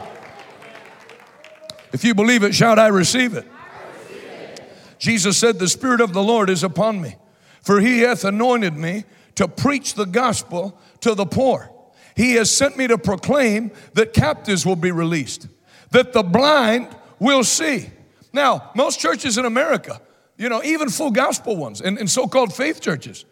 [1.91, 3.47] If you believe it, shout, I receive it.
[4.99, 7.15] Jesus said, The Spirit of the Lord is upon me
[7.67, 9.03] for he hath anointed me
[9.35, 11.69] to preach the gospel to the poor.
[12.15, 15.49] He has sent me to proclaim that captives will be released,
[15.91, 16.87] that the blind
[17.19, 17.89] will see.
[18.31, 19.99] Now, most churches in America,
[20.37, 23.25] you know, even full gospel ones and, and so called faith churches,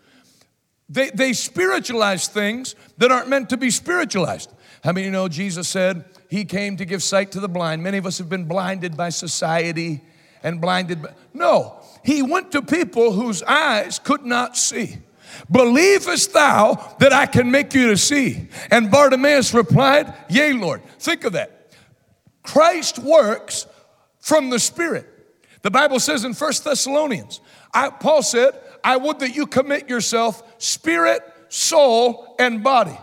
[0.89, 4.51] they, they spiritualize things that aren't meant to be spiritualized.
[4.83, 7.83] How many you know Jesus said he came to give sight to the blind?
[7.83, 10.01] Many of us have been blinded by society
[10.43, 11.13] and blinded by.
[11.33, 14.97] No, he went to people whose eyes could not see.
[15.49, 18.47] Believest thou that I can make you to see?
[18.69, 20.83] And Bartimaeus replied, Yea, Lord.
[20.99, 21.71] Think of that.
[22.43, 23.65] Christ works
[24.19, 25.07] from the Spirit.
[25.63, 27.41] The Bible says in First Thessalonians,
[27.73, 28.53] I, Paul said,
[28.83, 32.97] I would that you commit yourself spirit, soul, and body.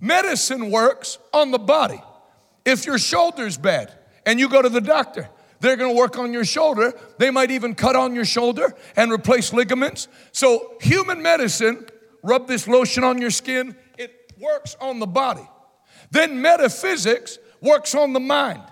[0.00, 2.00] Medicine works on the body.
[2.64, 3.92] If your shoulder's bad
[4.24, 5.28] and you go to the doctor,
[5.60, 6.92] they're going to work on your shoulder.
[7.18, 10.08] They might even cut on your shoulder and replace ligaments.
[10.32, 11.86] So, human medicine,
[12.22, 15.48] rub this lotion on your skin, it works on the body.
[16.10, 18.62] Then, metaphysics works on the mind.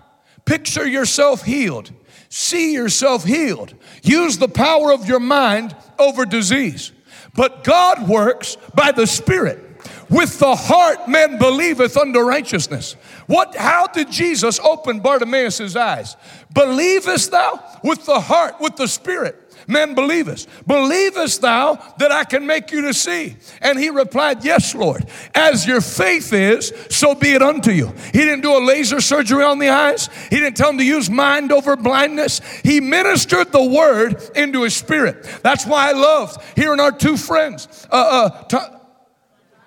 [0.44, 1.90] Picture yourself healed.
[2.28, 3.74] See yourself healed.
[4.02, 6.92] Use the power of your mind over disease.
[7.34, 9.62] But God works by the Spirit.
[10.08, 12.96] With the heart man believeth unto righteousness.
[13.26, 16.16] What how did Jesus open Bartimaeus' eyes?
[16.52, 19.42] Believest thou with the heart, with the spirit?
[19.68, 20.48] Man, believest.
[20.66, 23.36] Believest thou that I can make you to see?
[23.60, 25.06] And he replied, Yes, Lord.
[25.34, 27.92] As your faith is, so be it unto you.
[28.12, 31.10] He didn't do a laser surgery on the eyes, he didn't tell him to use
[31.10, 32.40] mind over blindness.
[32.62, 35.24] He ministered the word into his spirit.
[35.42, 37.86] That's why I loved hearing our two friends.
[37.90, 38.80] Uh, uh, Ta-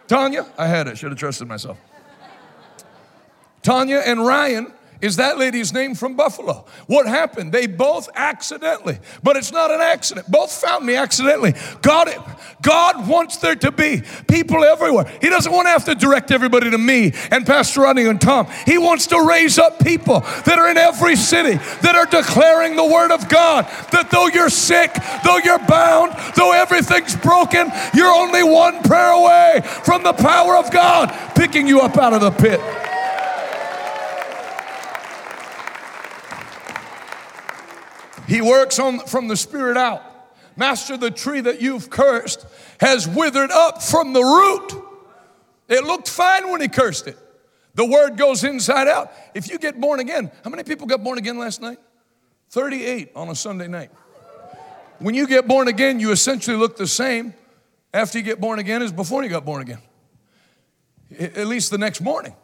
[0.07, 1.78] Tanya, I had it, should have trusted myself.
[3.62, 6.66] Tanya and Ryan is that lady's name from Buffalo.
[6.88, 7.53] What happened?
[7.53, 10.30] They both accidentally, but it's not an accident.
[10.30, 11.53] Both found me accidentally.
[11.82, 12.10] God,
[12.62, 15.05] God wants there to be people everywhere.
[15.22, 18.47] He doesn't want to have to direct everybody to me and Pastor Rodney and Tom.
[18.66, 22.86] He wants to raise up people that are in every city that are declaring the
[22.86, 23.66] word of God.
[23.93, 24.93] That though you're sick,
[25.24, 30.72] though you're bound, though everything's broken, you're only one prayer away from the power of
[30.72, 32.60] God picking you up out of the pit.
[38.30, 40.03] He works on from the spirit out.
[40.55, 42.45] Master, the tree that you've cursed
[42.80, 44.84] has withered up from the root.
[45.67, 47.17] It looked fine when he cursed it.
[47.73, 49.11] The word goes inside out.
[49.34, 51.80] If you get born again, how many people got born again last night?
[52.51, 53.89] 38 on a Sunday night.
[54.99, 57.34] When you get born again, you essentially look the same
[57.93, 59.82] after you get born again as before you got born again.
[61.17, 62.36] At least the next morning.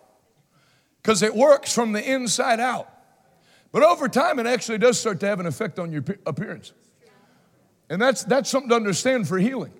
[1.01, 2.89] Because it works from the inside out.
[3.75, 6.71] But over time, it actually does start to have an effect on your appearance.
[7.89, 9.73] And that's, that's something to understand for healing.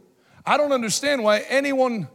[0.46, 2.10] I don't understand why anyone,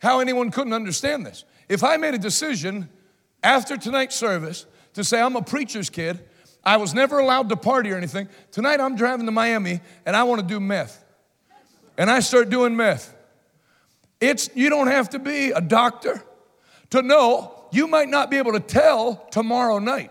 [0.00, 1.46] how anyone couldn't understand this.
[1.70, 2.90] If I made a decision
[3.42, 6.20] after tonight's service to say, I'm a preacher's kid,
[6.62, 8.28] I was never allowed to party or anything.
[8.50, 11.02] Tonight I'm driving to Miami and I want to do meth.
[11.96, 13.16] And I start doing meth.
[14.20, 16.22] It's, you don't have to be a doctor
[16.90, 20.10] to know you might not be able to tell tomorrow night.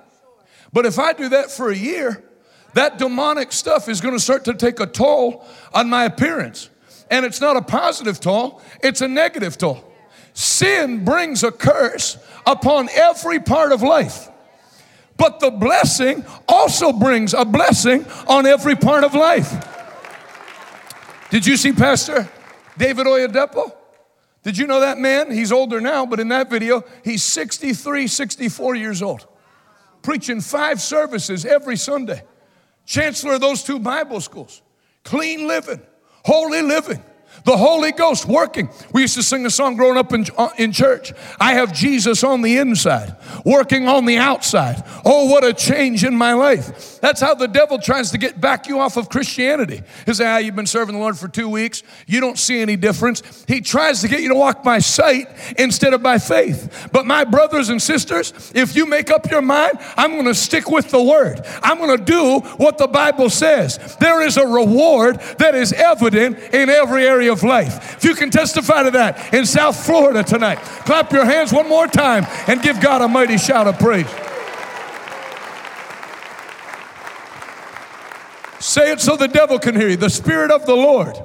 [0.74, 2.24] But if I do that for a year,
[2.74, 6.70] that demonic stuff is going to start to take a toll on my appearance.
[7.12, 9.84] And it's not a positive toll, it's a negative toll.
[10.34, 12.18] Sin brings a curse
[12.48, 14.30] upon every part of life.
[15.16, 19.70] But the blessing also brings a blessing on every part of life.
[21.30, 22.28] Did you see Pastor
[22.80, 23.74] David Oyedepo?
[24.42, 25.32] Did you know that man?
[25.32, 29.28] He's older now, but in that video, he's 63, 64 years old
[30.04, 32.22] preaching five services every Sunday.
[32.86, 34.62] Chancellor of those two Bible schools.
[35.04, 35.82] Clean living,
[36.24, 37.02] holy living
[37.44, 38.70] the Holy Ghost working.
[38.94, 41.14] We used to sing a song growing up in, uh, in church.
[41.40, 43.16] I have Jesus on the inside,
[43.46, 44.84] working on the outside.
[45.04, 47.00] Oh, what a change in my life.
[47.02, 49.82] That's how the devil tries to get back you off of Christianity.
[50.06, 51.84] He say, ah, you've been serving the Lord for two weeks.
[52.08, 53.44] You don't see any difference.
[53.48, 55.28] He tries to get you to walk by sight
[55.58, 56.90] instead of by faith.
[56.94, 60.70] But my brothers and sisters, if you make up your mind, I'm going to stick
[60.70, 61.42] with the word.
[61.62, 63.98] I'm going to do what the Bible says.
[63.98, 67.98] There is a reward that is evident in every area of life.
[67.98, 71.88] If you can testify to that in South Florida tonight, clap your hands one more
[71.88, 74.08] time and give God a mighty shout of praise.
[78.64, 79.98] Say it so the devil can hear you.
[79.98, 81.18] The Spirit of the Lord,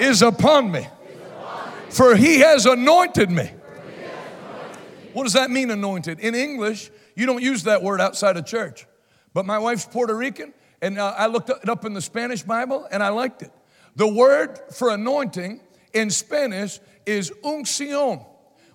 [0.00, 0.88] is upon me,
[1.90, 3.50] for he has anointed me.
[5.12, 6.20] What does that mean, anointed?
[6.20, 8.86] In English, you don't use that word outside of church.
[9.34, 12.86] But my wife's Puerto Rican, and uh, I looked it up in the Spanish Bible,
[12.90, 13.52] and I liked it.
[14.00, 15.60] The word for anointing
[15.92, 18.24] in Spanish is unción,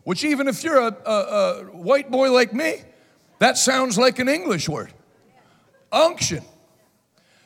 [0.03, 2.83] which, even if you're a, a, a white boy like me,
[3.39, 4.93] that sounds like an English word.
[5.91, 6.43] Unction.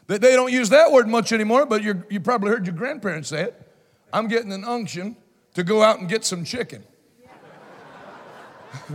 [0.08, 3.72] They don't use that word much anymore, but you probably heard your grandparents say it.
[4.12, 5.16] I'm getting an unction
[5.54, 6.84] to go out and get some chicken.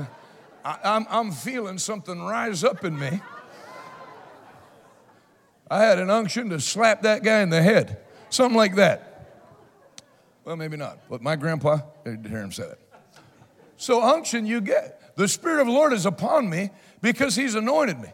[0.62, 3.22] I, I'm, I'm feeling something rise up in me.
[5.70, 8.03] I had an unction to slap that guy in the head.
[8.34, 9.28] Something like that.
[10.44, 12.78] Well, maybe not, but my grandpa, did hear him say that.
[13.76, 15.16] So, unction you get.
[15.16, 16.70] The Spirit of the Lord is upon me
[17.00, 18.08] because He's anointed me.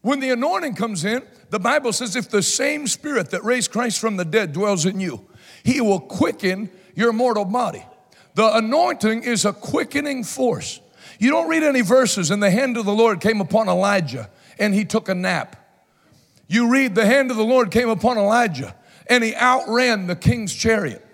[0.00, 4.00] When the anointing comes in, the Bible says if the same Spirit that raised Christ
[4.00, 5.26] from the dead dwells in you,
[5.62, 7.84] He will quicken your mortal body.
[8.36, 10.80] The anointing is a quickening force.
[11.18, 14.74] You don't read any verses, and the hand of the Lord came upon Elijah and
[14.74, 15.56] he took a nap.
[16.48, 18.74] You read the hand of the Lord came upon Elijah
[19.10, 21.04] and he outran the king's chariot.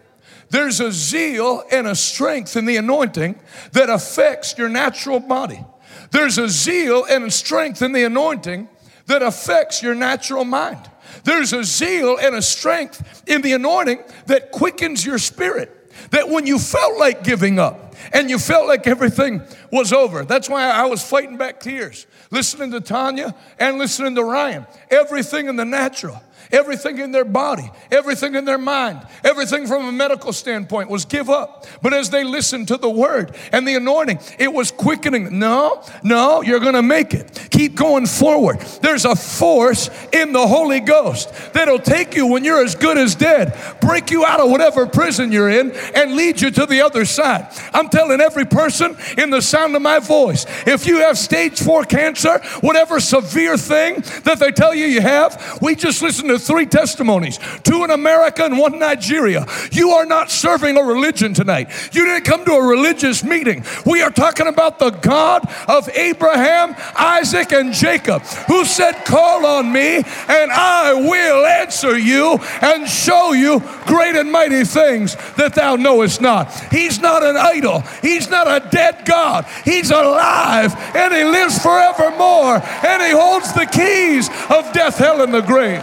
[0.51, 3.41] There's a zeal and a strength in the anointing
[3.73, 5.65] that affects your natural body.
[6.13, 8.69] There's a zeal and a strength in the anointing
[9.07, 10.89] that affects your natural mind.
[11.25, 15.73] There's a zeal and a strength in the anointing that quickens your spirit.
[16.11, 19.43] That when you felt like giving up and you felt like everything
[19.73, 24.23] was over, that's why I was fighting back tears, listening to Tanya and listening to
[24.23, 24.67] Ryan.
[24.91, 26.23] Everything in the natural
[26.53, 31.29] Everything in their body, everything in their mind, everything from a medical standpoint was give
[31.29, 31.67] up.
[31.83, 35.39] But as they listened to the word and the anointing, it was quickening.
[35.39, 37.49] No, no, you're going to make it.
[37.51, 38.61] Keep going forward.
[38.83, 43.15] There's a force in the Holy Ghost that'll take you when you're as good as
[43.15, 47.05] dead, break you out of whatever prison you're in, and lead you to the other
[47.05, 47.49] side.
[47.73, 51.85] I'm telling every person in the sound of my voice if you have stage four
[51.85, 56.67] cancer, whatever severe thing that they tell you you have, we just listen to three
[56.67, 59.47] testimonies two in America and one in Nigeria.
[59.73, 61.71] You are not serving a religion tonight.
[61.93, 63.65] You didn't come to a religious meeting.
[63.85, 69.73] We are talking about the God of Abraham, Isaac, and Jacob, who said, Call on
[69.73, 75.77] me, and I will answer you and show you great and mighty things that thou
[75.77, 76.53] knowest not.
[76.73, 79.47] He's not an idol, He's not a dead God.
[79.65, 85.33] He's alive, and He lives forevermore, and He holds the keys of death, hell, and
[85.33, 85.83] the grave.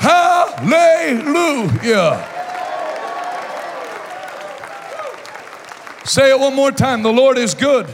[0.00, 1.76] Hallelujah.
[6.04, 7.02] Say it one more time.
[7.02, 7.86] The Lord is good,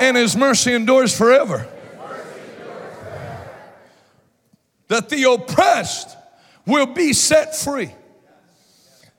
[0.00, 1.68] and his mercy endures forever.
[4.88, 6.16] That the oppressed
[6.66, 7.92] will be set free,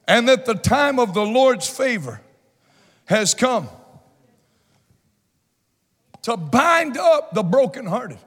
[0.06, 2.20] and that the time of the Lord's favor
[3.06, 3.70] has come
[6.24, 8.20] to bind up the brokenhearted.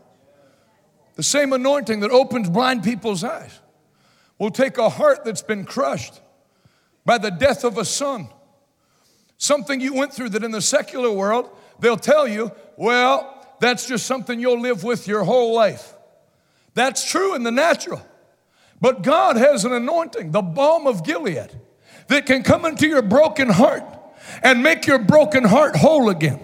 [1.17, 3.59] The same anointing that opens blind people's eyes
[4.39, 6.21] will take a heart that's been crushed
[7.05, 8.29] by the death of a son.
[9.39, 11.51] Something you went through that in the secular world,
[11.81, 15.95] they'll tell you, well, that's just something you'll live with your whole life.
[16.75, 18.07] That's true in the natural.
[18.81, 21.51] But God has an anointing, the balm of Gilead,
[22.09, 23.85] that can come into your broken heart
[24.43, 26.41] and make your broken heart whole again.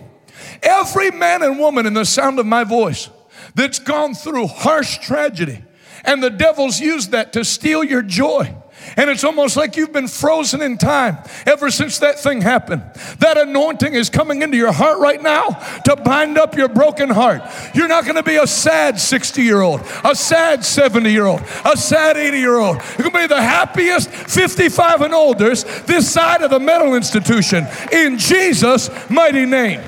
[0.63, 3.11] Every man and woman in the sound of my voice
[3.55, 5.65] that's gone through harsh tragedy.
[6.05, 8.57] And the devil's used that to steal your joy.
[8.97, 12.83] And it's almost like you've been frozen in time ever since that thing happened.
[13.19, 15.51] That anointing is coming into your heart right now
[15.85, 17.43] to bind up your broken heart.
[17.75, 21.43] You're not going to be a sad 60 year old, a sad 70 year old,
[21.65, 22.77] a sad 80 year old.
[22.99, 27.67] You're going to be the happiest 55 and olders this side of the mental institution
[27.93, 29.81] in Jesus' mighty name.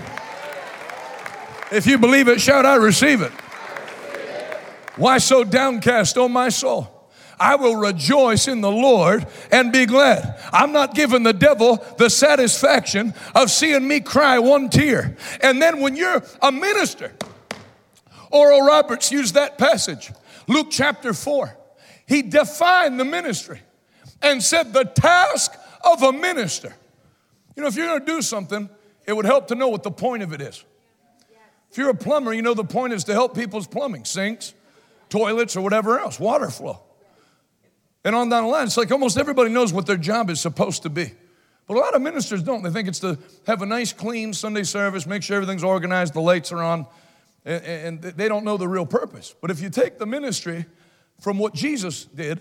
[1.73, 3.33] If you believe it, shout, I receive it.
[4.97, 6.91] Why so downcast, O my soul?
[7.39, 10.39] I will rejoice in the Lord and be glad.
[10.53, 15.17] I'm not giving the devil the satisfaction of seeing me cry one tear.
[15.43, 17.13] And then when you're a minister,
[18.31, 20.13] Oral Roberts used that passage,
[20.47, 21.57] Luke chapter 4.
[22.07, 23.61] He defined the ministry
[24.23, 26.75] and said the task of a minister.
[27.57, 28.69] You know, if you're going to do something,
[29.07, 30.65] it would help to know what the point of it is.
[31.71, 34.54] If you're a plumber, you know the point is to help people's plumbing, sinks,
[35.15, 36.81] toilets, or whatever else, water flow.
[38.05, 40.83] And on down the line, it's like almost everybody knows what their job is supposed
[40.83, 41.13] to be.
[41.69, 42.65] But a lot of ministers don't.
[42.65, 46.21] They think it's to have a nice, clean Sunday service, make sure everything's organized, the
[46.21, 46.87] lights are on,
[47.45, 49.35] and they don't know the real purpose.
[49.41, 50.67] But if you take the ministry
[51.21, 52.41] from what Jesus did,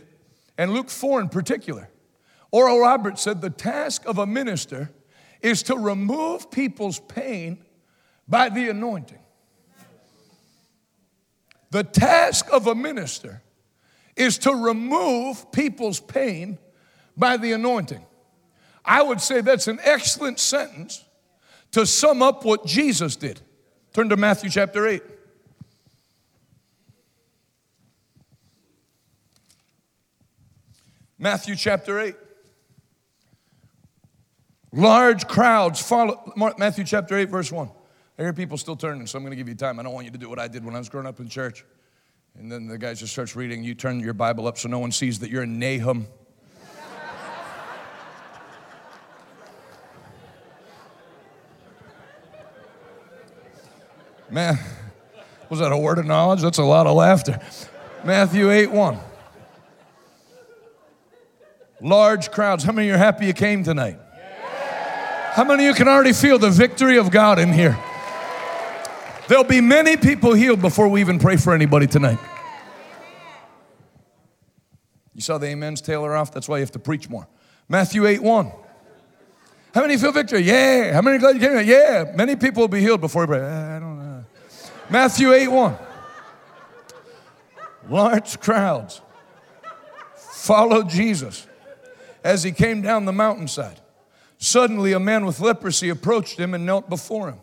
[0.57, 1.89] and Luke 4 in particular,
[2.51, 4.89] Oral Roberts said the task of a minister
[5.41, 7.63] is to remove people's pain
[8.27, 9.22] by the anointing.
[11.73, 13.41] The task of a minister
[14.15, 16.59] is to remove people's pain
[17.17, 18.05] by the anointing.
[18.85, 21.03] I would say that's an excellent sentence
[21.71, 23.41] to sum up what Jesus did.
[23.91, 25.01] Turn to Matthew chapter 8.
[31.17, 32.15] Matthew chapter 8.
[34.71, 36.33] Large crowds follow.
[36.35, 37.71] Matthew chapter 8, verse 1.
[38.17, 39.79] I hear people still turning, so I'm going to give you time.
[39.79, 41.27] I don't want you to do what I did when I was growing up in
[41.27, 41.65] church.
[42.37, 43.63] And then the guy just starts reading.
[43.63, 46.05] You turn your Bible up so no one sees that you're in Nahum.
[54.29, 54.59] Man,
[55.49, 56.41] was that a word of knowledge?
[56.41, 57.39] That's a lot of laughter.
[58.03, 58.99] Matthew 8 1.
[61.81, 62.63] Large crowds.
[62.63, 63.97] How many are happy you came tonight?
[65.31, 67.75] How many of you can already feel the victory of God in here?
[69.27, 72.19] There'll be many people healed before we even pray for anybody tonight.
[75.15, 76.31] You saw the amens tailor off?
[76.31, 77.27] That's why you have to preach more.
[77.69, 78.51] Matthew 8 1.
[79.73, 80.41] How many feel victory?
[80.41, 80.93] Yeah.
[80.93, 81.65] How many glad you came?
[81.65, 82.11] Yeah.
[82.15, 83.39] Many people will be healed before you pray.
[83.39, 84.25] Uh, I don't know.
[84.89, 85.77] Matthew 8 1.
[87.89, 89.01] Large crowds
[90.15, 91.47] followed Jesus
[92.23, 93.79] as he came down the mountainside.
[94.37, 97.39] Suddenly, a man with leprosy approached him and knelt before him.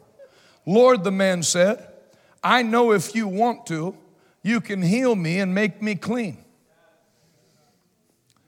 [0.71, 1.85] Lord, the man said,
[2.45, 3.97] I know if you want to,
[4.45, 6.45] you can heal me and make me clean.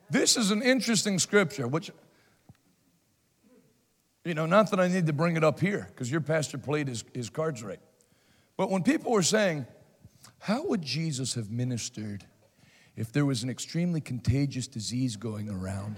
[0.08, 1.90] This is an interesting scripture, which,
[4.24, 6.86] you know, not that I need to bring it up here because your pastor played
[6.86, 7.80] his, his cards right.
[8.56, 9.66] But when people were saying,
[10.38, 12.24] How would Jesus have ministered
[12.94, 15.96] if there was an extremely contagious disease going around?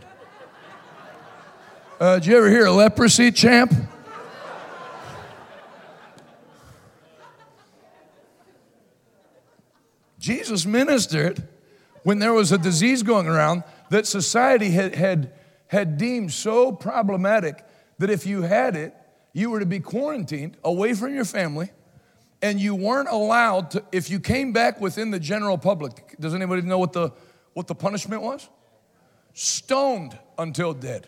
[2.01, 3.75] Uh, did you ever hear of leprosy, champ?
[10.25, 11.47] Jesus ministered
[12.03, 15.33] when there was a disease going around that society had, had,
[15.67, 17.63] had deemed so problematic
[17.99, 18.95] that if you had it,
[19.35, 21.73] you were to be quarantined away from your family
[22.41, 26.63] and you weren't allowed to, if you came back within the general public, does anybody
[26.63, 27.11] know what the,
[27.53, 28.49] what the punishment was?
[29.35, 31.07] Stoned until dead.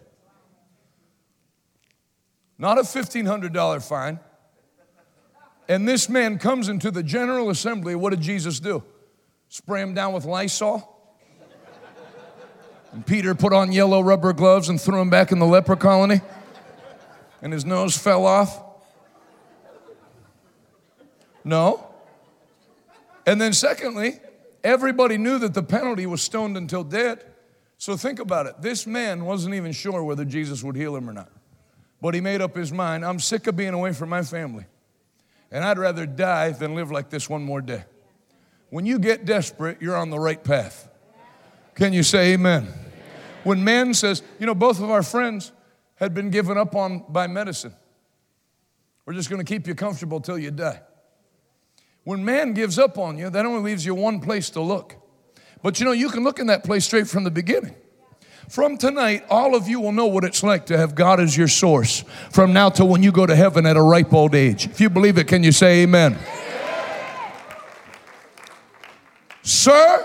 [2.58, 4.20] Not a $1,500 fine.
[5.70, 7.94] And this man comes into the General Assembly.
[7.94, 8.84] What did Jesus do?
[9.48, 10.92] Spray him down with Lysol?
[12.92, 16.20] And Peter put on yellow rubber gloves and threw him back in the leper colony?
[17.42, 18.62] And his nose fell off?
[21.44, 21.86] No.
[23.26, 24.18] And then, secondly,
[24.64, 27.24] everybody knew that the penalty was stoned until dead.
[27.78, 28.62] So think about it.
[28.62, 31.30] This man wasn't even sure whether Jesus would heal him or not.
[32.00, 34.64] But he made up his mind I'm sick of being away from my family.
[35.50, 37.84] And I'd rather die than live like this one more day.
[38.76, 40.90] When you get desperate, you're on the right path.
[41.76, 42.68] Can you say amen?
[43.42, 45.50] When man says, you know, both of our friends
[45.94, 47.72] had been given up on by medicine.
[49.06, 50.82] We're just going to keep you comfortable till you die.
[52.04, 54.94] When man gives up on you, that only leaves you one place to look.
[55.62, 57.76] But you know, you can look in that place straight from the beginning.
[58.50, 61.48] From tonight, all of you will know what it's like to have God as your
[61.48, 64.66] source from now till when you go to heaven at a ripe old age.
[64.66, 66.18] If you believe it, can you say amen?
[69.46, 70.04] Sir,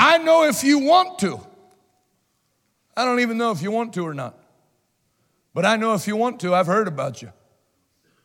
[0.00, 1.40] I know if you want to.
[2.96, 4.36] I don't even know if you want to or not.
[5.54, 7.32] But I know if you want to, I've heard about you.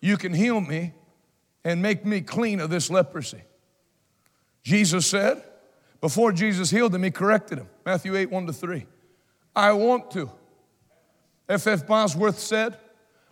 [0.02, 0.94] You can heal me
[1.64, 3.44] and make me clean of this leprosy.
[4.64, 5.44] Jesus said,
[6.02, 7.70] before Jesus healed him, he corrected him.
[7.86, 8.88] Matthew 8, 1 to 3.
[9.56, 10.32] I want to.
[11.48, 11.82] F.F.
[11.82, 11.88] F.
[11.88, 12.76] Bosworth said,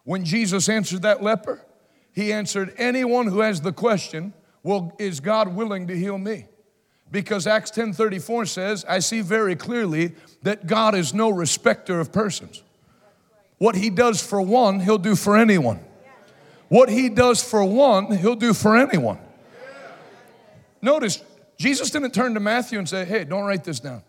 [0.03, 1.65] when Jesus answered that leper,
[2.11, 6.45] he answered, Anyone who has the question, well, is God willing to heal me?
[7.13, 12.63] Because Acts 10:34 says, I see very clearly that God is no respecter of persons.
[13.59, 15.79] What he does for one, he'll do for anyone.
[16.69, 19.19] What he does for one, he'll do for anyone.
[20.81, 21.23] Notice,
[21.55, 24.01] Jesus didn't turn to Matthew and say, Hey, don't write this down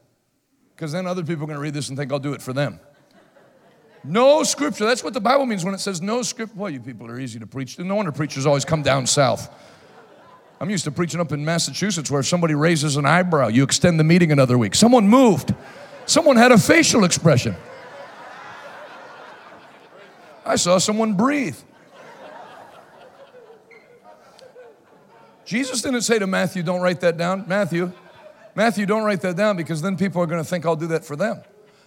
[0.74, 2.54] because then other people are going to read this and think I'll do it for
[2.54, 2.80] them.
[4.02, 4.86] No scripture.
[4.86, 6.56] That's what the Bible means when it says no scripture.
[6.56, 7.84] Well, you people are easy to preach to.
[7.84, 9.54] No wonder preachers always come down south.
[10.64, 14.00] I'm used to preaching up in Massachusetts where if somebody raises an eyebrow, you extend
[14.00, 14.74] the meeting another week.
[14.74, 15.54] Someone moved.
[16.06, 17.54] Someone had a facial expression.
[20.42, 21.58] I saw someone breathe.
[25.44, 27.44] Jesus didn't say to Matthew, Don't write that down.
[27.46, 27.92] Matthew,
[28.54, 31.04] Matthew, don't write that down because then people are going to think I'll do that
[31.04, 31.42] for them.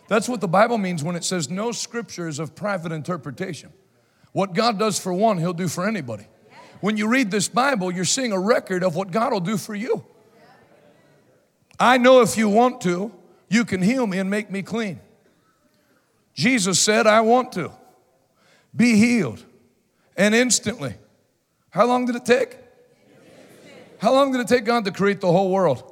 [0.08, 3.74] That's what the Bible means when it says no scripture is of private interpretation.
[4.34, 6.28] What God does for one, He'll do for anybody.
[6.82, 9.76] When you read this Bible, you're seeing a record of what God will do for
[9.76, 10.06] you.
[11.80, 13.12] I know if you want to,
[13.50, 15.00] you can heal me and make me clean.
[16.34, 17.72] Jesus said, I want to.
[18.76, 19.44] Be healed.
[20.16, 20.96] And instantly.
[21.70, 22.58] How long did it take?
[24.00, 25.84] How long did it take God to create the whole world?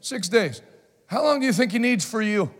[0.00, 0.62] Six days.
[1.06, 2.50] How long do you think He needs for you?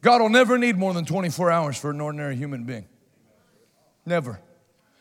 [0.00, 2.86] God will never need more than 24 hours for an ordinary human being.
[4.06, 4.40] Never.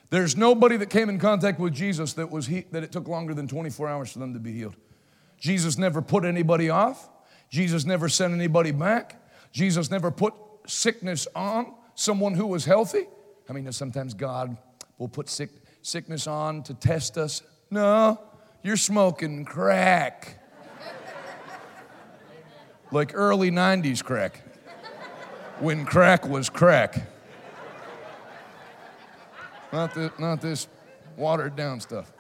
[0.10, 3.34] There's nobody that came in contact with Jesus that, was he, that it took longer
[3.34, 4.76] than 24 hours for them to be healed.
[5.40, 7.10] Jesus never put anybody off.
[7.50, 9.22] Jesus never sent anybody back.
[9.52, 10.34] Jesus never put
[10.66, 13.08] sickness on someone who was healthy.
[13.50, 14.58] I mean, sometimes God
[14.98, 15.50] will put sick,
[15.82, 17.42] sickness on to test us.
[17.70, 18.20] No,
[18.64, 20.44] you're smoking crack.
[22.92, 24.42] like early 90s crack,
[25.60, 27.08] when crack was crack.
[29.72, 30.68] Not, the, not this
[31.18, 32.12] watered down stuff.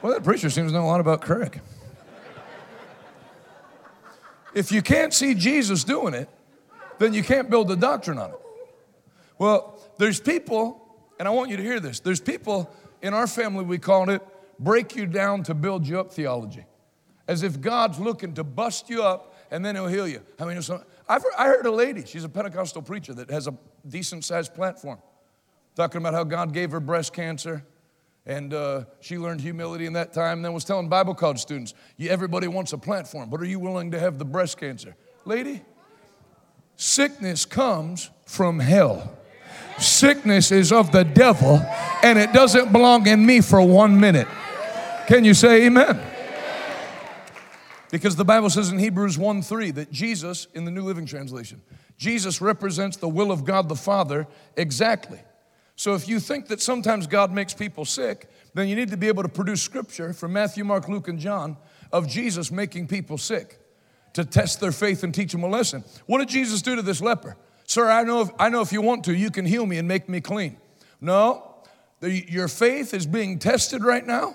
[0.00, 1.60] Well, that preacher seems to know a lot about crack.
[4.54, 6.28] If you can't see Jesus doing it,
[6.98, 8.40] then you can't build the doctrine on it.
[9.38, 12.00] Well, there's people, and I want you to hear this.
[12.00, 14.22] There's people in our family, we called it
[14.58, 16.64] break you down to build you up theology.
[17.26, 20.20] As if God's looking to bust you up and then he'll heal you.
[20.38, 20.60] I mean,
[21.08, 23.54] I've heard, I heard a lady, she's a Pentecostal preacher that has a
[23.86, 24.98] decent sized platform,
[25.74, 27.64] talking about how God gave her breast cancer.
[28.26, 31.74] And uh, she learned humility in that time and then was telling Bible college students,
[32.00, 34.96] everybody wants a platform, but are you willing to have the breast cancer?
[35.26, 35.60] Lady,
[36.76, 39.18] sickness comes from hell.
[39.78, 41.60] Sickness is of the devil,
[42.02, 44.28] and it doesn't belong in me for one minute.
[45.06, 46.00] Can you say amen?
[47.94, 51.62] Because the Bible says in Hebrews 1 3 that Jesus, in the New Living Translation,
[51.96, 54.26] Jesus represents the will of God the Father
[54.56, 55.20] exactly.
[55.76, 59.06] So if you think that sometimes God makes people sick, then you need to be
[59.06, 61.56] able to produce scripture from Matthew, Mark, Luke, and John
[61.92, 63.60] of Jesus making people sick
[64.14, 65.84] to test their faith and teach them a lesson.
[66.06, 67.36] What did Jesus do to this leper?
[67.64, 69.86] Sir, I know if, I know if you want to, you can heal me and
[69.86, 70.56] make me clean.
[71.00, 71.58] No,
[72.00, 74.34] the, your faith is being tested right now,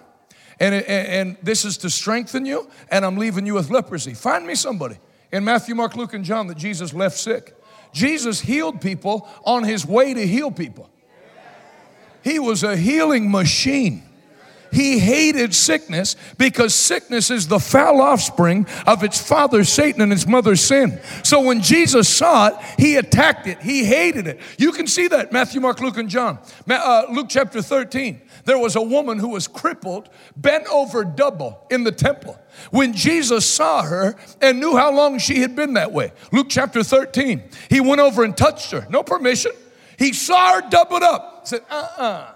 [0.60, 4.14] and, and, and this is to strengthen you, and I'm leaving you with leprosy.
[4.14, 4.98] Find me somebody
[5.32, 7.56] in Matthew, Mark, Luke, and John that Jesus left sick.
[7.94, 10.90] Jesus healed people on his way to heal people.
[12.24, 14.04] He was a healing machine.
[14.72, 20.28] He hated sickness because sickness is the foul offspring of its father Satan and its
[20.28, 21.00] mother sin.
[21.24, 23.62] So when Jesus saw it, he attacked it.
[23.62, 24.40] He hated it.
[24.58, 26.40] You can see that Matthew, Mark, Luke, and John.
[26.70, 28.22] Uh, Luke chapter 13.
[28.46, 32.40] There was a woman who was crippled, bent over double in the temple.
[32.72, 36.84] When Jesus saw her and knew how long she had been that way, Luke chapter
[36.84, 38.88] 13, he went over and touched her.
[38.90, 39.52] No permission.
[39.98, 41.48] He saw her doubled up.
[41.48, 42.04] Said, uh uh-uh.
[42.04, 42.32] uh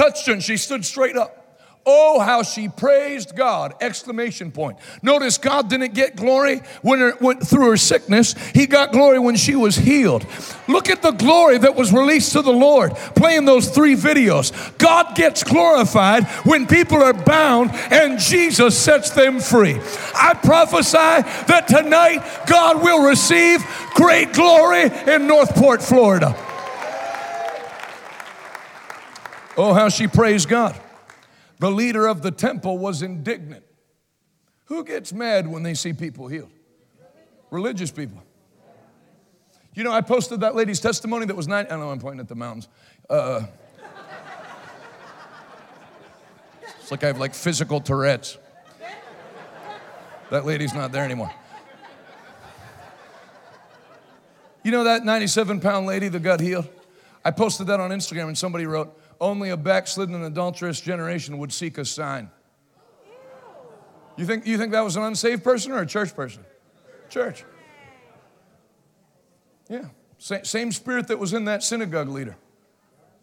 [0.00, 1.36] touched her and she stood straight up.
[1.84, 3.74] Oh, how she praised God!
[3.82, 4.78] Exclamation point.
[5.02, 8.34] Notice God didn't get glory when her, went through her sickness.
[8.54, 10.26] He got glory when she was healed.
[10.68, 14.52] Look at the glory that was released to the Lord playing those three videos.
[14.78, 19.78] God gets glorified when people are bound and Jesus sets them free.
[20.14, 23.62] I prophesy that tonight God will receive
[23.94, 26.34] great glory in Northport, Florida.
[29.62, 30.74] Oh, how she praised God.
[31.58, 33.62] The leader of the temple was indignant.
[34.64, 36.50] Who gets mad when they see people healed?
[37.50, 38.22] Religious people.
[39.74, 41.66] You know, I posted that lady's testimony that was nine.
[41.70, 42.68] I know I'm pointing at the mountains.
[43.10, 43.42] Uh,
[46.80, 48.38] it's like I have like physical Tourette's.
[50.30, 51.30] That lady's not there anymore.
[54.64, 56.66] You know that 97 pound lady that got healed?
[57.22, 61.52] I posted that on Instagram and somebody wrote, only a backslidden and adulterous generation would
[61.52, 62.30] seek a sign.
[64.16, 66.44] You think, you think that was an unsaved person or a church person?
[67.08, 67.44] Church.
[69.68, 69.84] Yeah.
[70.18, 72.36] Same spirit that was in that synagogue leader.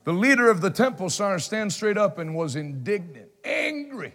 [0.06, 4.14] The leader of the temple saw her stand straight up and was indignant, angry.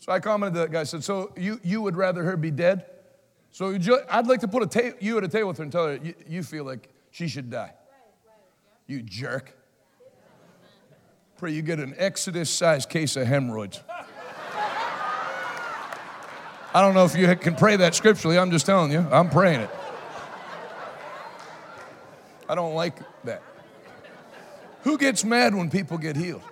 [0.00, 2.50] So I commented to that guy, I said, So you, you would rather her be
[2.50, 2.86] dead?
[3.52, 3.78] So
[4.10, 5.96] I'd like to put a ta- you at a table with her and tell her
[6.02, 7.72] you, you feel like she should die.
[8.86, 9.56] You jerk.
[11.36, 13.80] Pray you get an Exodus sized case of hemorrhoids.
[16.74, 18.38] I don't know if you can pray that scripturally.
[18.38, 19.70] I'm just telling you, I'm praying it.
[22.48, 23.42] I don't like that.
[24.82, 26.42] Who gets mad when people get healed?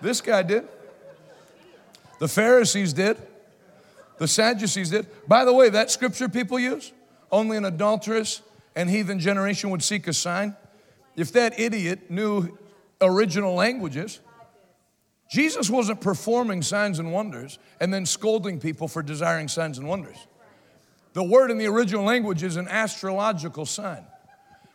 [0.00, 0.68] This guy did.
[2.18, 3.16] The Pharisees did.
[4.18, 5.06] The Sadducees did.
[5.26, 6.92] By the way, that scripture people use,
[7.32, 8.42] only an adulteress
[8.76, 10.56] and heathen generation would seek a sign.
[11.16, 12.58] If that idiot knew
[13.00, 14.20] original languages,
[15.30, 20.16] Jesus wasn't performing signs and wonders and then scolding people for desiring signs and wonders.
[21.12, 24.04] The word in the original language is an astrological sign.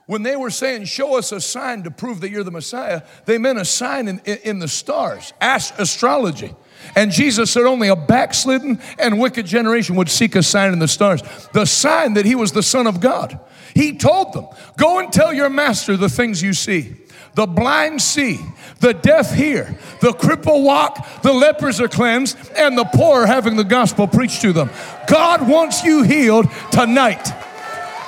[0.05, 3.37] When they were saying, Show us a sign to prove that you're the Messiah, they
[3.37, 6.55] meant a sign in, in, the stars, astrology.
[6.95, 10.87] And Jesus said only a backslidden and wicked generation would seek a sign in the
[10.87, 11.21] stars.
[11.53, 13.39] The sign that he was the Son of God.
[13.73, 14.47] He told them,
[14.77, 16.95] Go and tell your master the things you see.
[17.35, 18.39] The blind see,
[18.79, 23.63] the deaf hear, the cripple walk, the lepers are cleansed, and the poor having the
[23.63, 24.69] gospel preached to them.
[25.07, 27.27] God wants you healed tonight.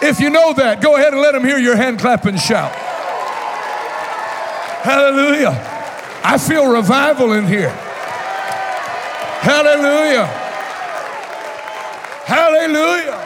[0.02, 2.72] If you know that, go ahead and let him hear your hand clap and shout.
[4.82, 5.52] Hallelujah.
[6.24, 7.70] I feel revival in here.
[9.42, 10.26] Hallelujah.
[12.26, 13.21] Hallelujah.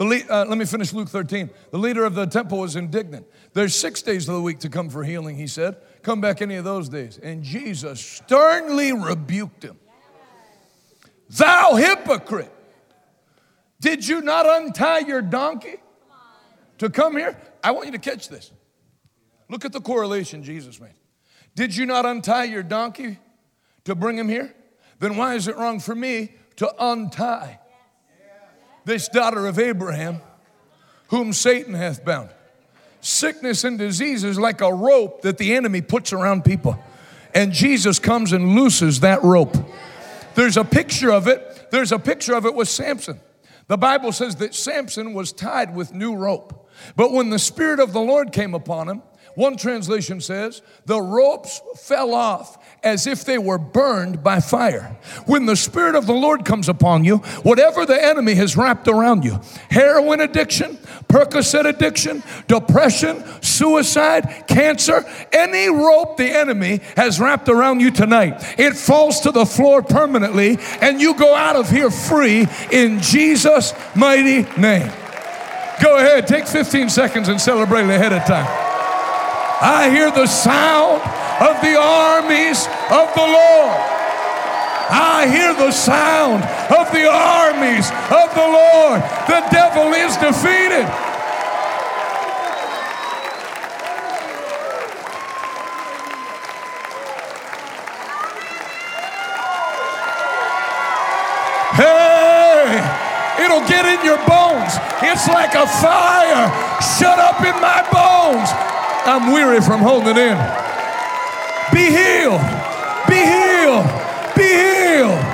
[0.00, 1.50] The uh, let me finish Luke 13.
[1.72, 3.26] The leader of the temple was indignant.
[3.52, 5.76] There's six days of the week to come for healing, he said.
[6.00, 7.18] Come back any of those days.
[7.22, 9.78] And Jesus sternly rebuked him.
[11.28, 12.50] Thou hypocrite,
[13.78, 15.76] did you not untie your donkey
[16.78, 17.38] to come here?
[17.62, 18.52] I want you to catch this.
[19.50, 20.94] Look at the correlation Jesus made.
[21.54, 23.18] Did you not untie your donkey
[23.84, 24.54] to bring him here?
[24.98, 27.59] Then why is it wrong for me to untie
[28.90, 30.20] this daughter of Abraham,
[31.08, 32.28] whom Satan hath bound?
[33.00, 36.76] Sickness and disease is like a rope that the enemy puts around people.
[37.32, 39.56] And Jesus comes and looses that rope.
[40.34, 41.68] There's a picture of it.
[41.70, 43.20] There's a picture of it with Samson.
[43.68, 46.68] The Bible says that Samson was tied with new rope.
[46.96, 49.02] But when the Spirit of the Lord came upon him,
[49.36, 54.96] one translation says, the ropes fell off as if they were burned by fire.
[55.26, 59.24] When the Spirit of the Lord comes upon you, whatever the enemy has wrapped around
[59.24, 59.40] you
[59.70, 60.78] heroin addiction,
[61.08, 68.74] Percocet addiction, depression, suicide, cancer any rope the enemy has wrapped around you tonight, it
[68.74, 74.42] falls to the floor permanently, and you go out of here free in Jesus' mighty
[74.60, 74.90] name.
[75.82, 78.69] Go ahead, take 15 seconds and celebrate ahead of time.
[79.60, 81.02] I hear the sound
[81.44, 83.76] of the armies of the Lord.
[84.88, 86.42] I hear the sound
[86.72, 89.04] of the armies of the Lord.
[89.28, 90.88] The devil is defeated.
[101.76, 104.72] Hey, it'll get in your bones.
[105.04, 106.48] It's like a fire
[106.96, 108.48] shut up in my bones.
[109.04, 110.36] I'm weary from holding in.
[111.72, 112.40] Be healed.
[113.08, 113.86] Be healed.
[114.36, 115.24] Be healed.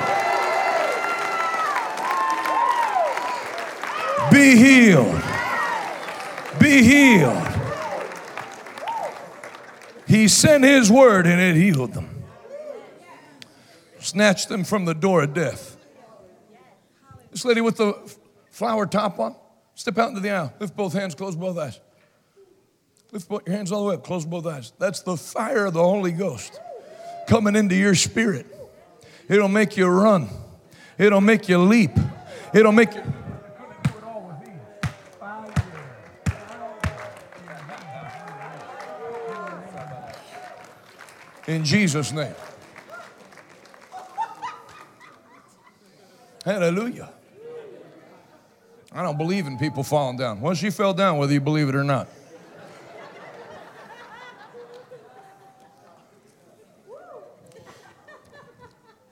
[4.31, 5.23] Be healed.
[6.59, 7.47] Be healed.
[10.07, 12.09] He sent his word and it healed them.
[13.99, 15.77] Snatched them from the door of death.
[17.31, 17.93] This lady with the
[18.49, 19.35] flower top on,
[19.75, 20.53] step out into the aisle.
[20.59, 21.79] Lift both hands, close both eyes.
[23.17, 24.73] Lift your hands all the way up, close both eyes.
[24.77, 26.59] That's the fire of the Holy Ghost
[27.27, 28.45] coming into your spirit.
[29.27, 30.29] It'll make you run,
[30.99, 31.89] it'll make you leap,
[32.53, 33.01] it'll make you.
[41.47, 42.35] In Jesus' name.
[46.45, 47.09] Hallelujah.
[48.91, 50.39] I don't believe in people falling down.
[50.39, 52.07] Once you fell down, whether you believe it or not.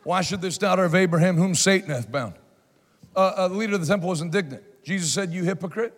[0.05, 2.35] Why should this daughter of Abraham, whom Satan hath bound?
[3.15, 4.63] Uh, the leader of the temple was indignant.
[4.83, 5.93] Jesus said, You hypocrite,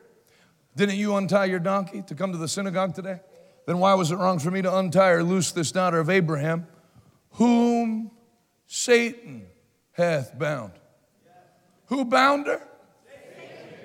[0.77, 3.19] didn't you untie your donkey to come to the synagogue today?
[3.65, 6.67] Then why was it wrong for me to untie or loose this daughter of Abraham,
[7.31, 8.11] whom
[8.65, 9.45] Satan
[9.91, 10.71] hath bound?
[11.87, 12.65] Who bound her?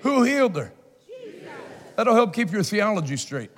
[0.03, 0.73] Who healed her?
[1.97, 3.51] That'll help keep your theology straight.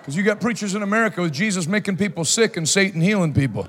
[0.00, 3.66] Because you got preachers in America with Jesus making people sick and Satan healing people.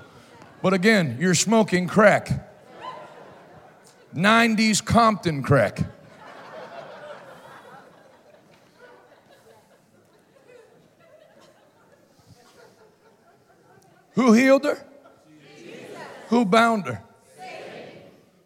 [0.66, 2.50] But again, you're smoking crack.
[4.16, 5.80] 90s Compton crack.
[14.14, 14.84] Who healed her?
[15.56, 15.98] Jesus.
[16.30, 17.04] Who bound her?
[17.38, 18.02] Satan.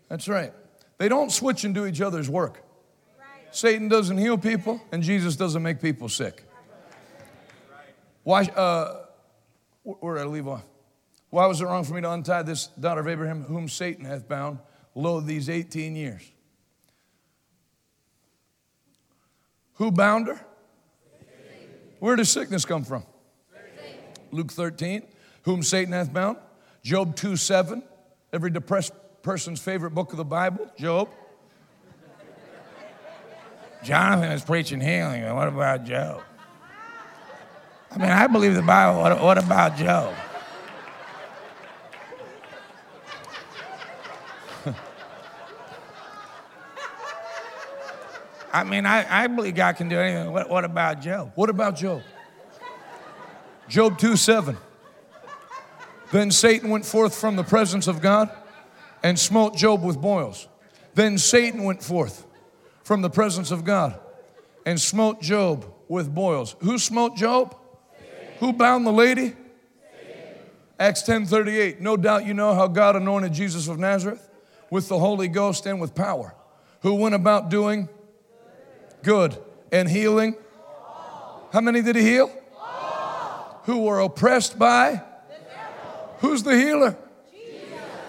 [0.09, 0.51] That's right.
[0.97, 2.61] They don't switch and do each other's work.
[3.17, 3.55] Right.
[3.55, 6.43] Satan doesn't heal people, and Jesus doesn't make people sick.
[8.23, 8.43] Why?
[8.43, 9.05] Uh,
[9.83, 10.65] where did I leave off?
[11.29, 14.27] Why was it wrong for me to untie this daughter of Abraham, whom Satan hath
[14.27, 14.59] bound,
[14.95, 16.23] lo, these 18 years?
[19.75, 20.39] Who bound her?
[21.99, 23.03] Where does sickness come from?
[24.31, 25.03] Luke 13,
[25.43, 26.37] whom Satan hath bound.
[26.83, 27.83] Job 2 7,
[28.33, 31.09] every depressed person's favorite book of the Bible, Job.
[33.83, 35.23] Jonathan is preaching healing.
[35.33, 36.21] What about Job?
[37.91, 38.99] I mean, I believe the Bible.
[38.99, 40.13] What, what about Job?
[48.51, 50.31] I mean, I, I believe God can do anything.
[50.31, 51.31] What, what about Job?
[51.35, 52.01] What about Job?
[53.67, 54.57] Job 2 7.
[56.11, 58.31] Then Satan went forth from the presence of God
[59.03, 60.47] and smote Job with boils.
[60.95, 62.25] Then Satan went forth
[62.83, 63.99] from the presence of God
[64.65, 66.55] and smote Job with boils.
[66.61, 67.55] Who smote Job?
[68.39, 69.35] Who bound the lady?
[70.79, 71.79] Acts 10:38.
[71.81, 74.27] No doubt you know how God anointed Jesus of Nazareth
[74.71, 76.33] with the Holy Ghost and with power,
[76.81, 77.89] who went about doing
[79.03, 79.37] Good.
[79.71, 80.35] And healing?
[81.51, 82.31] How many did he heal?
[83.63, 85.03] Who were oppressed by?
[86.19, 86.97] Who's the healer?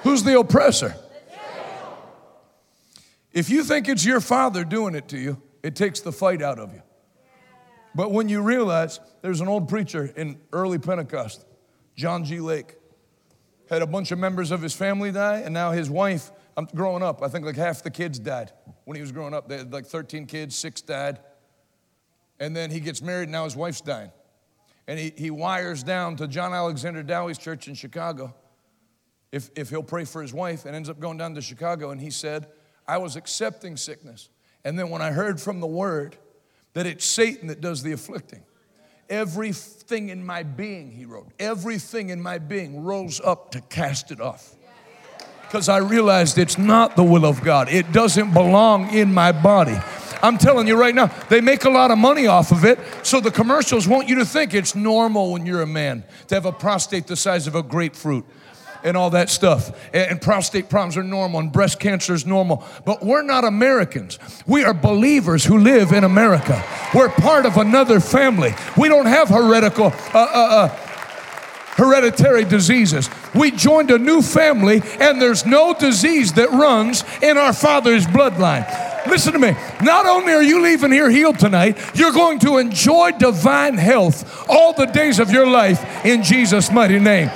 [0.03, 0.97] Who's the oppressor?
[3.33, 6.59] If you think it's your father doing it to you, it takes the fight out
[6.59, 6.83] of you.
[7.95, 11.45] But when you realize there's an old preacher in early Pentecost,
[11.97, 12.41] John G.
[12.41, 12.77] Lake,
[13.69, 17.03] had a bunch of members of his family die, and now his wife, I'm growing
[17.03, 18.53] up, I think like half the kids died
[18.85, 19.49] when he was growing up.
[19.49, 21.19] They had like 13 kids, six died.
[22.39, 24.11] And then he gets married, and now his wife's dying.
[24.87, 28.35] And he, he wires down to John Alexander Dowie's church in Chicago
[29.33, 31.93] if, if he'll pray for his wife, and ends up going down to Chicago.
[31.93, 32.47] And he said,
[32.87, 34.29] I was accepting sickness.
[34.63, 36.19] And then when I heard from the word
[36.75, 38.43] that it's Satan that does the afflicting,
[39.09, 44.21] everything in my being, he wrote, everything in my being rose up to cast it
[44.21, 44.57] off.
[45.51, 49.77] Because I realized it's not the will of God, it doesn't belong in my body.
[50.23, 52.79] I'm telling you right now, they make a lot of money off of it.
[53.03, 56.47] So the commercials want you to think it's normal when you're a man to have
[56.47, 58.25] a prostate the size of a grapefruit
[58.85, 59.77] and all that stuff.
[59.93, 62.65] And, prostate problems are normal and breast cancer is normal.
[62.85, 64.21] But we're not Americans.
[64.47, 66.65] We are believers who live in America.
[66.95, 68.55] We're part of another family.
[68.77, 70.90] We don't have heretical, uh, uh, uh,
[71.81, 73.09] hereditary diseases.
[73.35, 78.69] We joined a new family, and there's no disease that runs in our father's bloodline.
[79.07, 79.57] Listen to me.
[79.83, 84.75] Not only are you leaving here healed tonight, you're going to enjoy divine health all
[84.75, 87.31] the days of your life in Jesus' mighty name.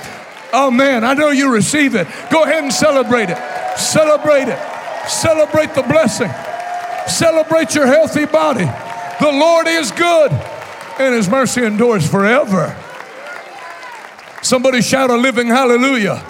[0.53, 2.07] Oh man, I know you receive it.
[2.29, 3.37] Go ahead and celebrate it.
[3.77, 4.59] Celebrate it.
[5.09, 6.31] Celebrate the blessing.
[7.07, 8.65] Celebrate your healthy body.
[9.19, 10.31] The Lord is good
[10.99, 12.75] and his mercy endures forever.
[14.45, 16.23] Somebody shout a living hallelujah.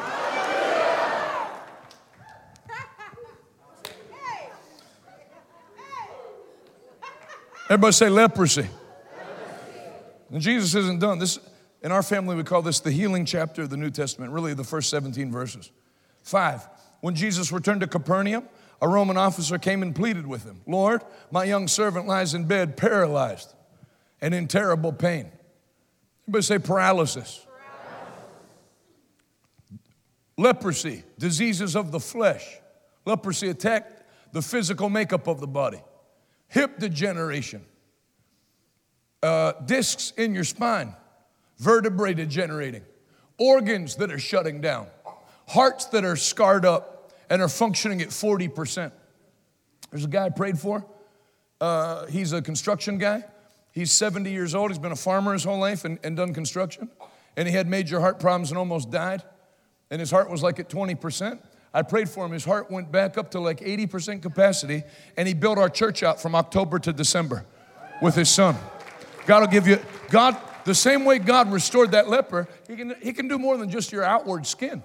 [7.70, 8.70] Everybody say leprosy.
[10.32, 11.20] And Jesus isn't done.
[11.20, 11.40] This
[11.82, 14.64] in our family, we call this the healing chapter of the New Testament, really the
[14.64, 15.70] first 17 verses.
[16.24, 16.66] Five,
[17.02, 18.48] when Jesus returned to Capernaum,
[18.82, 21.02] a Roman officer came and pleaded with him Lord,
[21.32, 23.54] my young servant lies in bed, paralyzed
[24.22, 25.30] and in terrible pain.
[26.24, 27.45] Everybody say paralysis.
[30.38, 32.46] Leprosy, diseases of the flesh.
[33.06, 34.04] Leprosy attacked
[34.34, 35.82] the physical makeup of the body.
[36.50, 37.66] Hip degeneration,
[39.24, 40.94] uh, discs in your spine
[41.58, 42.84] vertebrae degenerating,
[43.38, 44.88] organs that are shutting down,
[45.48, 48.92] hearts that are scarred up and are functioning at 40%.
[49.92, 50.86] There's a guy I prayed for.
[51.62, 53.24] Uh, he's a construction guy.
[53.72, 54.72] He's 70 years old.
[54.72, 56.90] He's been a farmer his whole life and, and done construction.
[57.38, 59.24] And he had major heart problems and almost died.
[59.92, 61.40] And his heart was like at 20%.
[61.74, 62.32] I prayed for him.
[62.32, 64.84] His heart went back up to like 80% capacity.
[65.18, 67.46] And he built our church out from October to December
[68.02, 68.56] with his son.
[69.26, 69.80] God will give you,
[70.10, 73.70] God, the same way God restored that leper, he can, he can do more than
[73.70, 74.84] just your outward skin.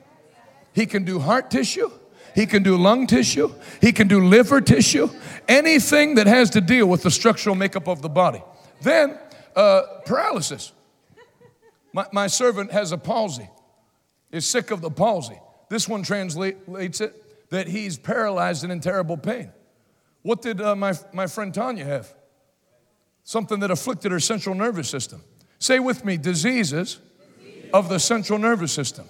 [0.72, 1.90] He can do heart tissue,
[2.34, 5.08] he can do lung tissue, he can do liver tissue,
[5.48, 8.42] anything that has to deal with the structural makeup of the body.
[8.82, 9.18] Then,
[9.56, 10.72] uh, paralysis.
[11.92, 13.48] My, my servant has a palsy,
[14.32, 15.38] is sick of the palsy.
[15.68, 19.52] This one translates it that he's paralyzed and in terrible pain.
[20.22, 22.12] What did uh, my, my friend Tanya have?
[23.24, 25.22] Something that afflicted her central nervous system.
[25.58, 26.98] Say with me, diseases
[27.72, 29.08] of the central nervous system.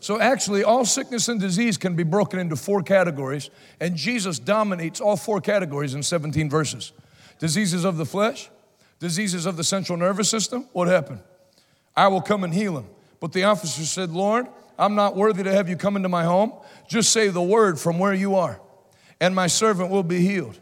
[0.00, 3.48] So, actually, all sickness and disease can be broken into four categories,
[3.80, 6.92] and Jesus dominates all four categories in 17 verses
[7.38, 8.50] diseases of the flesh,
[8.98, 10.68] diseases of the central nervous system.
[10.72, 11.20] What happened?
[11.96, 12.86] I will come and heal him.
[13.24, 14.48] But the officer said, Lord,
[14.78, 16.52] I'm not worthy to have you come into my home.
[16.86, 18.60] Just say the word from where you are,
[19.18, 20.60] and my servant will be healed.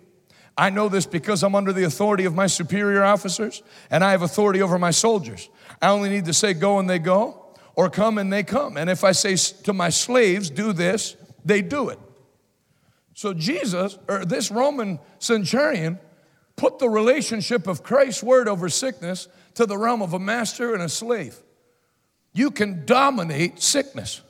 [0.56, 4.22] I know this because I'm under the authority of my superior officers and I have
[4.22, 5.50] authority over my soldiers.
[5.80, 8.76] I only need to say go and they go or come and they come.
[8.76, 9.34] And if I say
[9.64, 11.98] to my slaves, do this, they do it.
[13.14, 15.98] So Jesus, or this Roman centurion,
[16.54, 20.82] put the relationship of Christ's word over sickness to the realm of a master and
[20.84, 21.42] a slave.
[22.32, 24.22] You can dominate sickness.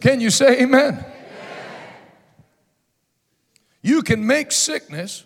[0.00, 1.04] Can you say amen?
[3.82, 5.24] You can make sickness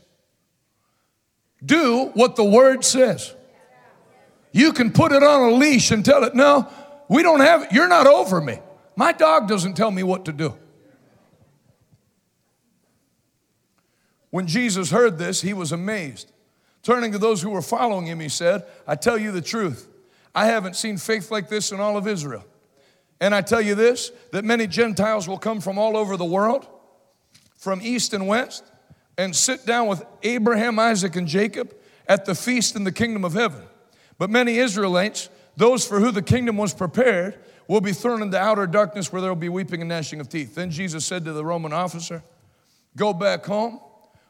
[1.64, 3.34] do what the word says.
[4.52, 6.68] You can put it on a leash and tell it, no,
[7.08, 7.72] we don't have it.
[7.72, 8.58] You're not over me.
[8.96, 10.54] My dog doesn't tell me what to do.
[14.30, 16.30] When Jesus heard this, he was amazed.
[16.82, 19.88] Turning to those who were following him, he said, I tell you the truth.
[20.34, 22.44] I haven't seen faith like this in all of Israel.
[23.20, 26.66] And I tell you this that many Gentiles will come from all over the world
[27.60, 28.64] from east and west,
[29.18, 31.74] and sit down with Abraham, Isaac, and Jacob
[32.08, 33.62] at the feast in the kingdom of heaven.
[34.16, 35.28] But many Israelites,
[35.58, 37.38] those for who the kingdom was prepared,
[37.68, 40.54] will be thrown into outer darkness where there will be weeping and gnashing of teeth.
[40.54, 42.22] Then Jesus said to the Roman officer,
[42.96, 43.78] Go back home.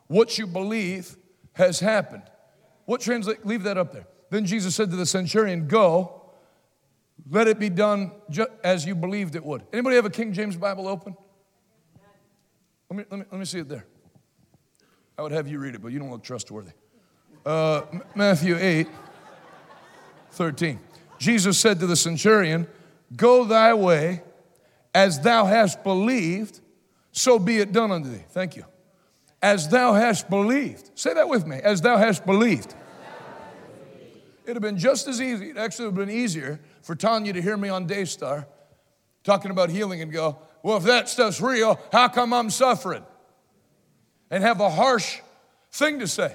[0.08, 1.16] What you believe
[1.52, 2.24] has happened.
[2.84, 3.46] What translate?
[3.46, 4.06] Leave that up there.
[4.30, 6.22] Then Jesus said to the centurion, Go,
[7.28, 9.62] let it be done ju- as you believed it would.
[9.72, 11.16] Anybody have a King James Bible open?
[12.88, 13.86] Let me, let me, let me see it there.
[15.18, 16.72] I would have you read it, but you don't look trustworthy.
[17.44, 18.86] Uh, M- Matthew 8,
[20.32, 20.78] 13.
[21.18, 22.66] Jesus said to the centurion,
[23.16, 24.22] Go thy way,
[24.94, 26.60] as thou hast believed,
[27.12, 28.24] so be it done unto thee.
[28.30, 28.64] Thank you.
[29.42, 30.90] As thou hast believed.
[30.94, 31.56] Say that with me.
[31.56, 32.74] As thou hast believed.
[34.50, 37.40] It'd have been just as easy, it actually would have been easier for Tanya to
[37.40, 38.48] hear me on Daystar
[39.22, 43.04] talking about healing and go, Well, if that stuff's real, how come I'm suffering?
[44.28, 45.20] And have a harsh
[45.70, 46.34] thing to say.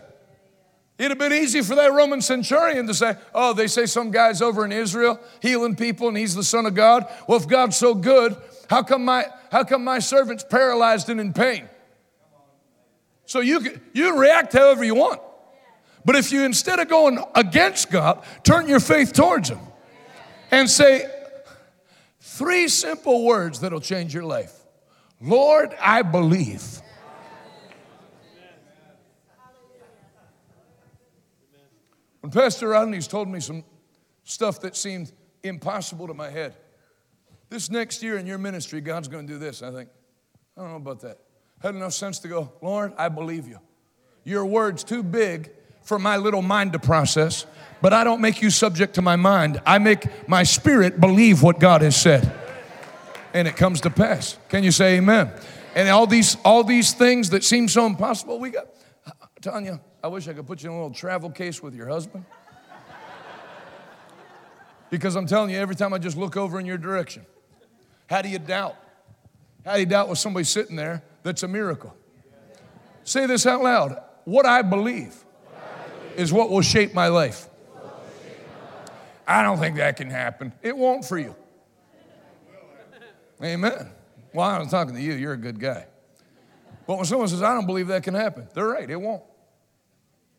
[0.97, 4.41] It'd have been easy for that Roman centurion to say, Oh, they say some guy's
[4.41, 7.05] over in Israel healing people and he's the Son of God.
[7.27, 8.37] Well, if God's so good,
[8.69, 11.67] how come my, how come my servant's paralyzed and in pain?
[13.25, 15.19] So you, can, you react however you want.
[16.05, 19.59] But if you, instead of going against God, turn your faith towards Him
[20.51, 21.11] and say
[22.21, 24.53] three simple words that'll change your life
[25.19, 26.81] Lord, I believe.
[32.19, 33.63] When Pastor Rodney's told me some
[34.23, 35.11] stuff that seemed
[35.43, 36.55] impossible to my head,
[37.49, 39.61] this next year in your ministry, God's going to do this.
[39.61, 39.89] I think,
[40.57, 41.19] I don't know about that.
[41.61, 43.59] Had enough sense to go, Lord, I believe you.
[44.23, 45.51] Your word's too big
[45.85, 47.45] for my little mind to process,
[47.81, 49.61] but I don't make you subject to my mind.
[49.65, 52.33] I make my spirit believe what God has said.
[53.33, 54.37] And it comes to pass.
[54.49, 55.31] Can you say amen?
[55.75, 58.67] And all these all these things that seem so impossible, we got
[59.41, 62.25] Tanya, I wish I could put you in a little travel case with your husband.
[64.89, 67.25] Because I'm telling you, every time I just look over in your direction,
[68.09, 68.75] how do you doubt?
[69.65, 71.93] How do you doubt with somebody sitting there that's a miracle?
[73.03, 74.01] Say this out loud.
[74.23, 75.24] What I believe
[76.15, 77.47] is what will shape my life.
[79.27, 80.53] I don't think that can happen.
[80.61, 81.35] It won't for you.
[83.43, 83.89] Amen.
[84.33, 85.13] Well, I'm talking to you.
[85.13, 85.87] You're a good guy.
[86.87, 88.89] But when someone says, I don't believe that can happen, they're right.
[88.89, 89.23] It won't.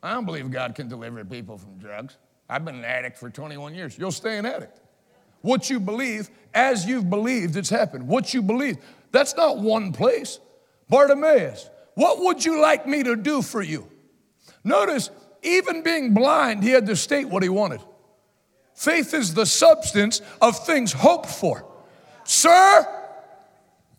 [0.02, 2.16] I don't believe God can deliver people from drugs.
[2.48, 3.98] I've been an addict for 21 years.
[3.98, 4.80] You'll stay an addict.
[5.40, 8.06] What you believe, as you've believed, it's happened.
[8.06, 8.78] What you believe,
[9.10, 10.38] that's not one place.
[10.88, 13.88] Bartimaeus, what would you like me to do for you?
[14.62, 15.10] Notice,
[15.47, 17.81] even being blind, he had to state what he wanted.
[18.74, 21.64] Faith is the substance of things hoped for.
[22.24, 22.86] Sir,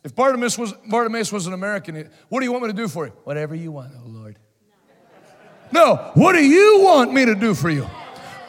[0.04, 3.08] if Bartimaeus was, Bartimaeus was an American, what do you want me to do for
[3.08, 3.14] you?
[3.24, 4.38] Whatever you want, oh Lord.
[5.72, 7.88] No, what do you want me to do for you?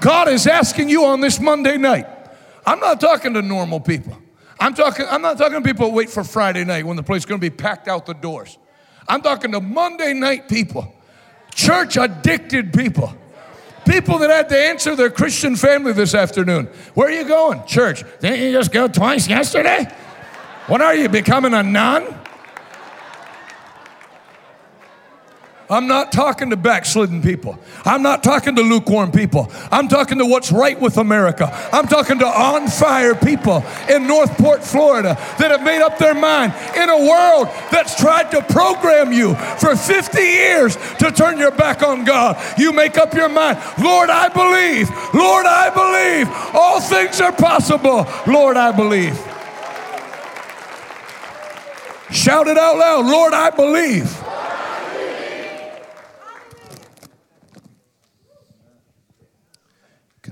[0.00, 2.06] God is asking you on this Monday night.
[2.64, 4.16] I'm not talking to normal people.
[4.60, 7.22] I'm talking, I'm not talking to people who wait for Friday night when the place
[7.22, 8.58] is going to be packed out the doors.
[9.08, 10.94] I'm talking to Monday night people,
[11.58, 13.12] church addicted people,
[13.84, 16.66] people that had to answer their Christian family this afternoon.
[16.94, 17.64] Where are you going?
[17.66, 18.04] Church.
[18.20, 19.92] Didn't you just go twice yesterday?
[20.68, 22.14] What are you, becoming a nun?
[25.70, 27.58] I'm not talking to backslidden people.
[27.84, 29.50] I'm not talking to lukewarm people.
[29.70, 31.50] I'm talking to what's right with America.
[31.72, 36.54] I'm talking to on fire people in Northport, Florida that have made up their mind
[36.74, 41.82] in a world that's tried to program you for 50 years to turn your back
[41.82, 42.42] on God.
[42.56, 44.88] You make up your mind, Lord, I believe.
[45.14, 46.28] Lord, I believe.
[46.54, 48.06] All things are possible.
[48.26, 49.16] Lord, I believe.
[52.10, 54.18] Shout it out loud, Lord, I believe.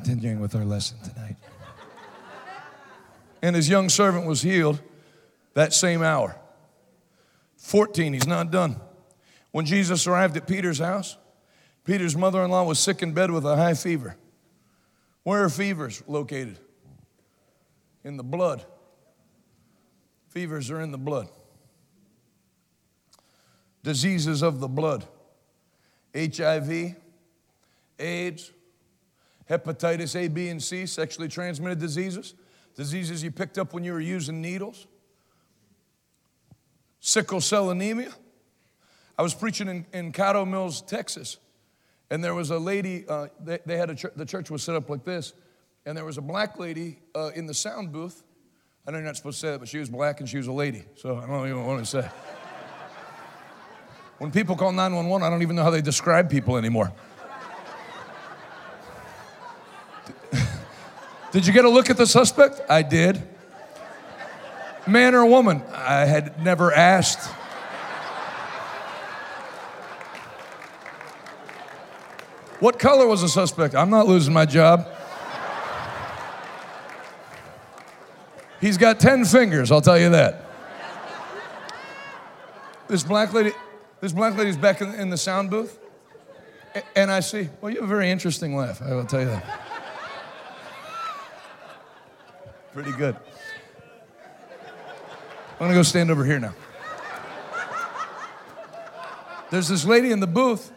[0.07, 1.35] Continuing with our lesson tonight.
[3.43, 4.81] And his young servant was healed
[5.55, 6.37] that same hour.
[7.57, 8.77] 14, he's not done.
[9.51, 11.17] When Jesus arrived at Peter's house,
[11.83, 14.15] Peter's mother in law was sick in bed with a high fever.
[15.25, 16.61] Where are fevers located?
[18.05, 18.65] In the blood.
[20.29, 21.29] Fevers are in the blood.
[23.83, 25.05] Diseases of the blood
[26.15, 26.95] HIV,
[27.99, 28.53] AIDS,
[29.49, 32.35] hepatitis A, B, and C, sexually transmitted diseases,
[32.75, 34.87] diseases you picked up when you were using needles,
[37.01, 38.13] sickle cell anemia.
[39.19, 41.39] I was preaching in, in Caddo Mills, Texas,
[42.11, 44.75] and there was a lady, uh, they, they, had a ch- the church was set
[44.75, 45.33] up like this,
[45.87, 48.23] and there was a black lady uh, in the sound booth.
[48.87, 50.47] I know you're not supposed to say that, but she was black and she was
[50.47, 52.09] a lady, so I don't even want to say.
[54.19, 56.93] When people call 911, I don't even know how they describe people anymore.
[61.33, 62.61] Did you get a look at the suspect?
[62.69, 63.23] I did.
[64.87, 65.63] Man or woman?
[65.73, 67.31] I had never asked.
[72.61, 73.75] What color was the suspect?
[73.75, 74.89] I'm not losing my job.
[78.61, 80.43] He's got 10 fingers, I'll tell you that.
[82.89, 83.53] This black lady,
[84.01, 85.79] this black lady's back in, in the sound booth.
[86.95, 89.66] And I see, well, you have a very interesting laugh, I will tell you that.
[92.77, 93.17] Pretty good.
[95.53, 96.53] I'm gonna go stand over here now.
[99.51, 100.71] There's this lady in the booth,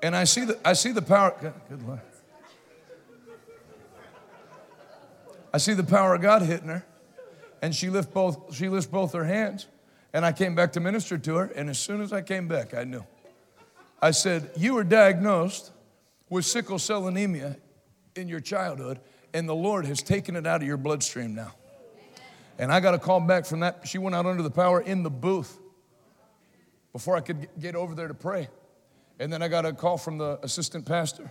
[0.00, 1.34] and I see the, I see the power.
[1.68, 2.00] Good Lord.
[5.52, 6.86] I see the power of God hitting her,
[7.60, 9.66] and she lift both she lifts both her hands,
[10.12, 12.74] and I came back to minister to her, and as soon as I came back,
[12.74, 13.04] I knew.
[14.00, 15.72] I said, "You were diagnosed
[16.28, 17.56] with sickle cell anemia
[18.14, 19.00] in your childhood,
[19.32, 21.52] and the Lord has taken it out of your bloodstream now."
[22.58, 23.86] And I got a call back from that.
[23.88, 25.58] She went out under the power in the booth
[26.92, 28.48] before I could get over there to pray.
[29.18, 31.30] And then I got a call from the assistant pastor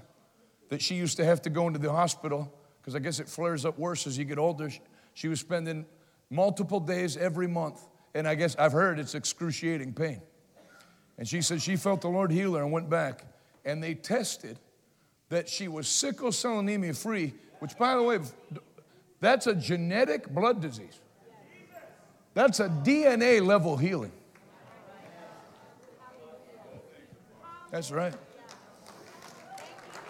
[0.69, 3.65] that she used to have to go into the hospital because I guess it flares
[3.65, 4.69] up worse as you get older.
[5.13, 5.85] She was spending
[6.29, 7.81] multiple days every month.
[8.15, 10.21] And I guess I've heard it's excruciating pain.
[11.17, 13.25] And she said she felt the Lord heal her and went back.
[13.65, 14.57] And they tested
[15.29, 18.19] that she was sickle cell anemia free, which, by the way,
[19.19, 20.99] that's a genetic blood disease.
[22.33, 24.11] That's a DNA level healing.
[27.71, 28.13] That's right.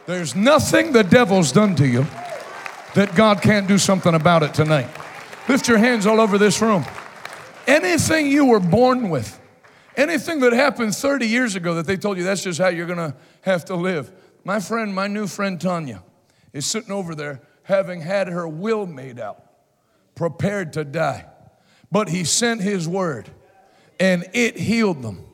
[0.06, 2.06] There's nothing the devil's done to you
[2.96, 4.88] that God can't do something about it tonight.
[5.48, 6.86] Lift your hands all over this room.
[7.68, 9.40] Anything you were born with,
[9.96, 13.16] anything that happened 30 years ago that they told you that's just how you're gonna
[13.42, 14.12] have to live.
[14.44, 16.02] My friend, my new friend Tanya,
[16.54, 19.44] is sitting over there having had her will made out,
[20.16, 21.26] prepared to die.
[21.92, 23.30] But he sent his word
[24.00, 25.26] and it healed them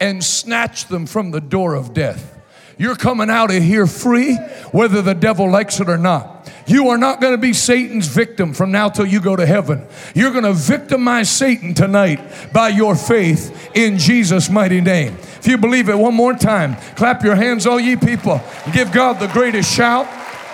[0.00, 2.38] and snatched them from the door of death.
[2.78, 4.34] You're coming out of here free,
[4.72, 6.50] whether the devil likes it or not.
[6.66, 9.86] You are not going to be Satan's victim from now till you go to heaven.
[10.14, 15.14] You're going to victimize Satan tonight by your faith in Jesus' mighty name.
[15.14, 18.40] If you believe it one more time, clap your hands, all ye people,
[18.72, 20.06] give God the greatest shout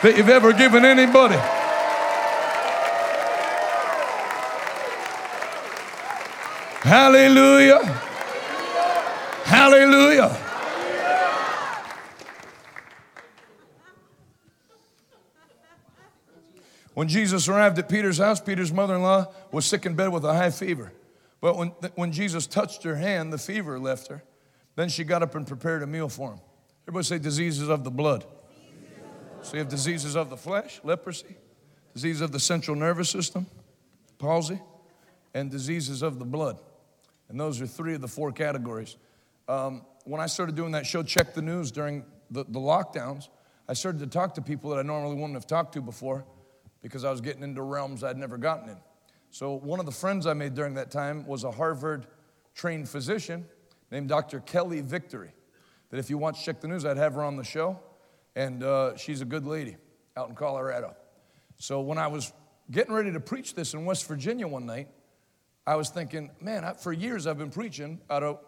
[0.03, 1.37] that you've ever given anybody.
[6.83, 7.83] Hallelujah.
[9.45, 10.29] Hallelujah.
[16.95, 20.25] When Jesus arrived at Peter's house, Peter's mother in law was sick in bed with
[20.25, 20.93] a high fever.
[21.41, 24.23] But when, when Jesus touched her hand, the fever left her.
[24.75, 26.41] Then she got up and prepared a meal for him.
[26.85, 28.25] Everybody say diseases of the blood.
[29.43, 31.37] So you have diseases of the flesh, leprosy,
[31.95, 33.47] disease of the central nervous system,
[34.19, 34.61] palsy,
[35.35, 36.59] and diseases of the blood.
[37.29, 38.97] And those are three of the four categories.
[39.49, 43.29] Um, when I started doing that show, Check the News, during the, the lockdowns,
[43.69, 46.25] I started to talk to people that I normally wouldn't have talked to before
[46.83, 48.77] because I was getting into realms I'd never gotten in.
[49.31, 52.07] So, one of the friends I made during that time was a Harvard
[52.55, 53.45] trained physician
[53.91, 54.41] named Dr.
[54.41, 55.33] Kelly Victory.
[55.91, 57.79] That if you watch Check the News, I'd have her on the show.
[58.39, 59.77] And uh, she's a good lady
[60.17, 60.95] out in Colorado.
[61.57, 62.33] So, when I was
[62.71, 64.87] getting ready to preach this in West Virginia one night,
[65.67, 68.39] I was thinking, man, I, for years I've been preaching out of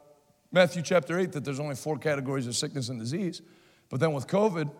[0.52, 3.42] Matthew chapter 8 that there's only four categories of sickness and disease.
[3.88, 4.70] But then with COVID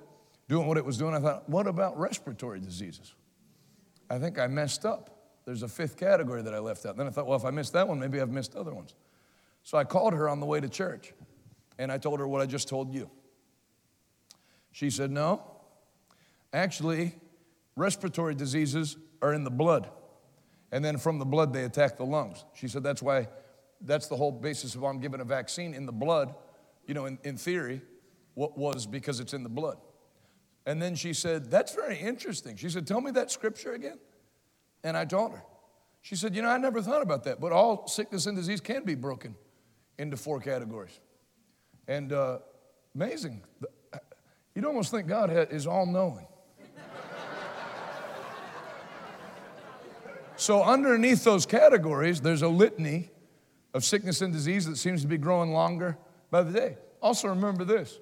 [0.49, 3.13] doing what it was doing, I thought, what about respiratory diseases?
[4.09, 5.11] I think I messed up.
[5.45, 6.97] There's a fifth category that I left out.
[6.97, 8.95] Then I thought, well, if I missed that one, maybe I've missed other ones.
[9.65, 11.13] So I called her on the way to church
[11.81, 13.11] and I told her what I just told you.
[14.73, 15.43] She said, no,
[16.53, 17.15] actually,
[17.77, 19.91] respiratory diseases are in the blood.
[20.73, 22.45] And then from the blood, they attack the lungs.
[22.55, 23.29] She said, that's why,
[23.81, 26.35] that's the whole basis of why I'm giving a vaccine in the blood,
[26.87, 27.83] you know, in, in theory,
[28.35, 29.77] what was because it's in the blood.
[30.67, 32.57] And then she said, That's very interesting.
[32.57, 33.99] She said, Tell me that scripture again.
[34.85, 35.43] And I told her.
[36.03, 38.85] She said, You know, I never thought about that, but all sickness and disease can
[38.85, 39.35] be broken
[39.99, 40.99] into four categories.
[41.89, 42.39] And uh,
[42.95, 43.43] amazing.
[44.61, 46.27] You'd almost think God is all knowing.
[50.37, 53.09] so, underneath those categories, there's a litany
[53.73, 55.97] of sickness and disease that seems to be growing longer
[56.31, 56.77] by the day.
[57.01, 58.01] Also, remember this.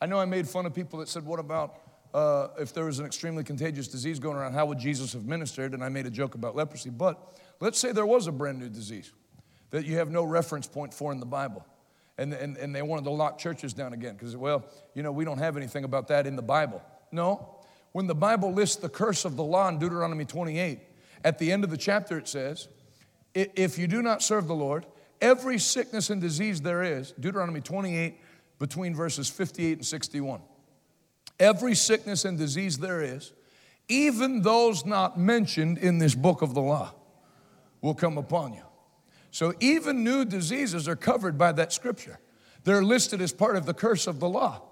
[0.00, 1.74] I know I made fun of people that said, What about
[2.14, 5.74] uh, if there was an extremely contagious disease going around, how would Jesus have ministered?
[5.74, 6.90] And I made a joke about leprosy.
[6.90, 9.10] But let's say there was a brand new disease
[9.70, 11.66] that you have no reference point for in the Bible.
[12.18, 14.64] And, and, and they wanted to lock churches down again because, well,
[14.94, 16.82] you know, we don't have anything about that in the Bible.
[17.12, 17.56] No.
[17.92, 20.80] When the Bible lists the curse of the law in Deuteronomy 28,
[21.24, 22.68] at the end of the chapter it says,
[23.34, 24.86] if you do not serve the Lord,
[25.20, 28.18] every sickness and disease there is, Deuteronomy 28,
[28.58, 30.40] between verses 58 and 61.
[31.38, 33.32] Every sickness and disease there is,
[33.88, 36.94] even those not mentioned in this book of the law,
[37.82, 38.62] will come upon you.
[39.36, 42.20] So even new diseases are covered by that scripture.
[42.64, 44.62] They're listed as part of the curse of the law.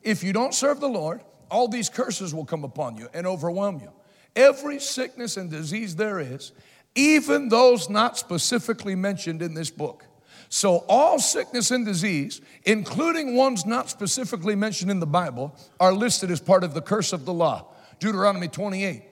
[0.00, 3.80] If you don't serve the Lord, all these curses will come upon you and overwhelm
[3.80, 3.90] you.
[4.36, 6.52] Every sickness and disease there is,
[6.94, 10.04] even those not specifically mentioned in this book.
[10.48, 16.30] So, all sickness and disease, including ones not specifically mentioned in the Bible, are listed
[16.30, 17.74] as part of the curse of the law.
[17.98, 19.02] Deuteronomy 28,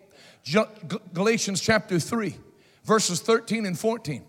[1.12, 2.36] Galatians chapter 3,
[2.84, 4.22] verses 13 and 14.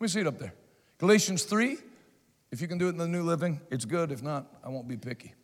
[0.00, 0.54] Let me see it up there.
[0.96, 1.76] Galatians 3,
[2.50, 4.10] if you can do it in the New Living, it's good.
[4.10, 5.34] If not, I won't be picky.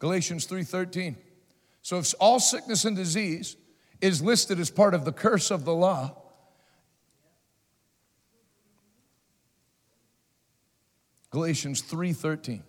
[0.00, 1.16] Galatians 3:13.
[1.82, 3.56] So if all sickness and disease
[4.00, 6.20] is listed as part of the curse of the law,
[11.30, 12.64] Galatians 3:13.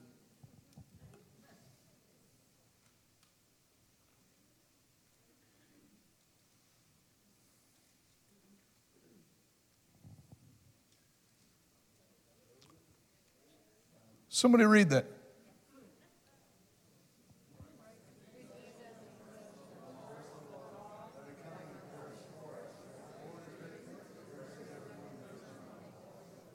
[14.35, 15.05] Somebody read that.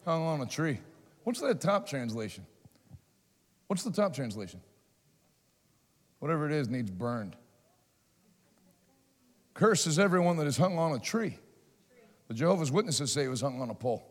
[0.05, 0.81] Hung on a tree.
[1.23, 2.45] What's that top translation?
[3.69, 4.61] What's the top translation?
[6.19, 7.37] Whatever it is needs burned.
[9.55, 11.39] Curse is everyone that is hung on a tree.
[12.27, 14.05] The Jehovah's Witnesses say he was hung on a pole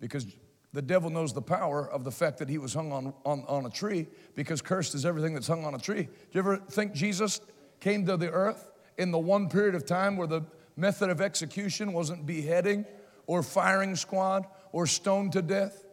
[0.00, 0.26] because
[0.72, 3.66] the devil knows the power of the fact that he was hung on, on, on
[3.66, 6.02] a tree because cursed is everything that's hung on a tree.
[6.02, 7.40] Do you ever think Jesus
[7.80, 10.42] came to the earth in the one period of time where the
[10.76, 12.84] method of execution wasn't beheading
[13.26, 15.86] or firing squad or stoned to death?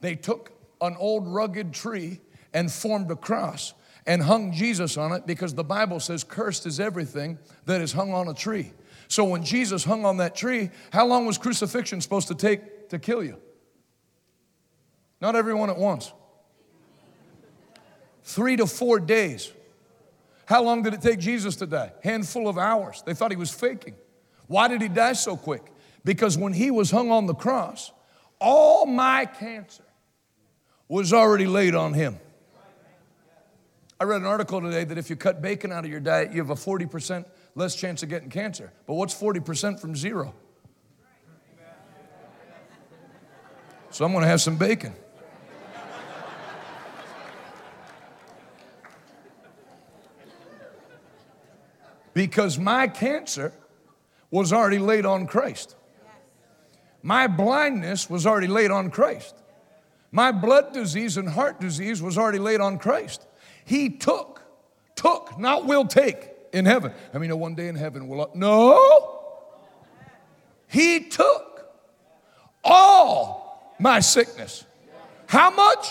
[0.00, 2.20] They took an old rugged tree
[2.52, 3.74] and formed a cross
[4.06, 8.12] and hung Jesus on it because the Bible says, Cursed is everything that is hung
[8.12, 8.72] on a tree.
[9.08, 12.98] So when Jesus hung on that tree, how long was crucifixion supposed to take to
[12.98, 13.38] kill you?
[15.20, 16.12] Not everyone at once.
[18.22, 19.52] Three to four days.
[20.46, 21.92] How long did it take Jesus to die?
[22.02, 23.02] Handful of hours.
[23.04, 23.94] They thought he was faking.
[24.46, 25.62] Why did he die so quick?
[26.04, 27.90] Because when he was hung on the cross,
[28.40, 29.82] all my cancer
[30.88, 32.18] was already laid on him.
[33.98, 36.38] I read an article today that if you cut bacon out of your diet, you
[36.38, 37.24] have a 40%
[37.54, 38.72] less chance of getting cancer.
[38.86, 40.34] But what's 40% from zero?
[43.90, 44.92] So I'm going to have some bacon.
[52.16, 53.52] Because my cancer
[54.30, 55.76] was already laid on Christ.
[57.02, 59.34] My blindness was already laid on Christ.
[60.10, 63.26] My blood disease and heart disease was already laid on Christ.
[63.66, 64.40] He took,
[64.94, 66.94] took, not will take in heaven.
[67.12, 69.20] I mean, one day in heaven will, no.
[70.68, 71.68] He took
[72.64, 74.64] all my sickness.
[75.26, 75.88] How much?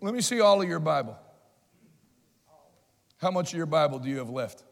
[0.00, 1.18] Let me see all of your Bible.
[3.24, 4.64] How much of your Bible do you have left?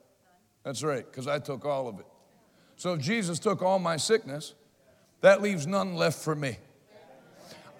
[0.62, 2.04] That's right, because I took all of it.
[2.76, 4.52] So if Jesus took all my sickness,
[5.22, 6.58] that leaves none left for me.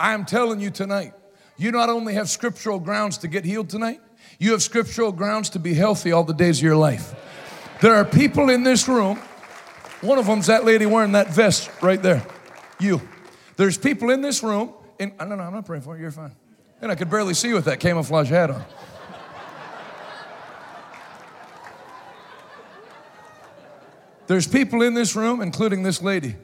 [0.00, 1.12] I am telling you tonight,
[1.58, 4.00] you not only have scriptural grounds to get healed tonight,
[4.38, 7.14] you have scriptural grounds to be healthy all the days of your life.
[7.82, 9.18] There are people in this room,
[10.00, 12.26] one of them's that lady wearing that vest right there.
[12.80, 13.02] You.
[13.56, 16.34] There's people in this room, and no, no, I'm not praying for you, you're fine.
[16.80, 18.64] And I could barely see with that camouflage hat on.
[24.26, 26.36] There's people in this room, including this lady,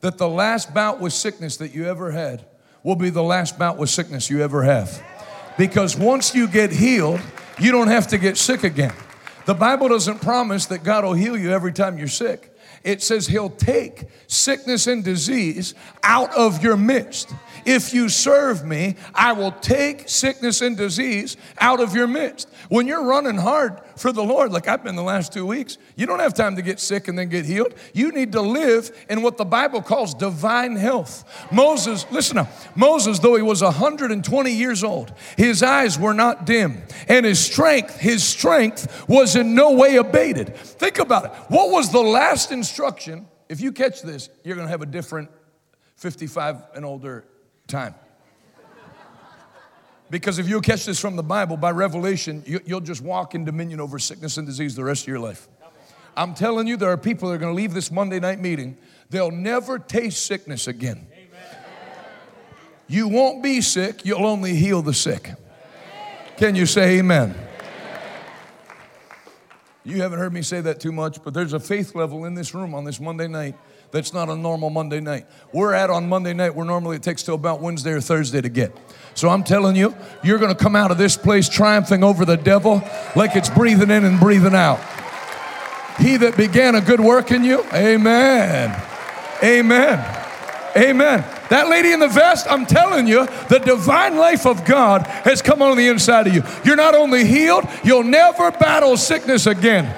[0.00, 2.44] that the last bout with sickness that you ever had
[2.82, 5.02] will be the last bout with sickness you ever have.
[5.56, 7.20] Because once you get healed,
[7.58, 8.94] you don't have to get sick again.
[9.46, 12.50] The Bible doesn't promise that God will heal you every time you're sick.
[12.82, 17.32] It says He'll take sickness and disease out of your midst.
[17.66, 22.48] If you serve me, I will take sickness and disease out of your midst.
[22.68, 26.06] When you're running hard for the Lord, like I've been the last two weeks, you
[26.06, 27.74] don't have time to get sick and then get healed.
[27.92, 31.24] You need to live in what the Bible calls divine health.
[31.52, 36.82] Moses, listen now, Moses, though he was 120 years old, his eyes were not dim,
[37.08, 40.56] and his strength, his strength was in no way abated.
[40.56, 41.30] Think about it.
[41.48, 43.26] What was the last instruction?
[43.48, 45.30] If you catch this, you're going to have a different
[45.96, 47.24] 55 and older
[47.66, 47.94] time.
[50.10, 53.44] Because if you catch this from the Bible, by revelation, you, will just walk in
[53.44, 55.48] dominion over sickness and disease the rest of your life.
[56.16, 58.76] I'm telling you, there are people that are going to leave this Monday night meeting,
[59.10, 61.06] they'll never taste sickness again.
[62.86, 65.32] You won't be sick, you'll only heal the sick.
[66.36, 67.34] Can you say amen?
[69.84, 72.54] You haven't heard me say that too much, but there's a faith level in this
[72.54, 73.54] room on this Monday night
[73.94, 75.24] that's not a normal Monday night.
[75.52, 78.48] We're at on Monday night where normally it takes till about Wednesday or Thursday to
[78.48, 78.76] get.
[79.14, 79.94] So I'm telling you,
[80.24, 82.82] you're going to come out of this place triumphing over the devil
[83.14, 84.80] like it's breathing in and breathing out.
[86.00, 88.82] He that began a good work in you, amen.
[89.44, 90.20] Amen.
[90.76, 91.24] Amen.
[91.50, 95.62] That lady in the vest, I'm telling you, the divine life of God has come
[95.62, 96.42] on the inside of you.
[96.64, 99.94] You're not only healed, you'll never battle sickness again.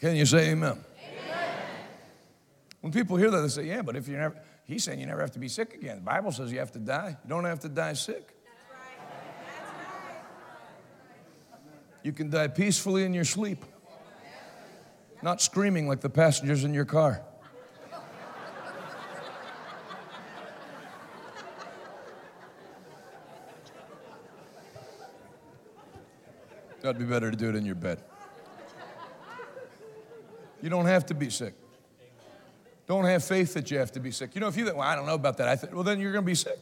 [0.00, 0.72] Can you say amen?
[0.72, 1.48] amen?
[2.80, 5.20] When people hear that, they say, Yeah, but if you're never, he's saying you never
[5.20, 5.96] have to be sick again.
[5.96, 7.16] The Bible says you have to die.
[7.24, 8.34] You don't have to die sick.
[12.04, 13.64] You can die peacefully in your sleep,
[15.20, 17.22] not screaming like the passengers in your car.
[26.80, 28.00] That'd be better to do it in your bed.
[30.62, 31.54] You don't have to be sick.
[32.86, 34.34] Don't have faith that you have to be sick.
[34.34, 36.00] You know, if you think, well, I don't know about that, I think, well, then
[36.00, 36.58] you're going to be sick.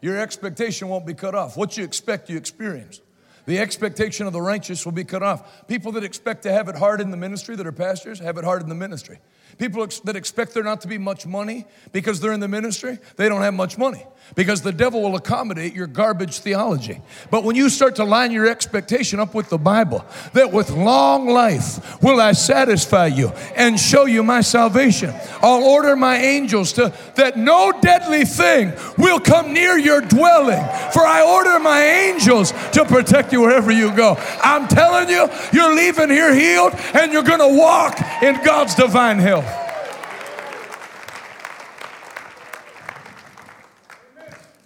[0.00, 1.56] Your expectation won't be cut off.
[1.56, 3.00] What you expect, you experience.
[3.44, 5.66] The expectation of the righteous will be cut off.
[5.68, 8.44] People that expect to have it hard in the ministry, that are pastors, have it
[8.44, 9.18] hard in the ministry.
[9.62, 13.28] People that expect there not to be much money because they're in the ministry, they
[13.28, 17.00] don't have much money because the devil will accommodate your garbage theology.
[17.30, 21.28] But when you start to line your expectation up with the Bible, that with long
[21.28, 25.14] life will I satisfy you and show you my salvation.
[25.42, 31.02] I'll order my angels to that no deadly thing will come near your dwelling, for
[31.02, 34.16] I order my angels to protect you wherever you go.
[34.42, 39.18] I'm telling you, you're leaving here healed and you're going to walk in God's divine
[39.18, 39.51] health.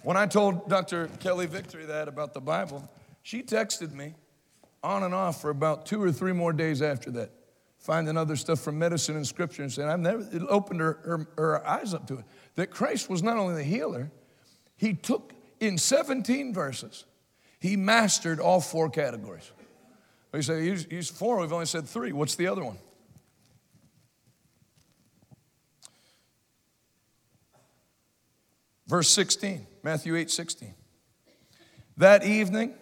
[0.07, 1.09] When I told Dr.
[1.19, 2.89] Kelly Victory that about the Bible,
[3.23, 4.13] she texted me
[4.81, 7.29] on and off for about two or three more days after that,
[7.77, 11.27] finding other stuff from medicine and scripture and saying, I've never, it opened her, her,
[11.37, 12.25] her eyes up to it.
[12.55, 14.09] That Christ was not only the healer,
[14.77, 17.03] he took in 17 verses,
[17.59, 19.51] he mastered all four categories.
[20.33, 22.13] You say, he's, four, we've only said three.
[22.13, 22.77] What's the other one?
[28.87, 30.73] Verse 16, Matthew 8 16.
[31.97, 32.73] That evening,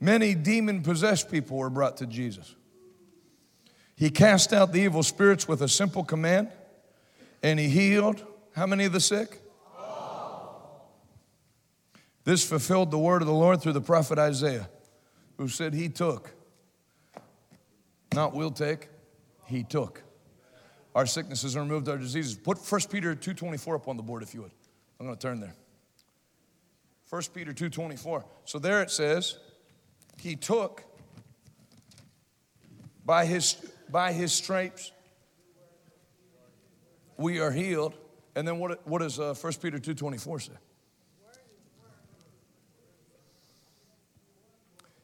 [0.00, 2.54] many demon possessed people were brought to Jesus.
[3.96, 6.50] He cast out the evil spirits with a simple command,
[7.42, 9.42] and he healed how many of the sick?
[12.24, 14.68] This fulfilled the word of the Lord through the prophet Isaiah,
[15.36, 16.34] who said, He took,
[18.12, 18.88] not will take,
[19.44, 20.02] He took.
[20.94, 22.34] Our sicknesses and removed our diseases.
[22.34, 24.50] Put 1 Peter 2.24 up on the board if you would.
[24.98, 25.54] I'm going to turn there.
[27.10, 28.24] 1 Peter 2:24.
[28.44, 29.38] So there it says,
[30.18, 30.82] he took
[33.04, 33.56] by his
[33.90, 34.90] by his stripes
[37.16, 37.94] we are healed.
[38.34, 40.52] And then what, what does uh, 1 Peter 2.24 say?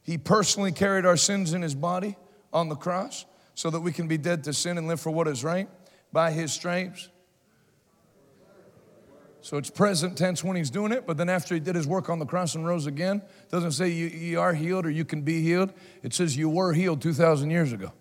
[0.03, 2.17] He personally carried our sins in his body
[2.51, 3.25] on the cross
[3.55, 5.69] so that we can be dead to sin and live for what is right.
[6.11, 7.09] By his stripes
[9.43, 12.09] so it's present tense when he's doing it, but then after he did his work
[12.09, 13.21] on the cross and rose again,
[13.51, 15.73] doesn't say you, you are healed or you can be healed.
[16.01, 17.91] It says you were healed 2,000 years ago.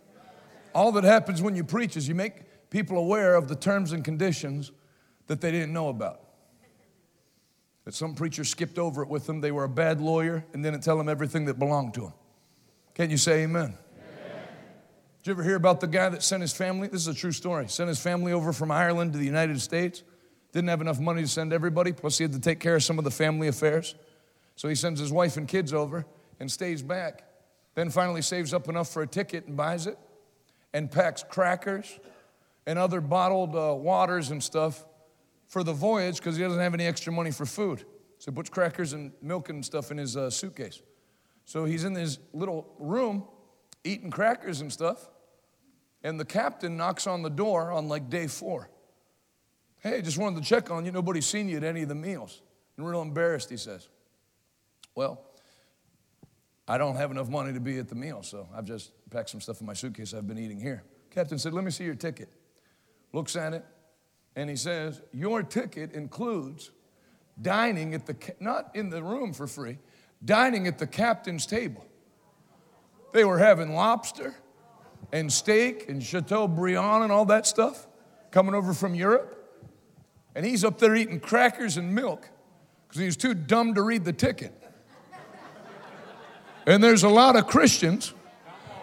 [0.73, 4.05] All that happens when you preach is you make people aware of the terms and
[4.05, 4.70] conditions
[5.27, 6.20] that they didn't know about.
[7.86, 9.40] That some preacher skipped over it with them.
[9.40, 12.14] They were a bad lawyer and didn't tell them everything that belonged to them.
[12.94, 13.64] Can you say amen?
[13.64, 13.77] amen?
[15.24, 16.86] Did you ever hear about the guy that sent his family?
[16.86, 17.66] This is a true story.
[17.66, 20.05] Sent his family over from Ireland to the United States
[20.53, 22.99] didn't have enough money to send everybody, plus he had to take care of some
[22.99, 23.95] of the family affairs.
[24.57, 26.05] So he sends his wife and kids over
[26.39, 27.24] and stays back.
[27.74, 29.99] Then finally saves up enough for a ticket and buys it
[30.74, 31.99] and packs crackers
[32.66, 34.85] and other bottled uh, waters and stuff
[35.49, 37.85] for the voyage because he doesn't have any extra money for food.
[38.19, 40.83] So he puts crackers and milk and stuff in his uh, suitcase.
[41.45, 43.24] So he's in his little room
[43.85, 45.09] eating crackers and stuff.
[46.05, 48.69] And the captain knocks on the door on like day four.
[49.83, 50.93] Hey, just wanted to check on you.
[50.93, 52.41] Nobody's seen you at any of the meals.
[52.77, 53.89] And real embarrassed, he says.
[54.95, 55.21] Well,
[56.69, 59.41] I don't have enough money to be at the meal, so I've just packed some
[59.41, 60.85] stuff in my suitcase I've been eating here.
[61.11, 62.33] Captain said, Let me see your ticket.
[63.13, 63.65] looks at it,
[64.37, 66.71] and he says, Your ticket includes
[67.41, 69.79] dining at the, not in the room for free,
[70.25, 71.85] dining at the captain's table.
[73.13, 74.35] They were having lobster
[75.13, 77.87] and steak and Chateaubriand and all that stuff
[78.31, 79.41] coming over from Europe.
[80.35, 82.29] And he's up there eating crackers and milk
[82.89, 84.53] because he was too dumb to read the ticket.
[86.67, 88.15] And there's a lot of Christians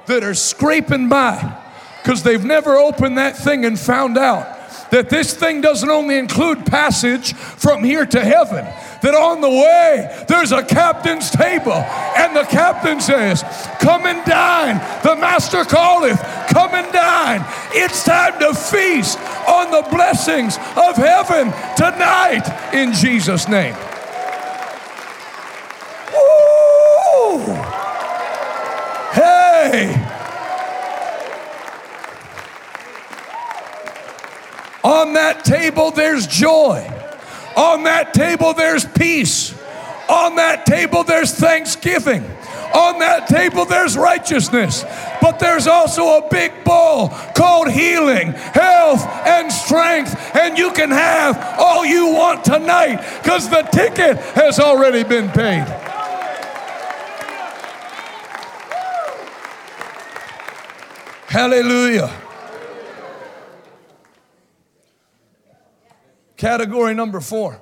[0.08, 1.58] that are scraping by
[2.02, 4.58] because they've never opened that thing and found out
[4.92, 8.66] that this thing doesn't only include passage from here to heaven,
[9.04, 13.44] that on the way there's a captain's table, and the captain says,
[13.80, 14.78] Come and dine.
[15.04, 16.20] The master calleth,
[16.50, 17.46] Come and dine.
[17.72, 19.20] It's time to feast
[19.50, 23.74] on the blessings of heaven tonight in Jesus' name.
[26.14, 27.40] Woo!
[29.12, 30.06] Hey!
[34.84, 36.88] On that table, there's joy.
[37.58, 39.54] On that table, there's peace.
[40.08, 42.24] On that table, there's thanksgiving.
[42.74, 44.84] On that table, there's righteousness.
[45.22, 50.16] But there's also a big bowl called healing, health, and strength.
[50.36, 55.66] And you can have all you want tonight because the ticket has already been paid.
[61.28, 62.12] Hallelujah.
[66.38, 67.62] Category number four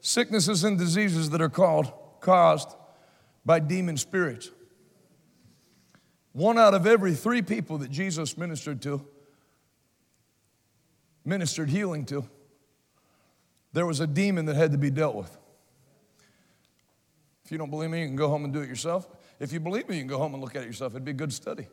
[0.00, 2.68] sicknesses and diseases that are called, caused
[3.46, 4.50] by demon spirits.
[6.32, 9.06] One out of every three people that Jesus ministered to,
[11.24, 12.28] ministered healing to,
[13.72, 15.34] there was a demon that had to be dealt with.
[17.44, 19.08] If you don't believe me, you can go home and do it yourself.
[19.38, 20.92] If you believe me, you can go home and look at it yourself.
[20.92, 21.68] It'd be a good study.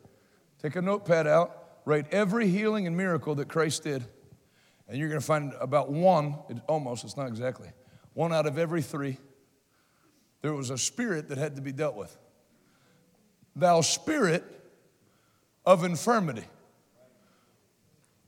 [0.62, 4.04] Take a notepad out, write every healing and miracle that Christ did,
[4.88, 7.68] and you're going to find about one, it, almost, it's not exactly,
[8.12, 9.18] one out of every three,
[10.44, 12.14] there was a spirit that had to be dealt with.
[13.56, 14.44] Thou spirit
[15.64, 16.44] of infirmity.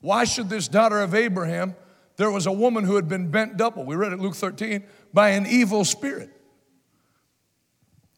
[0.00, 1.76] Why should this daughter of Abraham,
[2.16, 4.82] there was a woman who had been bent double, we read it Luke 13,
[5.12, 6.30] by an evil spirit.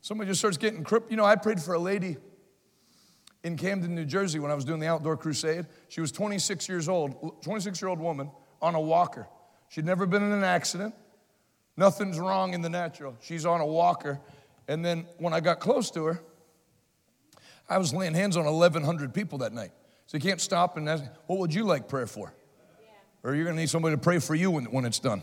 [0.01, 1.11] Somebody just starts getting crippled.
[1.11, 2.19] You know, I prayed for a lady
[3.43, 5.67] in Camden, New Jersey, when I was doing the outdoor crusade.
[5.89, 8.31] She was 26 years old, 26 year old woman
[8.63, 9.27] on a walker.
[9.71, 10.95] She'd never been in an accident.
[11.79, 13.17] Nothing's wrong in the natural.
[13.21, 14.19] She's on a walker.
[14.67, 16.21] And then when I got close to her,
[17.69, 19.71] I was laying hands on 1,100 people that night.
[20.07, 22.35] So you can't stop and ask, what would you like prayer for?
[23.23, 25.23] Or you're going to need somebody to pray for you when, when it's done.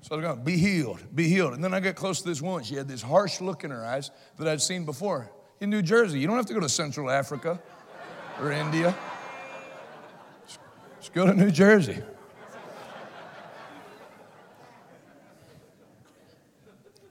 [0.00, 1.52] So I was going, be healed, be healed.
[1.52, 2.64] And then I got close to this woman.
[2.64, 5.30] She had this harsh look in her eyes that I'd seen before
[5.60, 6.20] in New Jersey.
[6.20, 7.60] You don't have to go to Central Africa
[8.40, 8.94] or India.
[11.00, 12.02] Just go to New Jersey.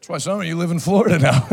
[0.04, 1.48] That's why some of you live in Florida now.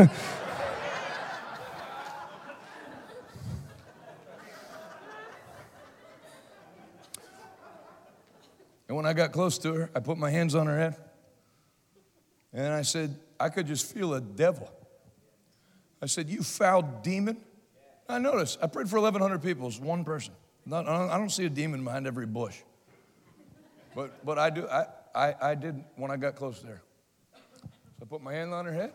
[8.89, 10.97] and when I got close to her, I put my hands on her head.
[12.51, 14.69] And I said, I could just feel a devil.
[16.01, 17.37] I said, You foul demon.
[18.09, 20.33] I noticed, I prayed for 1,100 people, it's one person.
[20.65, 22.57] Not, I don't see a demon behind every bush.
[23.95, 26.81] But, but I, do, I, I, I did when I got close to her.
[26.81, 26.90] So
[28.01, 28.93] I put my hand on her head,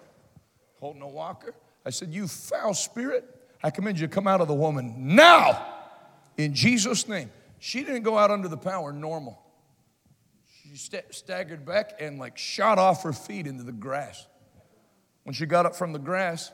[0.80, 1.54] holding a walker.
[1.84, 3.24] I said, You foul spirit,
[3.62, 5.64] I command you to come out of the woman now
[6.36, 7.30] in Jesus' name.
[7.58, 9.40] She didn't go out under the power normal.
[10.62, 14.26] She st- staggered back and like shot off her feet into the grass.
[15.22, 16.50] When she got up from the grass,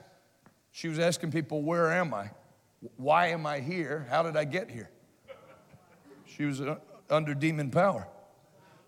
[0.71, 2.31] she was asking people, Where am I?
[2.97, 4.07] Why am I here?
[4.11, 4.91] How did I get here?
[6.27, 6.77] She was uh,
[7.09, 8.09] under demon power.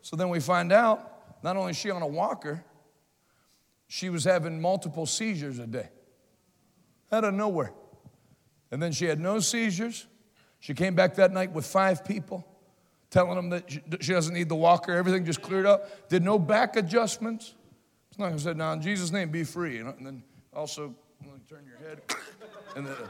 [0.03, 2.65] So then we find out not only is she on a walker,
[3.95, 5.89] she was having multiple seizures a day
[7.13, 7.73] out of nowhere.
[8.73, 10.09] And then she had no seizures.
[10.59, 12.45] She came back that night with five people,
[13.09, 14.93] telling them that she doesn't need the walker.
[14.93, 16.09] Everything just cleared up.
[16.09, 17.55] Did no back adjustments.
[18.11, 19.79] It's not going to say, now in Jesus' name, be free.
[19.79, 20.93] And then also,
[21.49, 22.03] turn your head.
[22.75, 23.07] And then, uh,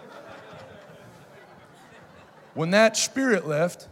[2.52, 3.88] when that spirit left,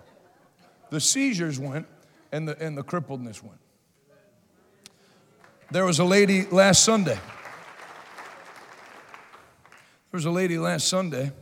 [0.91, 1.87] the seizures went
[2.33, 3.62] and the, and the crippledness went.
[5.73, 7.15] There was a lady last Sunday.
[7.15, 7.23] There
[10.13, 11.33] was a lady last Sunday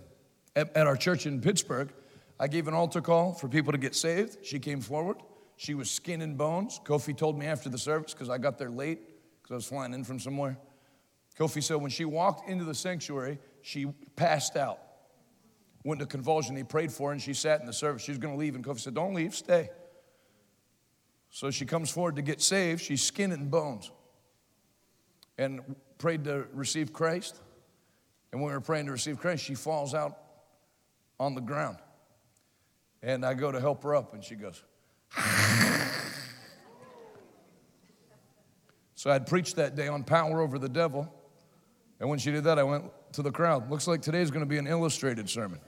[0.54, 1.92] at, at our church in Pittsburgh.
[2.38, 4.46] I gave an altar call for people to get saved.
[4.46, 5.16] She came forward.
[5.56, 6.80] She was skin and bones.
[6.84, 9.00] Kofi told me after the service because I got there late
[9.42, 10.56] because I was flying in from somewhere.
[11.36, 14.78] Kofi said when she walked into the sanctuary, she passed out.
[15.82, 16.54] went to convulsion.
[16.54, 18.02] He prayed for her, and she sat in the service.
[18.02, 19.70] She was going to leave, and Kofi said, Don't leave, stay.
[21.30, 22.80] So she comes forward to get saved.
[22.80, 23.90] She's skin and bones.
[25.40, 25.60] And
[25.96, 27.40] prayed to receive Christ.
[28.30, 30.18] And when we were praying to receive Christ, she falls out
[31.18, 31.78] on the ground.
[33.02, 34.62] And I go to help her up, and she goes,
[38.94, 41.10] So I'd preached that day on power over the devil.
[42.00, 42.84] And when she did that, I went
[43.14, 43.70] to the crowd.
[43.70, 45.58] Looks like today's going to be an illustrated sermon.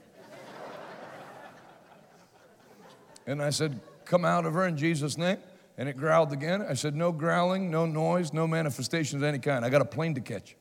[3.25, 5.39] and I said, Come out of her in Jesus' name.
[5.77, 6.61] And it growled again.
[6.61, 9.65] I said, No growling, no noise, no manifestations of any kind.
[9.65, 10.55] I got a plane to catch.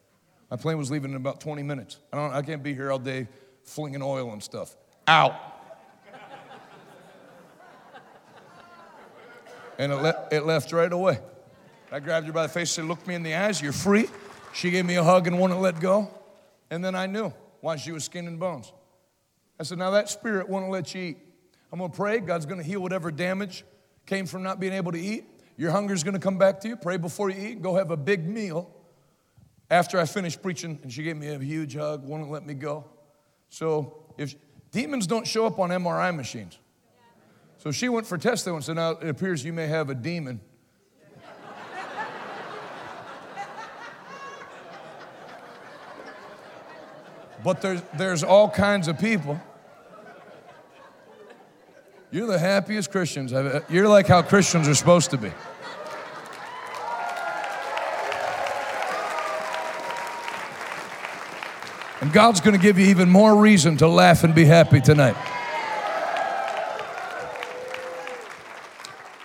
[0.51, 1.99] My plane was leaving in about 20 minutes.
[2.13, 3.29] I, don't, I can't be here all day
[3.65, 4.77] flinging oil and stuff.
[5.07, 5.35] Out.
[9.79, 11.19] and it, le- it left right away.
[11.91, 14.09] I grabbed her by the face and said, Look me in the eyes, you're free.
[14.55, 16.11] She gave me a hug and wouldn't let go.
[16.71, 18.73] And then I knew why she was skin and bones.
[19.61, 21.19] I said, Now that spirit won't let you eat.
[21.71, 22.21] I'm gonna pray.
[22.21, 23.65] God's gonna heal whatever damage
[24.07, 25.25] came from not being able to eat.
[25.57, 26.77] Your hunger is gonna come back to you.
[26.77, 27.63] Pray before you eat.
[27.63, 28.75] Go have a big meal.
[29.71, 32.85] After I finished preaching, and she gave me a huge hug, wouldn't let me go.
[33.49, 34.35] So if
[34.71, 36.59] demons don't show up on MRI machines.
[37.59, 40.41] So she went for testing and said, Now it appears you may have a demon.
[47.45, 49.41] But there's, there's all kinds of people.
[52.13, 53.33] You're the happiest Christians.
[53.33, 55.33] I've- You're like how Christians are supposed to be.
[62.03, 65.17] And God's going to give you even more reason to laugh and be happy tonight.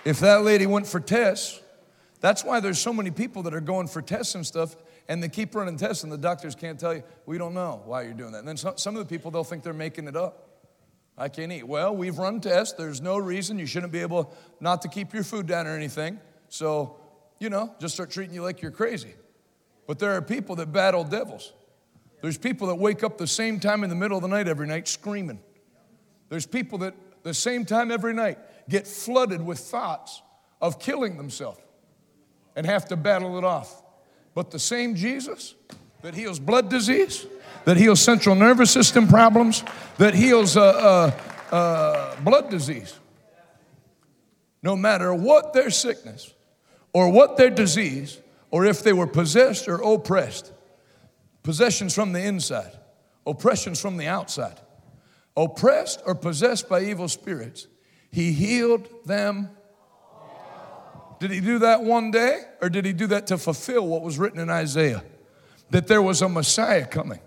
[0.06, 1.60] If that lady went for tests,
[2.22, 4.78] that's why there's so many people that are going for tests and stuff,
[5.10, 8.04] and they keep running tests, and the doctors can't tell you, we don't know why
[8.04, 8.40] you're doing that.
[8.40, 10.57] And then some, some of the people, they'll think they're making it up.
[11.18, 11.64] I can't eat.
[11.64, 12.76] Well, we've run tests.
[12.78, 16.20] There's no reason you shouldn't be able not to keep your food down or anything.
[16.50, 16.98] So,
[17.40, 19.14] you know, just start treating you like you're crazy.
[19.88, 21.54] But there are people that battle devils.
[22.22, 24.68] There's people that wake up the same time in the middle of the night every
[24.68, 25.40] night screaming.
[26.30, 28.38] There's people that the same time every night
[28.70, 30.22] get flooded with thoughts
[30.62, 31.60] of killing themselves
[32.56, 33.84] and have to battle it off.
[34.34, 35.56] But the same Jesus
[36.02, 37.26] that heals blood disease,
[37.68, 39.62] that heals central nervous system problems,
[39.98, 41.12] that heals uh,
[41.52, 42.98] uh, uh, blood disease,
[44.64, 46.34] no matter what their sickness
[46.94, 48.22] or what their disease,
[48.52, 50.54] or if they were possessed or oppressed,
[51.44, 52.72] possessions from the inside,
[53.26, 54.62] oppressions from the outside,
[55.36, 57.68] oppressed or possessed by evil spirits,
[58.10, 59.50] he healed them.
[61.20, 64.18] Did he do that one day, or did he do that to fulfill what was
[64.18, 65.04] written in Isaiah?
[65.72, 67.20] That there was a Messiah coming.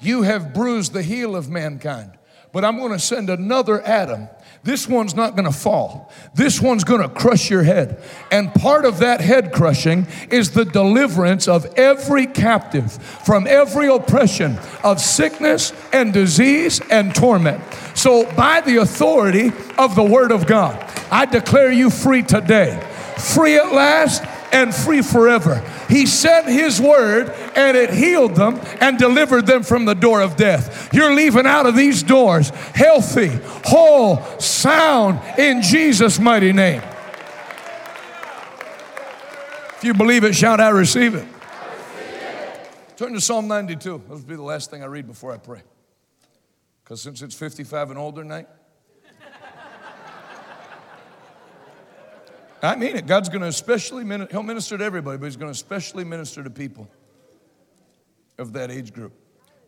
[0.00, 2.12] You have bruised the heel of mankind,
[2.52, 4.28] but I'm going to send another Adam.
[4.64, 6.10] This one's not going to fall.
[6.34, 8.02] This one's going to crush your head.
[8.30, 14.58] And part of that head crushing is the deliverance of every captive from every oppression
[14.82, 17.62] of sickness and disease and torment.
[17.94, 22.82] So, by the authority of the Word of God, I declare you free today,
[23.18, 25.60] free at last and free forever.
[25.88, 30.36] He sent His word and it healed them and delivered them from the door of
[30.36, 30.94] death.
[30.94, 36.82] You're leaving out of these doors healthy, whole, sound in Jesus' mighty name.
[39.76, 41.26] If you believe it, shout, I receive it.
[42.96, 43.98] Turn to Psalm 92.
[43.98, 45.62] This will be the last thing I read before I pray.
[46.82, 48.46] Because since it's 55 and older night,
[52.64, 53.06] I mean it.
[53.06, 56.50] God's going to especially, he'll minister to everybody, but he's going to especially minister to
[56.50, 56.88] people
[58.38, 59.12] of that age group.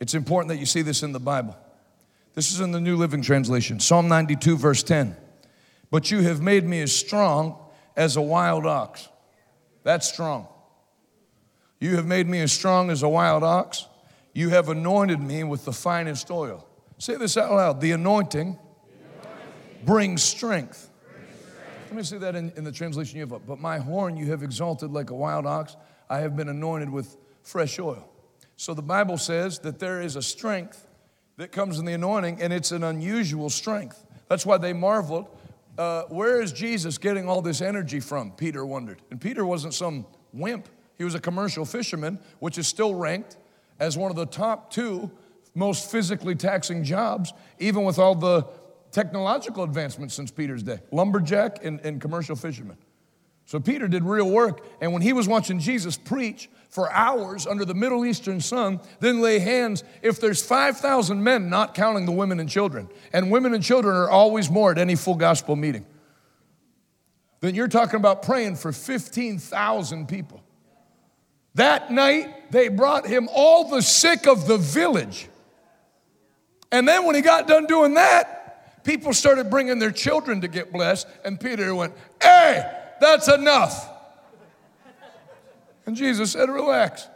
[0.01, 1.57] It's important that you see this in the Bible.
[2.35, 5.17] This is in the New Living Translation, Psalm 92, verse 10.
[5.91, 7.59] But you have made me as strong
[7.97, 9.09] as a wild ox.
[9.85, 10.49] That's strong.
[11.81, 13.87] You have made me as strong as a wild ox.
[14.33, 16.67] You have anointed me with the finest oil.
[16.99, 17.81] Say this out loud.
[17.81, 18.59] The anointing,
[19.87, 20.86] brings strength.
[21.87, 23.47] Let me say that in, in the translation you have.
[23.47, 25.77] But my horn you have exalted like a wild ox.
[26.11, 28.09] I have been anointed with fresh oil.
[28.57, 30.87] So the Bible says that there is a strength
[31.37, 34.05] that comes in the anointing, and it's an unusual strength.
[34.29, 35.27] That's why they marveled.
[35.79, 38.33] Uh, where is Jesus getting all this energy from?
[38.33, 39.01] Peter wondered.
[39.11, 40.69] And Peter wasn't some wimp,
[40.99, 43.37] he was a commercial fisherman, which is still ranked
[43.79, 45.11] as one of the top two
[45.55, 48.47] most physically taxing jobs, even with all the
[48.93, 52.77] technological advancements since Peter's day lumberjack and, and commercial fisherman.
[53.47, 54.65] So Peter did real work.
[54.81, 59.21] And when he was watching Jesus preach for hours under the Middle Eastern sun, then
[59.21, 63.63] lay hands, if there's 5,000 men, not counting the women and children, and women and
[63.63, 65.87] children are always more at any full gospel meeting,
[67.41, 70.43] then you're talking about praying for 15,000 people.
[71.55, 75.29] That night, they brought him all the sick of the village.
[76.73, 78.36] And then when he got done doing that,
[78.87, 81.07] people started bringing their children to get blessed.
[81.25, 81.93] And Peter went,
[82.23, 82.65] Hey,
[83.01, 83.91] that's enough.
[85.85, 87.09] And Jesus said, Relax.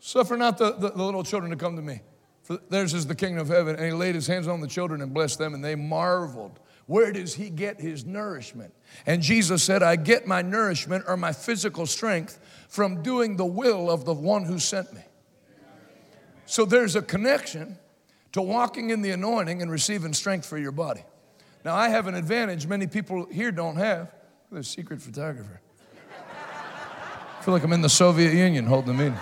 [0.00, 2.00] Suffer not the, the, the little children to come to me.
[2.42, 3.76] For theirs is the kingdom of heaven.
[3.76, 6.58] And he laid his hands on the children and blessed them, and they marveled.
[6.86, 8.74] Where does he get his nourishment?
[9.06, 13.90] And Jesus said, I get my nourishment or my physical strength from doing the will
[13.90, 15.02] of the one who sent me.
[16.46, 17.78] So there's a connection
[18.32, 21.04] to walking in the anointing and receiving strength for your body.
[21.64, 24.12] Now, I have an advantage many people here don't have.
[24.50, 25.60] The secret photographer.
[27.38, 29.18] I feel like I'm in the Soviet Union holding the meeting.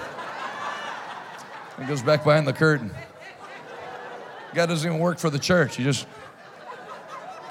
[1.79, 2.91] It goes back behind the curtain.
[4.55, 5.77] God doesn't even work for the church.
[5.77, 6.07] He just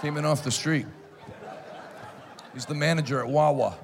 [0.02, 0.86] came in off the street.
[2.54, 3.78] He's the manager at Wawa.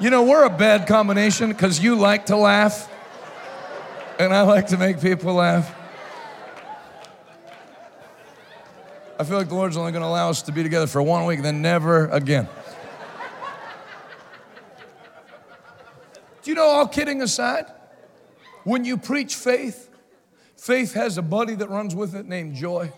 [0.00, 2.90] You know, we're a bad combination because you like to laugh,
[4.18, 5.76] and I like to make people laugh.
[9.18, 11.26] I feel like the Lord's only going to allow us to be together for one
[11.26, 12.48] week, then never again.
[16.42, 17.66] Do you know, all kidding aside,
[18.64, 19.90] when you preach faith,
[20.56, 22.90] faith has a buddy that runs with it named joy.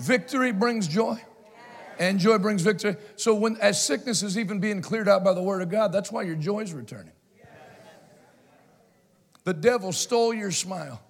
[0.00, 1.22] Victory brings joy,
[1.98, 2.96] and joy brings victory.
[3.16, 6.12] So, when as sickness is even being cleared out by the word of God, that's
[6.12, 7.12] why your joy is returning.
[9.44, 11.00] The devil stole your smile,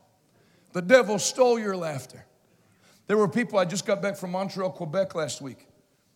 [0.73, 2.25] the devil stole your laughter.
[3.09, 5.67] There were people, I just got back from Montreal, Quebec last week.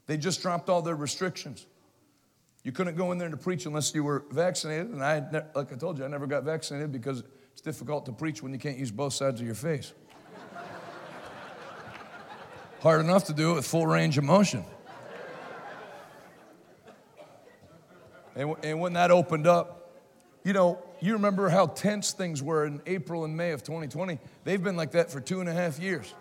[0.06, 1.66] They just dropped all their restrictions.
[2.64, 4.90] You couldn't go in there to preach unless you were vaccinated.
[4.90, 8.42] And I, like I told you, I never got vaccinated because it's difficult to preach
[8.42, 9.94] when you can't use both sides of your face.
[12.82, 14.64] Hard enough to do it with full range of motion.
[18.34, 20.00] And, and when that opened up,
[20.42, 24.18] you know, you remember how tense things were in April and May of 2020.
[24.42, 26.12] They've been like that for two and a half years.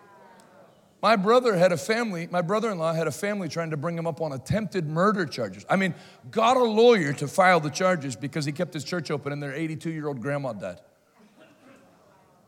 [1.01, 3.97] My brother had a family, my brother in law had a family trying to bring
[3.97, 5.65] him up on attempted murder charges.
[5.67, 5.95] I mean,
[6.29, 9.53] got a lawyer to file the charges because he kept his church open and their
[9.53, 10.79] 82 year old grandma died.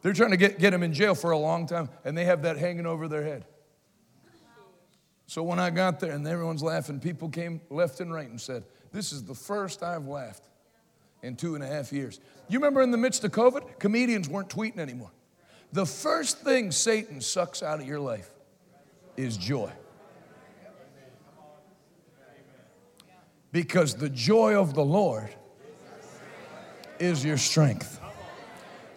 [0.03, 2.43] They're trying to get, get him in jail for a long time and they have
[2.43, 3.45] that hanging over their head.
[5.27, 8.63] So when I got there and everyone's laughing, people came left and right and said,
[8.91, 10.43] This is the first I've laughed
[11.21, 12.19] in two and a half years.
[12.49, 15.11] You remember in the midst of COVID, comedians weren't tweeting anymore.
[15.71, 18.29] The first thing Satan sucks out of your life
[19.17, 19.71] is joy.
[23.51, 25.29] Because the joy of the Lord
[26.99, 27.99] is your strength.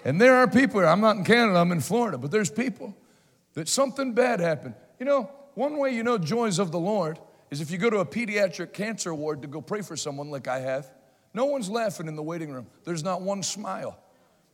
[0.05, 2.95] And there are people I'm not in Canada, I'm in Florida, but there's people
[3.55, 4.75] that something bad happened.
[4.99, 7.19] You know, one way you know joys of the Lord
[7.51, 10.47] is if you go to a pediatric cancer ward to go pray for someone like
[10.47, 10.91] I have,
[11.33, 12.67] no one's laughing in the waiting room.
[12.85, 13.99] There's not one smile.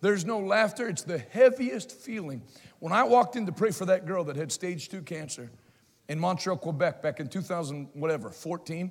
[0.00, 0.88] There's no laughter.
[0.88, 2.42] It's the heaviest feeling.
[2.78, 5.50] When I walked in to pray for that girl that had stage two cancer
[6.08, 8.90] in Montreal, Quebec, back in 2000, whatever, 14,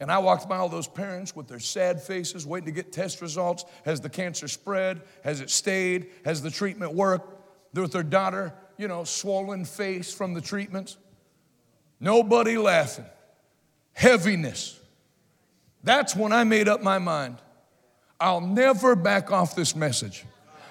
[0.00, 3.20] and I walked by all those parents with their sad faces, waiting to get test
[3.20, 3.66] results.
[3.84, 5.02] Has the cancer spread?
[5.22, 6.08] Has it stayed?
[6.24, 7.36] Has the treatment worked?
[7.74, 10.96] With their daughter, you know, swollen face from the treatments.
[12.00, 13.04] Nobody laughing.
[13.92, 14.80] Heaviness.
[15.84, 17.36] That's when I made up my mind.
[18.18, 20.24] I'll never back off this message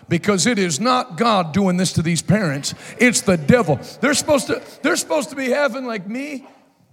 [0.07, 3.79] because it is not God doing this to these parents, it's the devil.
[4.01, 6.47] They're supposed to, they're supposed to be having like me.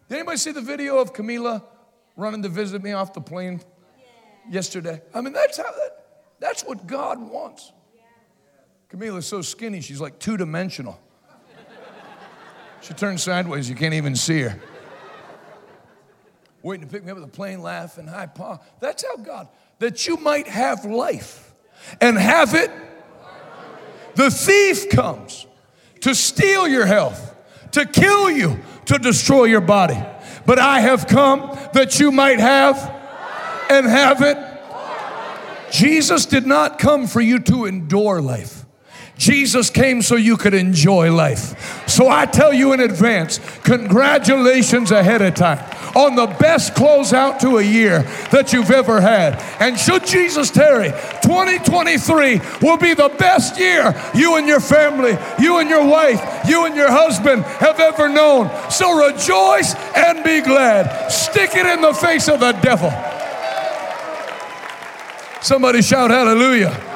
[0.08, 1.62] Did anybody see the video of Camila
[2.16, 3.60] running to visit me off the plane
[4.50, 5.00] yesterday?
[5.14, 6.04] I mean, that's how that,
[6.38, 7.72] that's what God wants.
[8.90, 11.00] Camila's so skinny, she's like two dimensional.
[12.86, 14.60] She turns sideways, you can't even see her.
[16.62, 18.60] Waiting to pick me up with a plane, laughing, hi, Pa.
[18.78, 19.48] That's how God,
[19.80, 21.52] that you might have life
[22.00, 22.70] and have it.
[24.14, 25.48] The thief comes
[26.02, 27.34] to steal your health,
[27.72, 30.00] to kill you, to destroy your body.
[30.44, 32.76] But I have come that you might have
[33.68, 34.38] and have it.
[35.72, 38.65] Jesus did not come for you to endure life.
[39.18, 41.88] Jesus came so you could enjoy life.
[41.88, 45.64] So I tell you in advance, congratulations ahead of time
[45.97, 49.43] on the best closeout to a year that you've ever had.
[49.60, 50.90] And should Jesus tarry,
[51.22, 56.66] 2023 will be the best year you and your family, you and your wife, you
[56.66, 58.51] and your husband have ever known.
[58.70, 61.09] So rejoice and be glad.
[61.09, 62.90] Stick it in the face of the devil.
[65.40, 66.95] Somebody shout hallelujah.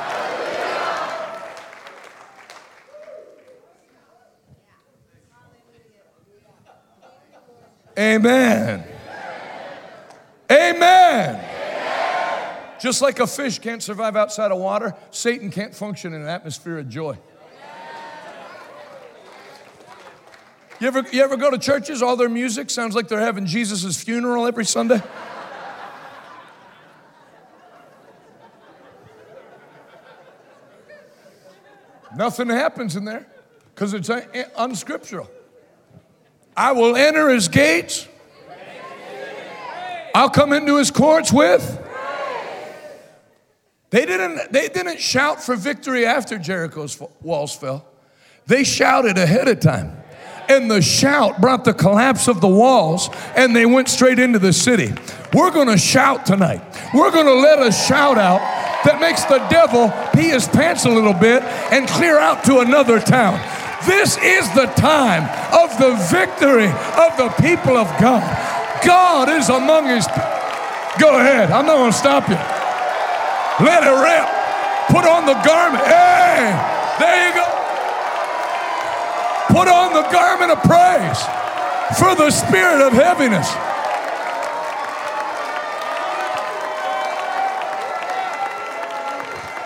[8.00, 8.82] Amen.
[10.50, 11.44] Amen.
[12.80, 16.78] Just like a fish can't survive outside of water, Satan can't function in an atmosphere
[16.78, 17.18] of joy.
[20.80, 24.02] You ever, you ever go to churches, all their music sounds like they're having Jesus'
[24.02, 25.02] funeral every Sunday?
[32.16, 33.26] Nothing happens in there
[33.74, 34.10] because it's
[34.56, 35.28] unscriptural.
[36.56, 38.06] I will enter his gates.
[40.14, 41.78] I'll come into his courts with.
[43.90, 47.86] They didn't, they didn't shout for victory after Jericho's walls fell.
[48.46, 49.96] They shouted ahead of time.
[50.48, 54.52] And the shout brought the collapse of the walls, and they went straight into the
[54.52, 54.92] city.
[55.32, 56.60] We're gonna shout tonight.
[56.92, 58.40] We're gonna let a shout out
[58.84, 62.98] that makes the devil pee his pants a little bit and clear out to another
[62.98, 63.38] town.
[63.86, 68.24] This is the time of the victory of the people of God.
[68.84, 70.06] God is among his
[70.98, 71.50] Go ahead.
[71.50, 72.34] I'm not going to stop you.
[73.64, 74.28] Let it rip.
[74.92, 75.84] Put on the garment.
[75.84, 76.50] Hey,
[76.98, 77.46] there you go.
[79.48, 81.20] Put on the garment of praise
[81.96, 83.48] for the spirit of heaviness.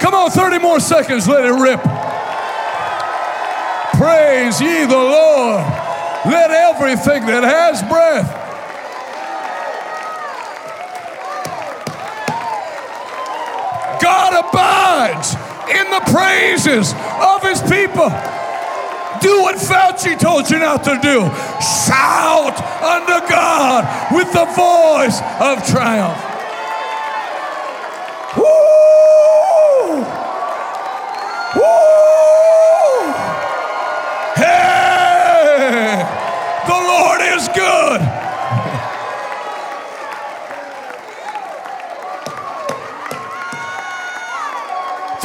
[0.01, 1.27] Come on, 30 more seconds.
[1.27, 2.14] Let it rip.
[4.05, 5.65] Praise ye the Lord.
[6.27, 8.29] Let everything that has breath.
[14.03, 15.33] God abides
[15.73, 18.13] in the praises of his people.
[19.23, 21.25] Do what Fauci told you not to do.
[21.89, 26.21] Shout unto God with the voice of triumph.
[28.37, 28.64] Woo!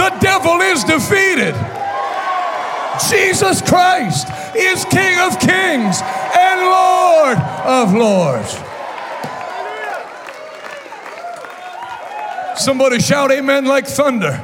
[0.10, 1.56] The devil is defeated.
[3.10, 6.02] Jesus Christ is King of kings
[6.38, 8.58] and Lord of lords.
[12.62, 14.44] Somebody shout amen like thunder.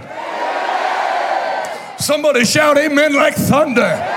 [2.00, 4.12] Somebody shout amen like thunder.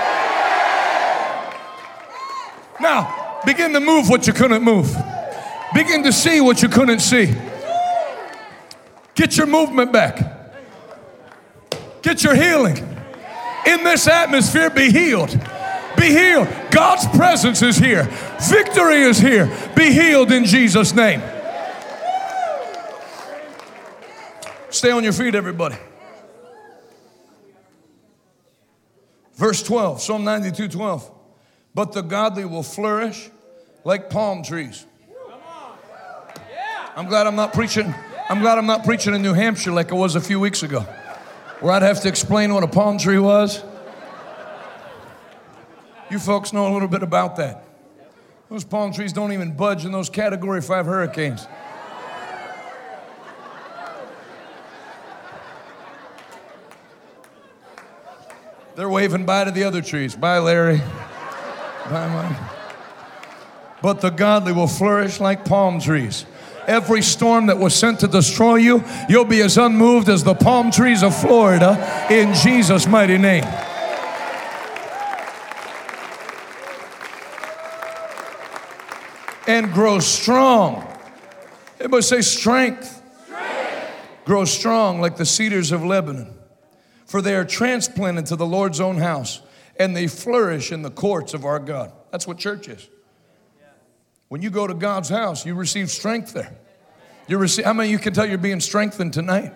[2.79, 4.95] Now, Begin to move what you couldn't move.
[5.73, 7.33] Begin to see what you couldn't see.
[9.15, 10.38] Get your movement back.
[12.01, 12.77] Get your healing.
[13.65, 15.31] In this atmosphere, be healed.
[15.97, 16.47] Be healed.
[16.71, 18.03] God's presence is here.
[18.49, 19.51] Victory is here.
[19.75, 21.21] Be healed in Jesus' name.
[24.69, 25.75] Stay on your feet, everybody.
[29.33, 31.11] Verse 12, Psalm 92 12.
[31.73, 33.29] But the godly will flourish
[33.83, 34.85] like palm trees.
[36.95, 37.93] I'm glad I'm not preaching.
[38.29, 40.85] I'm glad I'm not preaching in New Hampshire like I was a few weeks ago,
[41.59, 43.63] where I'd have to explain what a palm tree was.
[46.09, 47.63] You folks know a little bit about that.
[48.49, 51.47] Those palm trees don't even budge in those category five hurricanes.
[58.75, 60.15] They're waving bye to the other trees.
[60.15, 60.77] Bye, Larry.
[61.89, 62.49] Bye, Mike
[63.81, 66.25] but the godly will flourish like palm trees.
[66.69, 70.69] Every storm that was sent to destroy you, you'll be as unmoved as the palm
[70.69, 73.43] trees of Florida in Jesus' mighty name.
[79.47, 80.85] And grow strong.
[81.79, 83.01] Everybody say strength.
[83.25, 83.91] strength.
[84.25, 86.31] Grow strong like the cedars of Lebanon,
[87.07, 89.41] for they are transplanted to the Lord's own house
[89.79, 91.91] and they flourish in the courts of our God.
[92.11, 92.87] That's what church is.
[94.29, 96.55] When you go to God's house, you receive strength there.
[97.27, 99.53] You receive, how many you can tell you're being strengthened tonight?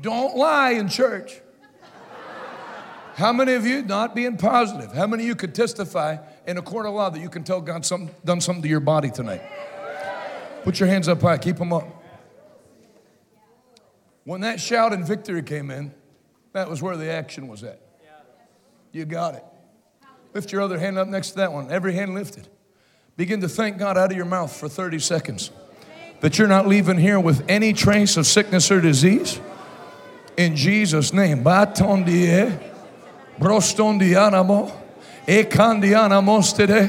[0.00, 1.40] Don't lie in church.
[3.14, 6.62] How many of you, not being positive, how many of you could testify in a
[6.62, 9.42] court of law that you can tell God something, done something to your body tonight?
[10.62, 11.86] Put your hands up high, keep them up.
[14.24, 15.92] When that shout and victory came in,
[16.52, 17.80] that was where the action was at.
[18.92, 19.44] You got it.
[20.38, 21.68] Lift your other hand up next to that one.
[21.68, 22.46] Every hand lifted.
[23.16, 25.50] Begin to thank God out of your mouth for 30 seconds
[26.20, 29.40] that you're not leaving here with any trace of sickness or disease.
[30.36, 31.42] In Jesus' name.
[31.42, 32.56] Batondie,
[33.40, 34.70] brostondianamo,
[35.26, 36.88] ekandianamostede,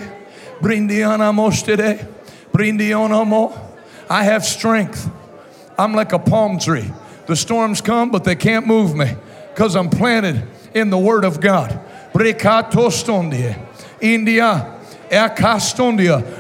[0.59, 2.07] brindianamostede,
[2.51, 3.59] brindionamo.
[4.11, 5.09] I have strength.
[5.75, 6.93] I'm like a palm tree.
[7.25, 9.15] The storms come, but they can't move me
[9.55, 11.83] because I'm planted in the Word of God.
[14.01, 14.75] India.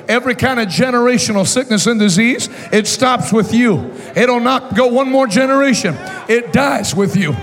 [0.07, 3.91] Every kind of generational sickness and disease, it stops with you.
[4.15, 5.95] It'll not go one more generation.
[6.27, 7.35] It dies with you.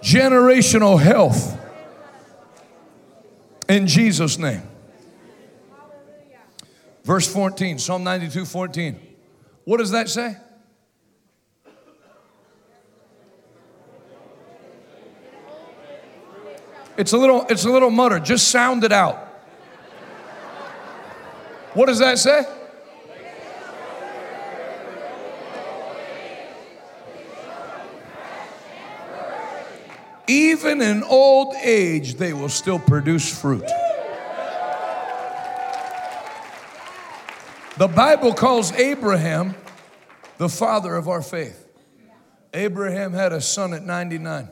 [0.00, 1.60] Generational health.
[3.68, 4.62] In Jesus' name.
[7.04, 9.00] Verse 14, Psalm 92 14.
[9.64, 10.36] What does that say?
[16.96, 18.18] It's a little, it's a little mutter.
[18.18, 19.16] Just sound it out.
[21.74, 22.44] What does that say?
[30.28, 33.66] Even in old age, they will still produce fruit.
[37.76, 39.54] The Bible calls Abraham
[40.38, 41.68] the father of our faith.
[42.54, 44.48] Abraham had a son at 99.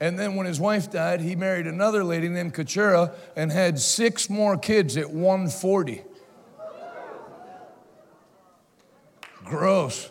[0.00, 4.30] And then when his wife died, he married another lady named Keturah and had six
[4.30, 6.02] more kids at 140.
[9.44, 10.10] Gross.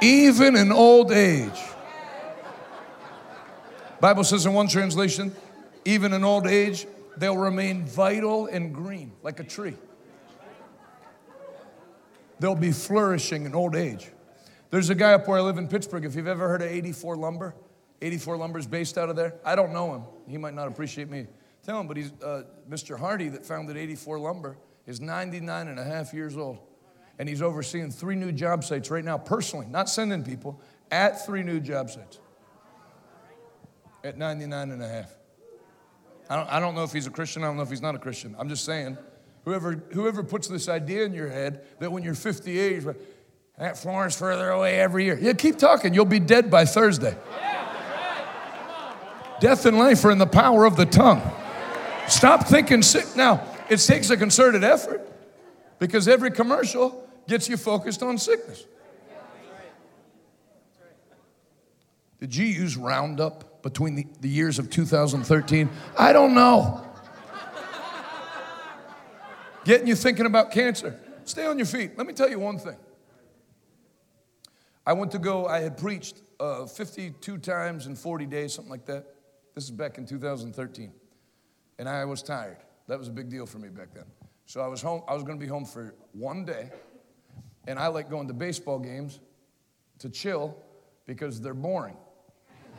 [0.00, 1.60] Even in old age.
[4.00, 5.34] Bible says in one translation,
[5.84, 6.86] even in old age,
[7.16, 9.76] they'll remain vital and green like a tree.
[12.38, 14.10] They'll be flourishing in old age.
[14.70, 16.04] There's a guy up where I live in Pittsburgh.
[16.04, 17.54] If you've ever heard of 84 Lumber,
[18.02, 19.34] 84 Lumber is based out of there.
[19.44, 20.02] I don't know him.
[20.28, 21.26] He might not appreciate me
[21.64, 22.98] telling him, but he's uh, Mr.
[22.98, 26.58] Hardy that founded 84 Lumber is 99 and a half years old.
[27.18, 30.60] And he's overseeing three new job sites right now, personally, not sending people,
[30.90, 32.18] at three new job sites
[34.02, 35.14] at 99 and a half.
[36.28, 37.42] I don't, I don't know if he's a Christian.
[37.42, 38.36] I don't know if he's not a Christian.
[38.38, 38.98] I'm just saying,
[39.44, 42.82] whoever, whoever puts this idea in your head that when you're 58,
[43.58, 45.18] that Florence further away every year.
[45.20, 45.94] Yeah, keep talking.
[45.94, 47.16] You'll be dead by Thursday.
[49.40, 51.22] Death and life are in the power of the tongue.
[52.08, 53.16] Stop thinking sick.
[53.16, 55.06] Now, it takes a concerted effort
[55.78, 58.64] because every commercial gets you focused on sickness.
[62.20, 65.68] Did you use Roundup between the, the years of 2013?
[65.98, 66.82] I don't know.
[69.64, 70.98] Getting you thinking about cancer.
[71.24, 71.96] Stay on your feet.
[71.96, 72.76] Let me tell you one thing.
[74.86, 78.84] I went to go, I had preached uh, 52 times in 40 days, something like
[78.86, 79.06] that.
[79.54, 80.92] This is back in 2013.
[81.78, 82.58] And I was tired.
[82.88, 84.04] That was a big deal for me back then.
[84.46, 86.70] So I was home, I was gonna be home for one day.
[87.66, 89.20] And I like going to baseball games
[90.00, 90.54] to chill
[91.06, 91.96] because they're boring.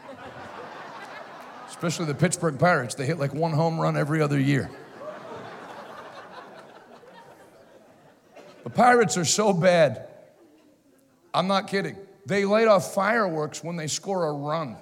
[1.68, 2.94] Especially the Pittsburgh Pirates.
[2.94, 4.70] They hit like one home run every other year.
[8.64, 10.08] The Pirates are so bad
[11.36, 11.98] I'm not kidding.
[12.26, 14.78] They light off fireworks when they score a run.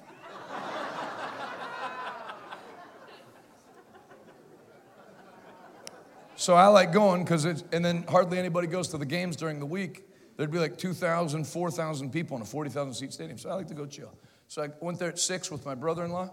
[6.36, 9.58] so I like going because it's, and then hardly anybody goes to the games during
[9.58, 10.04] the week.
[10.36, 13.36] There'd be like 2,000, 4,000 people in a 40,000 seat stadium.
[13.36, 14.16] So I like to go chill.
[14.46, 16.30] So I went there at six with my brother in law.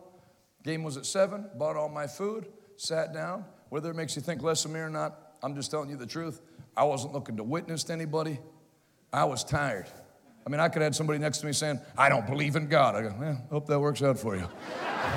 [0.64, 2.46] Game was at seven, bought all my food,
[2.78, 3.44] sat down.
[3.70, 6.06] Whether it makes you think less of me or not, I'm just telling you the
[6.06, 6.42] truth.
[6.78, 8.40] I wasn't looking to witness to anybody.
[9.12, 9.88] I was tired.
[10.46, 12.96] I mean, I could have somebody next to me saying, I don't believe in God.
[12.96, 14.48] I go, well, hope that works out for you.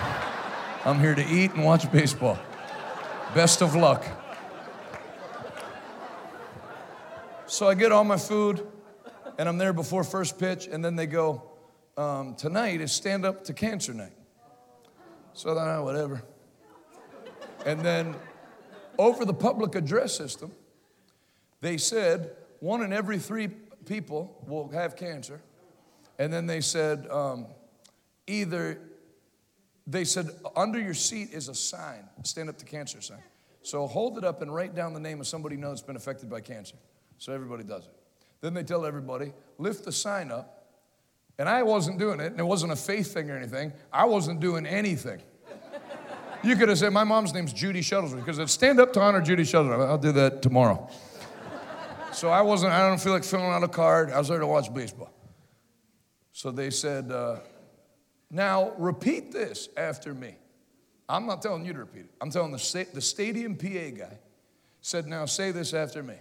[0.85, 2.39] I'm here to eat and watch baseball.
[3.35, 4.05] Best of luck.
[7.47, 8.67] So I get all my food,
[9.39, 11.43] and I'm there before first pitch, and then they go,
[11.97, 14.13] um, tonight is stand up to cancer night.
[15.33, 16.23] So I thought, oh, whatever.
[17.65, 18.15] And then
[18.99, 20.53] over the public address system,
[21.61, 23.49] they said one in every three
[23.87, 25.41] people will have cancer.
[26.19, 27.47] And then they said, um,
[28.27, 28.79] either,
[29.87, 33.23] they said, under your seat is a sign, stand up to cancer sign.
[33.63, 35.97] So hold it up and write down the name of somebody you know that's been
[35.97, 36.77] affected by cancer.
[37.19, 37.93] So everybody does it.
[38.41, 40.67] Then they tell everybody, lift the sign up.
[41.39, 43.73] And I wasn't doing it, and it wasn't a faith thing or anything.
[43.93, 45.21] I wasn't doing anything.
[46.45, 49.23] You could have said, My mom's name's Judy Shuttlesworth, because it's stand up to honor
[49.23, 49.89] Judy Shuttlesworth.
[49.89, 50.89] I'll do that tomorrow.
[52.15, 54.13] So I wasn't, I don't feel like filling out a card.
[54.13, 55.13] I was there to watch baseball.
[56.33, 57.41] So they said, uh,
[58.31, 60.37] Now repeat this after me.
[61.09, 62.11] I'm not telling you to repeat it.
[62.21, 64.19] I'm telling the, sta- the stadium PA guy
[64.81, 66.15] said, Now say this after me.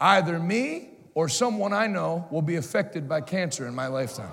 [0.00, 4.32] Either me or someone I know will be affected by cancer in my lifetime.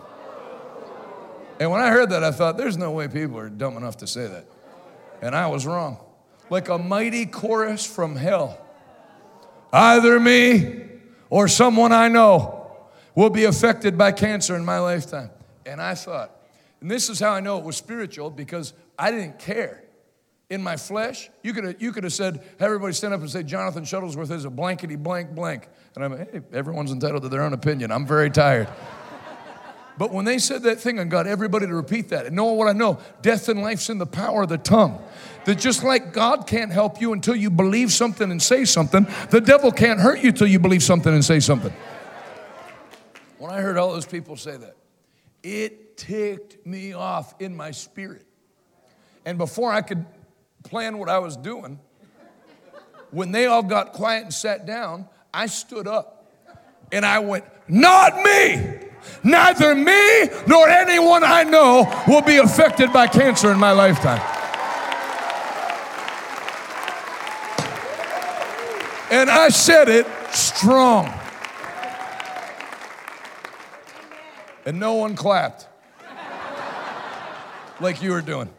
[1.59, 4.07] And when I heard that, I thought, There's no way people are dumb enough to
[4.07, 4.45] say that.
[5.23, 5.99] And I was wrong.
[6.51, 8.64] Like a mighty chorus from hell.
[9.75, 10.85] Either me
[11.29, 12.77] or someone I know
[13.13, 15.29] will be affected by cancer in my lifetime.
[15.65, 16.31] And I thought,
[16.79, 19.83] and this is how I know it was spiritual because I didn't care.
[20.49, 23.43] In my flesh, you could have, you could have said, everybody stand up and say,
[23.43, 25.67] Jonathan Shuttlesworth is a blankety blank blank.
[25.95, 27.91] And I'm, hey, everyone's entitled to their own opinion.
[27.91, 28.69] I'm very tired.
[29.97, 32.69] but when they said that thing and got everybody to repeat that, and knowing what
[32.69, 35.03] I know, death and life's in the power of the tongue.
[35.45, 39.39] That just like God can't help you until you believe something and say something, the
[39.39, 41.73] devil can't hurt you till you believe something and say something.
[43.37, 44.75] When I heard all those people say that,
[45.43, 48.25] it ticked me off in my spirit.
[49.23, 50.05] And before I could
[50.63, 51.79] plan what I was doing,
[53.11, 56.31] when they all got quiet and sat down, I stood up
[56.91, 58.79] and I went, Not me!
[59.23, 64.21] Neither me nor anyone I know will be affected by cancer in my lifetime.
[69.15, 71.05] And I said it strong.
[74.65, 75.69] And no one clapped
[77.79, 78.49] like you were doing.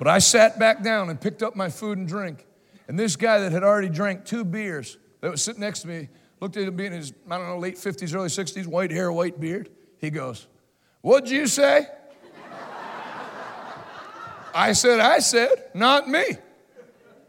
[0.00, 2.44] But I sat back down and picked up my food and drink.
[2.88, 6.08] And this guy that had already drank two beers that was sitting next to me
[6.40, 9.12] looked at him being in his, I don't know, late 50s, early 60s, white hair,
[9.12, 9.70] white beard.
[9.98, 10.48] He goes,
[11.00, 11.86] What'd you say?
[14.52, 16.24] I said, I said, not me.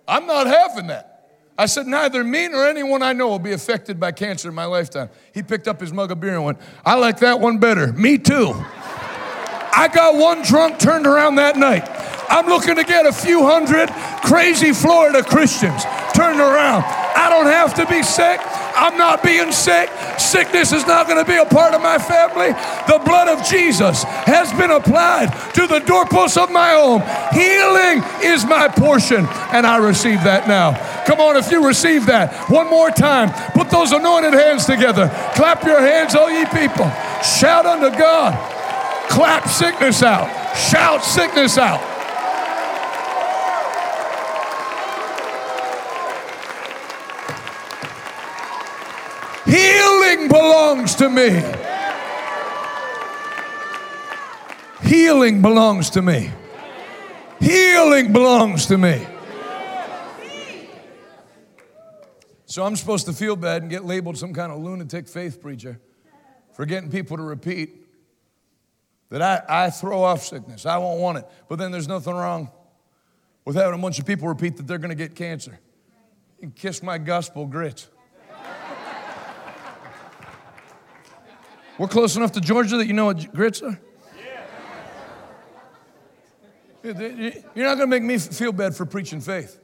[0.08, 1.13] I'm not having that.
[1.58, 4.66] I said, neither me nor anyone I know will be affected by cancer in my
[4.66, 5.10] lifetime.
[5.34, 7.94] He picked up his mug of beer and went, I like that one better.
[7.94, 8.54] Me too.
[9.76, 11.88] I got one drunk turned around that night.
[12.30, 13.90] I'm looking to get a few hundred
[14.24, 15.84] crazy Florida Christians
[16.14, 16.84] turned around.
[17.16, 18.40] I don't have to be sick.
[18.76, 19.90] I'm not being sick.
[20.18, 22.52] Sickness is not going to be a part of my family.
[22.88, 27.02] The blood of Jesus has been applied to the doorposts of my home.
[27.32, 30.74] Healing is my portion, and I receive that now.
[31.06, 35.10] Come on, if you receive that, one more time, put those anointed hands together.
[35.36, 36.90] Clap your hands, all ye people.
[37.22, 38.34] Shout unto God.
[39.10, 40.28] Clap sickness out.
[40.58, 41.93] Shout sickness out.
[49.54, 51.30] Healing belongs to me.
[54.82, 56.32] Healing belongs to me.
[57.40, 59.06] Healing belongs to me.
[62.48, 65.80] So I'm supposed to feel bad and get labeled some kind of lunatic faith preacher
[66.54, 67.76] for getting people to repeat
[69.10, 70.66] that I, I throw off sickness.
[70.66, 71.28] I won't want it.
[71.48, 72.50] But then there's nothing wrong
[73.46, 75.60] with having a bunch of people repeat that they're going to get cancer.
[76.42, 77.88] And kiss my gospel grits.
[81.78, 83.80] We're close enough to Georgia that you know what grits are?
[86.84, 89.60] You're not going to make me feel bad for preaching faith.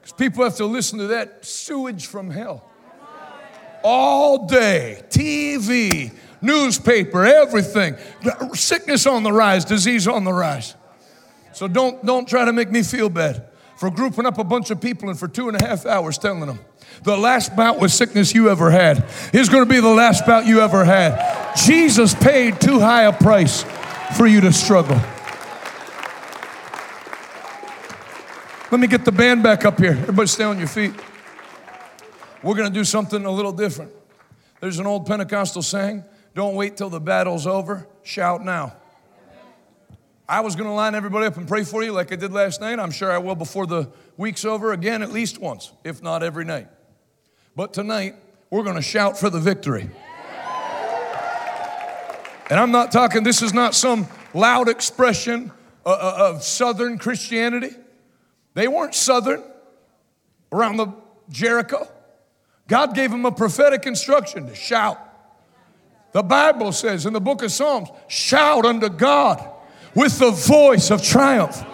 [0.00, 2.64] Because people have to listen to that sewage from hell.
[3.84, 7.96] All day, TV, newspaper, everything.
[8.54, 10.74] Sickness on the rise, disease on the rise.
[11.52, 14.80] So don't, don't try to make me feel bad for grouping up a bunch of
[14.80, 16.58] people and for two and a half hours telling them
[17.02, 20.46] the last bout with sickness you ever had is going to be the last bout
[20.46, 21.54] you ever had.
[21.56, 23.64] Jesus paid too high a price
[24.16, 25.00] for you to struggle.
[28.70, 29.92] Let me get the band back up here.
[29.92, 30.92] Everybody stay on your feet.
[32.42, 33.90] We're going to do something a little different.
[34.60, 36.04] There's an old Pentecostal saying
[36.34, 38.76] don't wait till the battle's over, shout now.
[40.28, 42.60] I was going to line everybody up and pray for you like I did last
[42.60, 42.78] night.
[42.78, 46.44] I'm sure I will before the week's over again, at least once, if not every
[46.44, 46.68] night.
[47.56, 48.14] But tonight,
[48.48, 49.90] we're going to shout for the victory.
[52.48, 55.52] And I'm not talking, this is not some loud expression
[55.86, 57.70] uh, uh, of Southern Christianity.
[58.54, 59.42] They weren't Southern
[60.52, 60.92] around the
[61.28, 61.88] Jericho.
[62.66, 64.98] God gave them a prophetic instruction to shout.
[66.12, 69.48] The Bible says in the book of Psalms, shout unto God
[69.94, 71.64] with the voice of triumph.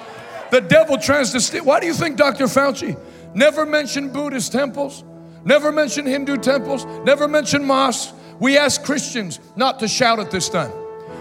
[0.50, 1.64] The devil tries to steal.
[1.64, 2.44] Why do you think Dr.
[2.44, 2.98] Fauci
[3.34, 5.04] never mentioned Buddhist temples?
[5.46, 8.12] Never mention Hindu temples, never mention mosques.
[8.40, 10.72] We ask Christians not to shout at this time.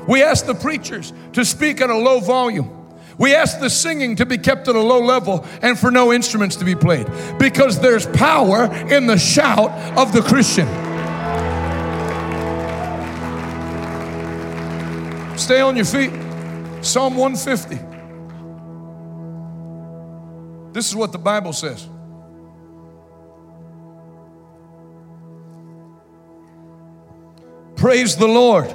[0.08, 2.72] We ask the preachers to speak at a low volume.
[3.20, 6.56] We ask the singing to be kept at a low level and for no instruments
[6.58, 10.68] to be played because there's power in the shout of the Christian.
[15.38, 16.12] Stay on your feet.
[16.84, 17.76] Psalm 150.
[20.74, 21.88] This is what the Bible says.
[27.76, 28.74] Praise the Lord.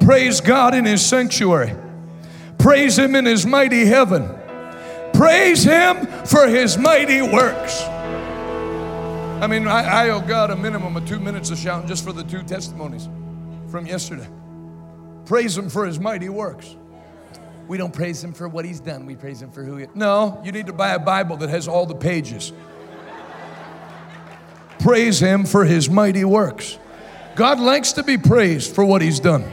[0.00, 1.74] Praise God in His sanctuary.
[2.58, 4.28] Praise Him in His mighty heaven.
[5.14, 7.82] Praise Him for His mighty works.
[7.82, 12.12] I mean, I, I owe God a minimum of two minutes of shouting just for
[12.12, 13.08] the two testimonies
[13.70, 14.28] from yesterday.
[15.26, 16.76] Praise Him for His mighty works.
[17.66, 19.90] We don't praise Him for what He's done, we praise Him for who He is.
[19.94, 22.52] No, you need to buy a Bible that has all the pages.
[24.78, 26.78] praise Him for His mighty works.
[27.36, 29.44] God likes to be praised for what He's done.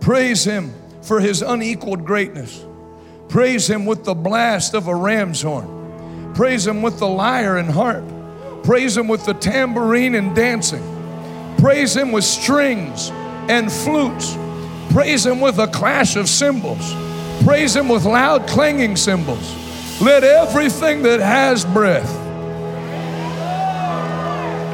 [0.00, 2.64] Praise Him for His unequaled greatness.
[3.28, 6.32] Praise Him with the blast of a ram's horn.
[6.34, 8.04] Praise Him with the lyre and harp.
[8.64, 10.82] Praise Him with the tambourine and dancing.
[11.58, 13.10] Praise Him with strings
[13.50, 14.36] and flutes.
[14.90, 16.94] Praise Him with a clash of cymbals.
[17.44, 19.54] Praise Him with loud clanging cymbals.
[20.00, 22.19] Let everything that has breath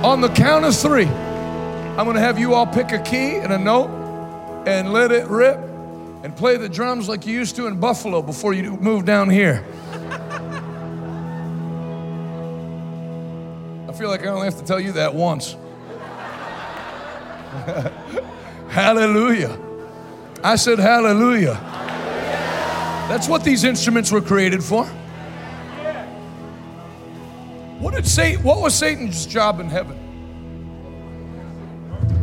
[0.05, 3.53] on the count of three, I'm going to have you all pick a key and
[3.53, 3.89] a note
[4.67, 8.53] and let it rip and play the drums like you used to in Buffalo before
[8.53, 9.65] you move down here.
[13.89, 15.57] I feel like I only have to tell you that once.
[18.69, 19.59] hallelujah.
[20.45, 21.55] I said, Hallelujah.
[23.09, 24.89] That's what these instruments were created for.
[27.87, 29.97] What did Satan, what was Satan's job in heaven?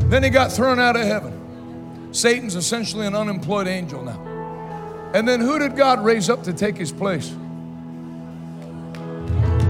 [0.10, 2.10] Then he got thrown out of heaven.
[2.12, 5.12] Satan's essentially an unemployed angel now.
[5.14, 7.34] And then who did God raise up to take his place?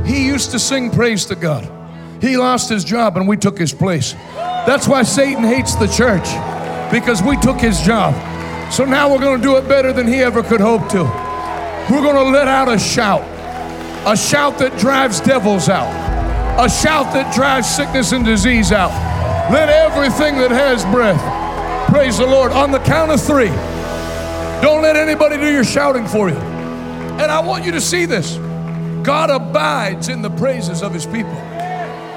[0.03, 1.69] He used to sing praise to God.
[2.19, 4.13] He lost his job and we took his place.
[4.65, 6.25] That's why Satan hates the church
[6.91, 8.15] because we took his job.
[8.73, 11.03] So now we're going to do it better than he ever could hope to.
[11.93, 13.32] We're going to let out a shout
[14.05, 15.89] a shout that drives devils out,
[16.59, 18.91] a shout that drives sickness and disease out.
[19.51, 21.21] Let everything that has breath
[21.89, 22.51] praise the Lord.
[22.51, 23.47] On the count of three,
[24.61, 26.35] don't let anybody do your shouting for you.
[26.35, 28.35] And I want you to see this
[29.03, 31.35] God abides in the praises of his people.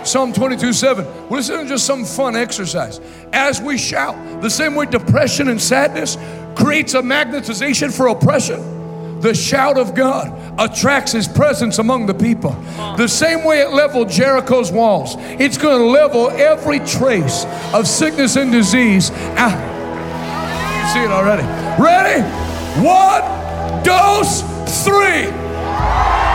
[0.04, 1.04] Psalm 22 7.
[1.04, 3.00] Well, this isn't just some fun exercise.
[3.32, 6.16] As we shout, the same way depression and sadness
[6.56, 8.76] creates a magnetization for oppression
[9.20, 12.52] the shout of God attracts his presence among the people.
[12.96, 18.36] The same way it leveled Jericho's walls, it's going to level every trace of sickness
[18.36, 19.10] and disease.
[19.36, 21.42] Ah, see it already.
[21.82, 22.22] Ready?
[22.84, 24.42] One, dose,
[24.84, 26.25] three.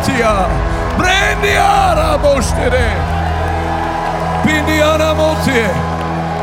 [0.00, 0.48] Stotia,
[0.96, 2.88] Brandiara Bostere,
[4.42, 5.68] Pindiana Motie,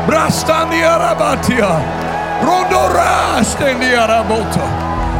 [0.06, 1.82] Brastandiara Batia,
[2.40, 4.66] Rondora Stendiara Bota.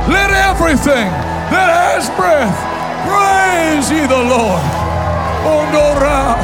[0.08, 1.10] Let everything
[1.50, 2.55] that has breath
[3.07, 4.62] praise ye the Lord.
[5.42, 6.39] Ondora,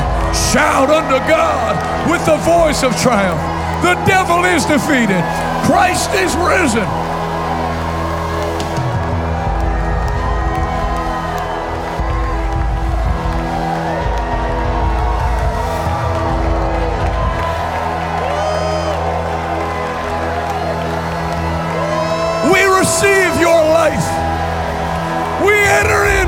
[0.52, 3.40] shout unto God with the voice of triumph.
[3.82, 5.22] The devil is defeated.
[5.64, 7.13] Christ is risen.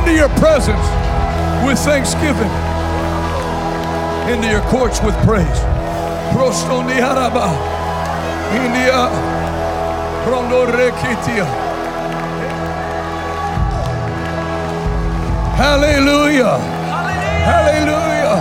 [0.06, 0.86] Into your presence
[1.66, 2.50] with thanksgiving,
[4.32, 5.58] into your courts with praise.
[8.54, 9.10] India.
[15.56, 16.58] Hallelujah.
[17.50, 18.36] Hallelujah.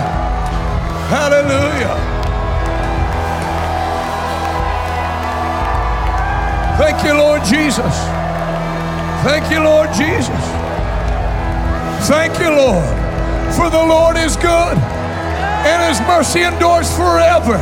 [1.10, 1.96] Hallelujah.
[6.78, 7.96] Thank you, Lord Jesus.
[9.24, 10.55] Thank you, Lord Jesus.
[12.06, 12.88] Thank you, Lord.
[13.54, 14.78] For the Lord is good
[15.66, 17.58] and his mercy endures forever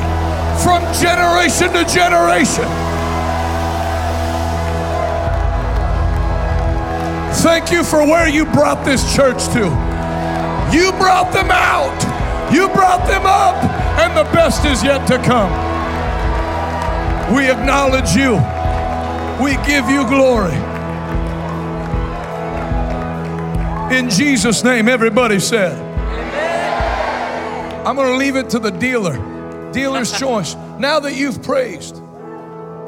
[0.63, 2.69] from generation to generation.
[7.45, 9.65] thank you for where you brought this church to.
[10.75, 11.93] You brought them out,
[12.51, 13.63] you brought them up,
[14.01, 15.53] and the best is yet to come.
[17.37, 18.41] We acknowledge you,
[19.45, 20.64] we give you glory.
[23.95, 25.73] In Jesus' name, everybody said.
[27.87, 30.57] I'm going to leave it to the dealer, dealer's choice.
[30.81, 31.99] Now that you've praised,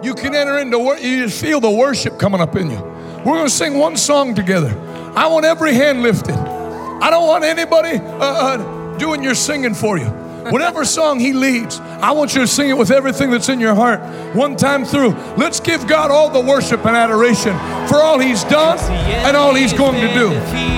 [0.03, 1.01] you can enter into work.
[1.01, 2.79] You just feel the worship coming up in you.
[3.19, 4.77] We're going to sing one song together.
[5.15, 6.35] I want every hand lifted.
[6.35, 10.07] I don't want anybody uh, uh, doing your singing for you.
[10.07, 13.77] Whatever song he leads, I want you to sing it with everything that's in your
[13.77, 14.01] heart
[14.35, 15.11] one time through.
[15.37, 19.73] Let's give God all the worship and adoration for all he's done and all he's
[19.73, 20.76] going to do.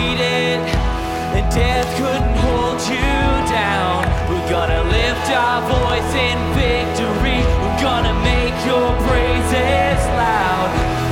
[1.58, 3.10] Death couldn't hold you
[3.50, 4.06] down.
[4.30, 7.40] We're gonna lift our voice in victory.
[7.62, 10.68] We're gonna make your praises loud.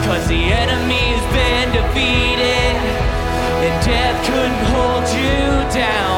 [0.07, 2.77] Cause the enemy's been defeated,
[3.67, 5.41] and death couldn't hold you
[5.75, 6.16] down.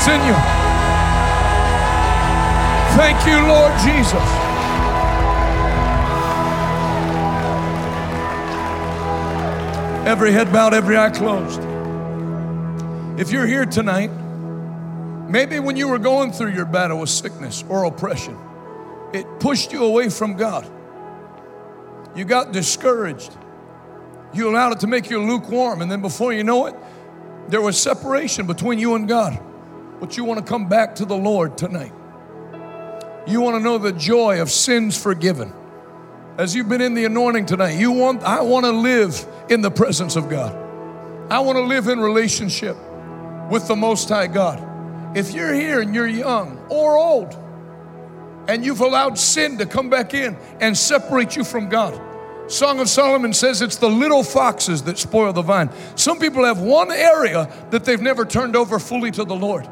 [0.00, 0.34] That's in you.
[2.96, 4.14] Thank you, Lord Jesus.
[10.06, 11.60] Every head bowed, every eye closed.
[13.20, 14.10] If you're here tonight,
[15.28, 18.38] maybe when you were going through your battle with sickness or oppression,
[19.12, 20.70] it pushed you away from God.
[22.16, 23.36] You got discouraged.
[24.32, 26.74] You allowed it to make you lukewarm, and then before you know it,
[27.48, 29.38] there was separation between you and God.
[30.00, 31.92] But you want to come back to the Lord tonight.
[33.26, 35.52] You want to know the joy of sins forgiven.
[36.38, 39.70] As you've been in the anointing tonight, you want I want to live in the
[39.70, 40.56] presence of God.
[41.30, 42.76] I want to live in relationship
[43.50, 44.66] with the most high God.
[45.16, 47.36] If you're here and you're young or old
[48.48, 52.00] and you've allowed sin to come back in and separate you from God,
[52.50, 55.70] Song of Solomon says it's the little foxes that spoil the vine.
[55.94, 59.68] Some people have one area that they've never turned over fully to the Lord,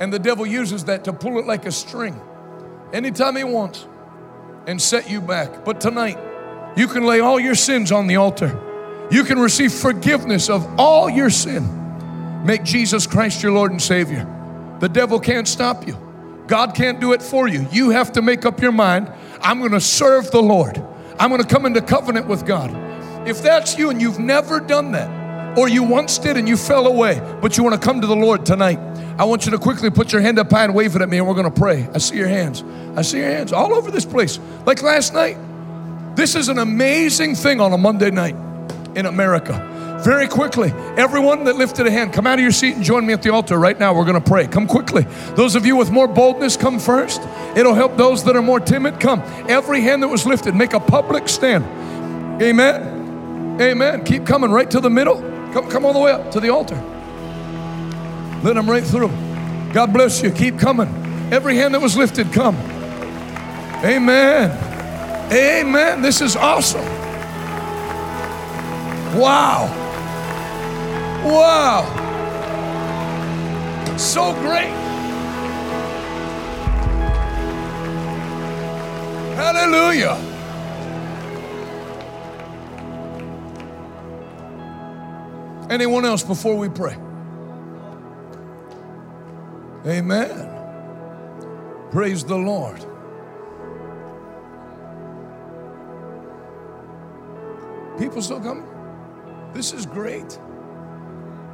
[0.00, 2.20] and the devil uses that to pull it like a string
[2.92, 3.86] anytime he wants
[4.66, 5.64] and set you back.
[5.64, 6.18] But tonight,
[6.76, 8.60] you can lay all your sins on the altar.
[9.10, 12.44] You can receive forgiveness of all your sin.
[12.44, 14.26] Make Jesus Christ your Lord and Savior.
[14.80, 15.96] The devil can't stop you.
[16.46, 17.66] God can't do it for you.
[17.72, 20.82] You have to make up your mind I'm going to serve the Lord.
[21.18, 22.70] I'm going to come into covenant with God.
[23.28, 25.25] If that's you and you've never done that,
[25.56, 28.16] or you once did and you fell away, but you want to come to the
[28.16, 28.78] Lord tonight,
[29.18, 31.18] I want you to quickly put your hand up high and wave it at me,
[31.18, 31.88] and we're going to pray.
[31.94, 32.62] I see your hands.
[32.96, 34.38] I see your hands all over this place.
[34.66, 35.36] Like last night.
[36.16, 38.34] This is an amazing thing on a Monday night
[38.94, 40.00] in America.
[40.02, 43.12] Very quickly, everyone that lifted a hand, come out of your seat and join me
[43.12, 43.92] at the altar right now.
[43.92, 44.46] We're going to pray.
[44.46, 45.02] Come quickly.
[45.34, 47.20] Those of you with more boldness, come first.
[47.54, 48.98] It'll help those that are more timid.
[48.98, 49.20] Come.
[49.46, 51.64] Every hand that was lifted, make a public stand.
[52.42, 53.60] Amen.
[53.60, 54.04] Amen.
[54.04, 55.35] Keep coming right to the middle.
[55.56, 56.74] Come, come all the way up to the altar.
[58.44, 59.08] Let them right through.
[59.72, 60.30] God bless you.
[60.30, 60.86] Keep coming.
[61.32, 62.54] Every hand that was lifted, come.
[63.82, 64.50] Amen.
[65.32, 66.02] Amen.
[66.02, 66.84] This is awesome.
[69.18, 69.72] Wow.
[71.24, 71.86] Wow.
[73.96, 74.74] So great.
[79.36, 80.35] Hallelujah.
[85.68, 86.96] Anyone else before we pray?
[89.86, 90.52] Amen.
[91.90, 92.84] Praise the Lord.
[97.98, 98.66] People still coming?
[99.54, 100.38] This is great.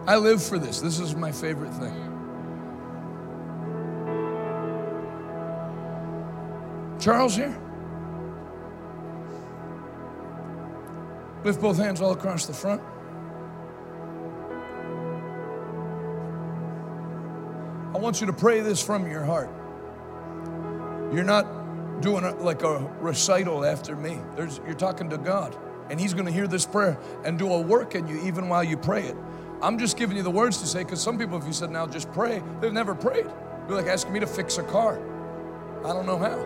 [0.07, 0.81] I live for this.
[0.81, 2.09] This is my favorite thing.
[6.99, 7.57] Charles here?
[11.45, 12.83] Lift both hands all across the front.
[17.95, 19.51] I want you to pray this from your heart.
[21.13, 24.19] You're not doing it like a recital after me.
[24.35, 25.55] There's, you're talking to God,
[25.91, 28.65] and He's going to hear this prayer and do a work in you even while
[28.65, 29.17] you pray it.
[29.61, 31.87] I'm just giving you the words to say because some people, if you said, now
[31.87, 33.27] just pray, they've never prayed.
[33.69, 34.99] You're like asking me to fix a car.
[35.85, 36.39] I don't know how.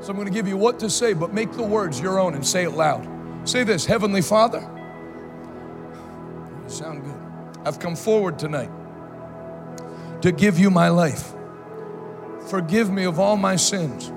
[0.00, 2.34] So I'm going to give you what to say, but make the words your own
[2.34, 3.08] and say it loud.
[3.48, 4.60] Say this Heavenly Father,
[6.62, 7.66] you sound good.
[7.66, 8.70] I've come forward tonight
[10.22, 11.32] to give you my life.
[12.48, 14.12] Forgive me of all my sins.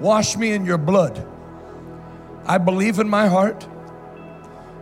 [0.00, 1.26] Wash me in your blood.
[2.46, 3.66] I believe in my heart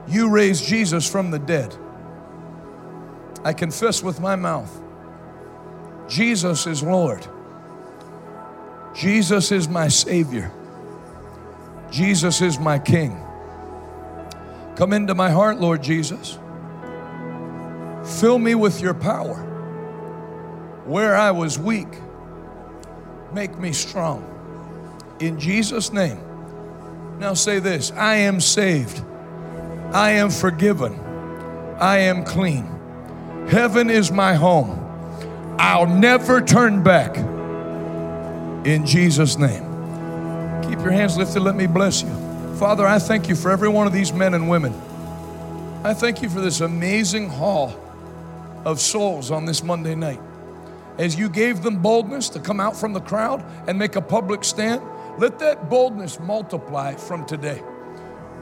[0.09, 1.77] you raised Jesus from the dead.
[3.45, 4.81] I confess with my mouth
[6.09, 7.27] Jesus is Lord.
[8.95, 10.53] Jesus is my Savior.
[11.91, 13.19] Jesus is my King.
[14.77, 16.39] Come into my heart, Lord Jesus.
[18.05, 19.49] Fill me with your power.
[20.85, 21.89] Where I was weak,
[23.33, 24.29] make me strong.
[25.21, 26.19] In Jesus' name.
[27.19, 29.03] Now say this I am saved.
[29.93, 30.99] I am forgiven.
[31.79, 32.67] I am clean.
[33.49, 34.79] Heaven is my home.
[35.59, 37.17] I'll never turn back.
[38.67, 39.63] In Jesus' name.
[40.63, 41.41] Keep your hands lifted.
[41.41, 42.11] Let me bless you.
[42.57, 44.73] Father, I thank you for every one of these men and women.
[45.85, 47.77] I thank you for this amazing haul
[48.65, 50.21] of souls on this Monday night.
[50.99, 54.45] As you gave them boldness to come out from the crowd and make a public
[54.45, 54.83] stand,
[55.19, 57.59] let that boldness multiply from today.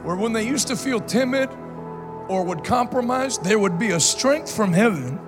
[0.03, 1.49] Where when they used to feel timid
[2.27, 5.19] or would compromise, there would be a strength from heaven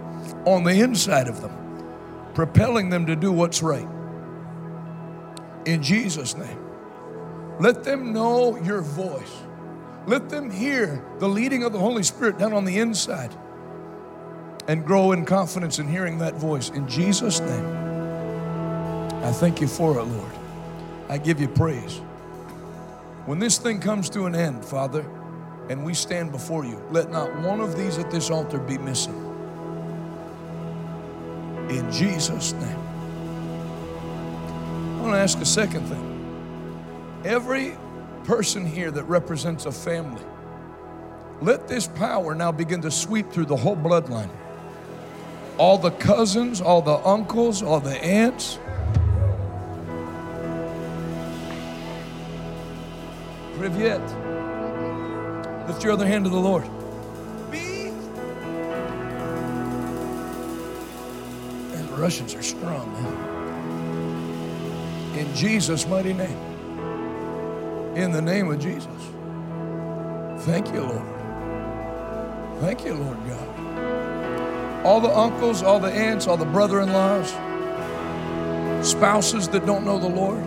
[0.46, 1.52] on the inside of them,
[2.34, 3.88] propelling them to do what's right.
[5.66, 6.60] In Jesus' name.
[7.60, 9.44] Let them know your voice.
[10.08, 13.34] Let them hear the leading of the Holy Spirit down on the inside
[14.68, 16.70] and grow in confidence in hearing that voice.
[16.70, 17.66] In Jesus' name,
[19.24, 20.32] I thank you for it, Lord.
[21.10, 21.98] I give you praise.
[23.26, 25.06] When this thing comes to an end, Father,
[25.70, 29.16] and we stand before you, let not one of these at this altar be missing.
[31.70, 32.80] In Jesus' name.
[34.98, 37.22] I want to ask a second thing.
[37.26, 37.76] Every
[38.26, 40.24] person here that represents a family,
[41.42, 44.30] let this power now begin to sweep through the whole bloodline.
[45.58, 48.58] All the cousins, all the uncles, all the aunts.
[53.58, 54.02] Privyet.
[55.68, 56.64] Lift your other hand to the Lord.
[61.74, 63.34] And the Russians are strong, man.
[65.18, 66.38] In Jesus' mighty name.
[67.96, 68.90] In the name of Jesus.
[70.46, 71.08] Thank you, Lord.
[72.60, 73.53] Thank you, Lord God.
[74.84, 77.30] All the uncles, all the aunts, all the brother in laws,
[78.86, 80.42] spouses that don't know the Lord.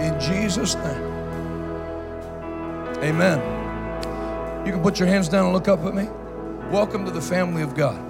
[0.00, 1.12] In Jesus' name.
[3.02, 4.66] Amen.
[4.66, 6.08] You can put your hands down and look up at me.
[6.70, 8.00] Welcome to the family of God.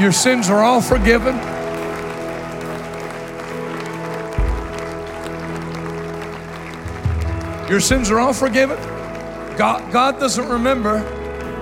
[0.00, 1.36] Your sins are all forgiven.
[7.70, 8.76] Your sins are all forgiven.
[9.56, 11.00] God, God doesn't remember.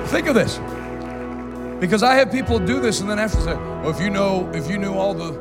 [0.06, 0.58] Think of this.
[1.80, 4.68] Because I have people do this and then after say, well, if you know, if
[4.68, 5.32] you knew all the,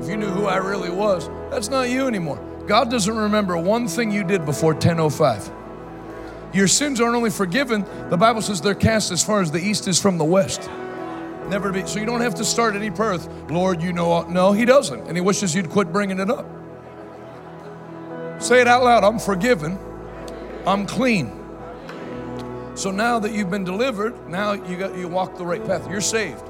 [0.00, 2.38] if you knew who I really was, that's not you anymore.
[2.66, 5.50] God doesn't remember one thing you did before 1005.
[6.52, 9.88] Your sins aren't only forgiven, the Bible says they're cast as far as the east
[9.88, 10.70] is from the west.
[11.48, 11.84] Never be.
[11.86, 14.10] So you don't have to start any prayer with, Lord, you know.
[14.12, 15.08] all-" No, He doesn't.
[15.08, 16.46] And He wishes you'd quit bringing it up.
[18.38, 19.78] Say it out loud I'm forgiven.
[20.66, 21.39] I'm clean.
[22.80, 25.86] So now that you've been delivered, now you got you walk the right path.
[25.90, 26.42] You're saved.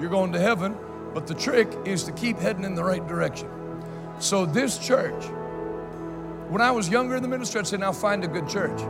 [0.00, 0.76] You're going to heaven,
[1.12, 3.48] but the trick is to keep heading in the right direction.
[4.20, 5.24] So this church,
[6.48, 8.80] when I was younger in the ministry, I'd say, now find a good church.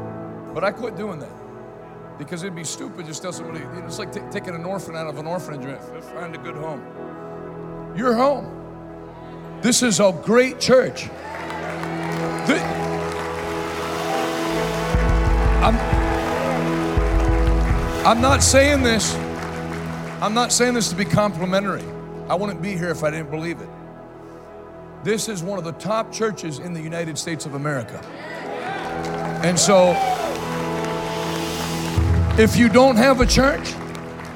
[0.52, 2.18] But I quit doing that.
[2.18, 5.16] Because it'd be stupid just tell somebody, it's like t- taking an orphan out of
[5.16, 7.94] an orphanage and find a good home.
[7.96, 8.52] You're home.
[9.62, 11.04] This is a great church.
[12.44, 12.60] Thi-
[15.64, 16.07] I'm,
[18.06, 19.14] I'm not saying this.
[20.22, 21.84] I'm not saying this to be complimentary.
[22.28, 23.68] I wouldn't be here if I didn't believe it.
[25.04, 27.98] This is one of the top churches in the United States of America.
[29.44, 29.92] And so,
[32.40, 33.74] if you don't have a church,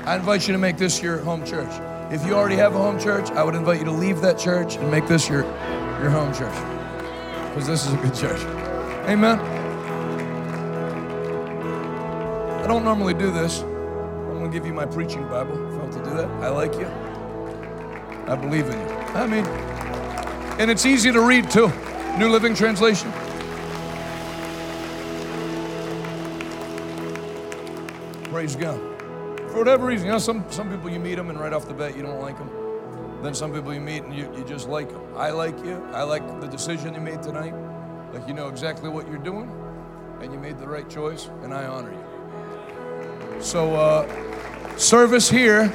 [0.06, 1.70] I invite you to make this your home church.
[2.12, 4.76] If you already have a home church, I would invite you to leave that church
[4.76, 5.42] and make this your,
[6.00, 6.54] your home church.
[7.48, 8.40] Because this is a good church.
[9.08, 9.61] Amen.
[12.62, 13.60] I don't normally do this.
[13.62, 15.54] I'm going to give you my preaching Bible.
[15.66, 16.86] If I want to do that, I like you.
[18.30, 18.86] I believe in you.
[19.14, 19.44] I mean,
[20.60, 21.72] and it's easy to read too.
[22.18, 23.10] New Living Translation.
[28.30, 28.78] Praise God.
[29.50, 31.74] For whatever reason, you know, some, some people you meet them and right off the
[31.74, 32.48] bat you don't like them.
[33.24, 35.02] Then some people you meet and you, you just like them.
[35.16, 35.84] I like you.
[35.92, 37.54] I like the decision you made tonight.
[38.12, 39.50] Like you know exactly what you're doing
[40.20, 42.11] and you made the right choice, and I honor you.
[43.42, 45.68] So, uh, service here,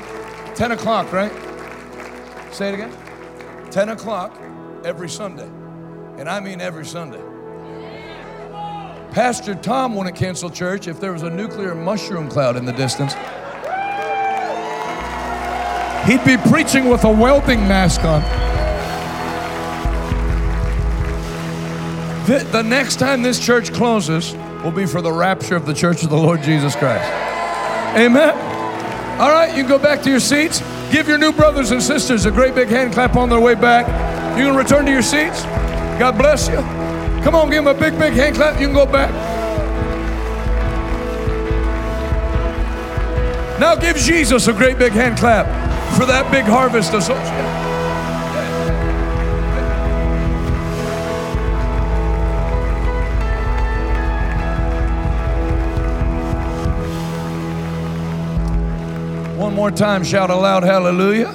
[0.56, 1.32] 10 o'clock, right?
[2.52, 2.96] Say it again.
[3.72, 4.42] 10 o'clock
[4.86, 5.50] every Sunday.
[6.18, 7.22] And I mean every Sunday.
[9.12, 13.14] Pastor Tom wouldn't cancel church if there was a nuclear mushroom cloud in the distance.
[16.08, 18.22] He'd be preaching with a welding mask on.
[22.28, 26.04] The, the next time this church closes will be for the rapture of the church
[26.04, 27.37] of the Lord Jesus Christ.
[27.98, 28.36] Amen.
[29.20, 30.60] All right, you can go back to your seats.
[30.92, 33.88] Give your new brothers and sisters a great big hand clap on their way back.
[34.38, 35.42] You can return to your seats.
[35.98, 36.58] God bless you.
[37.24, 38.62] Come on, give them a big, big hand clap.
[38.62, 39.12] You can go back.
[43.60, 45.48] Now give Jesus a great big hand clap
[45.98, 47.04] for that big harvest of
[59.58, 61.32] more time, shout aloud, hallelujah.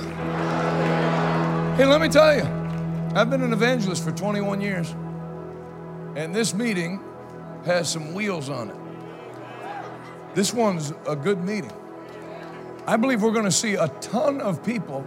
[1.76, 2.44] Hey, let me tell you,
[3.17, 4.94] I've been an evangelist for 21 years,
[6.15, 7.02] and this meeting
[7.65, 8.76] has some wheels on it.
[10.36, 11.73] This one's a good meeting.
[12.86, 15.05] I believe we're going to see a ton of people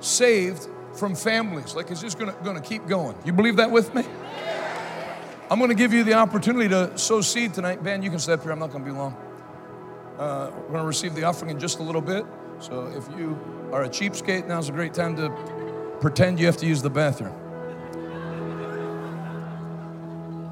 [0.00, 1.74] saved from families.
[1.74, 3.16] Like it's just going to, going to keep going.
[3.24, 4.04] You believe that with me?
[5.50, 7.82] I'm going to give you the opportunity to sow seed tonight.
[7.82, 8.52] Ben, you can step here.
[8.52, 9.16] I'm not going to be long.
[10.18, 12.26] Uh, we're going to receive the offering in just a little bit.
[12.60, 13.38] So if you
[13.72, 15.30] are a cheapskate, now's a great time to
[16.00, 17.34] pretend you have to use the bathroom.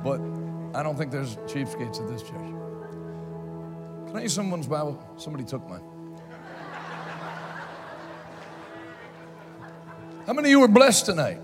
[0.03, 0.20] But
[0.78, 2.55] I don't think there's cheapskates at this church.
[4.07, 5.03] Can I use someone's Bible?
[5.19, 5.83] Somebody took mine.
[10.27, 11.43] How many of you were blessed tonight?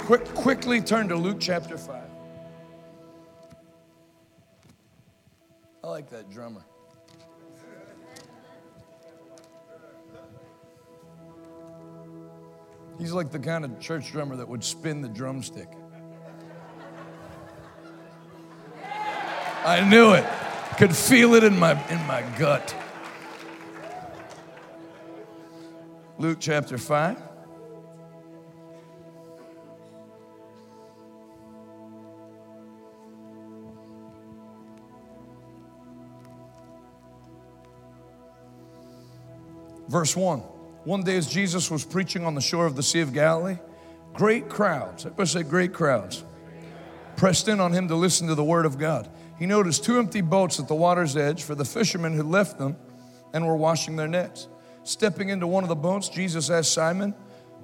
[0.00, 2.03] Quick, quickly turn to Luke chapter 5.
[5.84, 6.64] I like that drummer.
[12.98, 15.68] He's like the kind of church drummer that would spin the drumstick.
[19.66, 20.24] I knew it.
[20.78, 22.74] Could feel it in my in my gut.
[26.16, 27.23] Luke chapter 5.
[39.94, 40.40] Verse 1.
[40.40, 43.58] One day, as Jesus was preaching on the shore of the Sea of Galilee,
[44.12, 46.24] great crowds, everybody say great crowds,
[47.14, 49.08] pressed in on him to listen to the word of God.
[49.38, 52.76] He noticed two empty boats at the water's edge, for the fishermen had left them
[53.32, 54.48] and were washing their nets.
[54.82, 57.14] Stepping into one of the boats, Jesus asked Simon,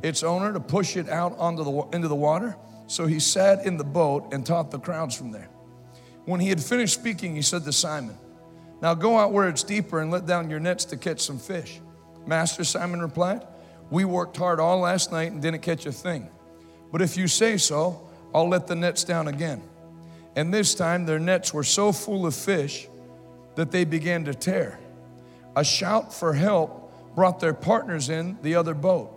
[0.05, 2.57] its owner, to push it out onto the, into the water.
[2.87, 5.51] So he sat in the boat and taught the crowds from there.
[6.27, 8.17] When he had finished speaking, he said to Simon,
[8.81, 11.81] Now go out where it's deeper and let down your nets to catch some fish.
[12.27, 13.47] Master, Simon replied,
[13.91, 16.29] We worked hard all last night and didn't catch a thing.
[16.93, 19.63] But if you say so, I'll let the nets down again.
[20.37, 22.89] And this time their nets were so full of fish
[23.57, 24.79] that they began to tear.
[25.57, 29.17] A shout for help brought their partners in the other boat.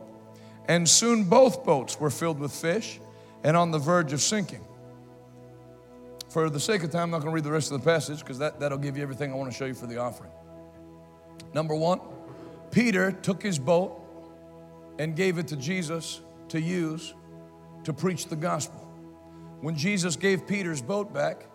[0.68, 3.00] And soon both boats were filled with fish
[3.44, 4.66] and on the verge of sinking.
[6.30, 8.20] For the sake of time, I'm not going to read the rest of the passage
[8.20, 10.32] because that, that'll give you everything I want to show you for the offering.
[11.54, 12.00] Number one,
[12.74, 14.02] Peter took his boat
[14.98, 17.14] and gave it to Jesus to use
[17.84, 18.80] to preach the gospel.
[19.62, 21.46] When Jesus gave Peter's boat back,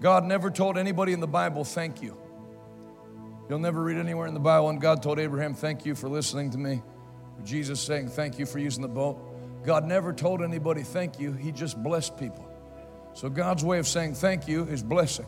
[0.00, 2.16] God never told anybody in the Bible, thank you.
[3.48, 6.50] You'll never read anywhere in the Bible when God told Abraham, thank you for listening
[6.50, 6.82] to me.
[7.44, 9.18] Jesus saying, thank you for using the boat.
[9.64, 11.32] God never told anybody, thank you.
[11.34, 12.44] He just blessed people.
[13.14, 15.26] So God's way of saying thank you is blessing.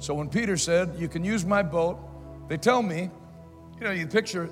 [0.00, 1.98] So when Peter said, you can use my boat,
[2.48, 3.10] they tell me,
[3.78, 4.50] you know, you picture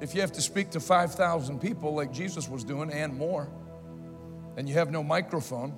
[0.00, 3.48] if you have to speak to 5,000 people like Jesus was doing and more,
[4.56, 5.74] and you have no microphone,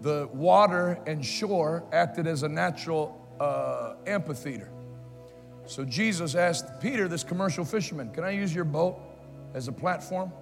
[0.00, 4.70] the water and shore acted as a natural uh, amphitheater.
[5.66, 9.00] So Jesus asked Peter, this commercial fisherman, Can I use your boat?
[9.54, 10.32] as a platform,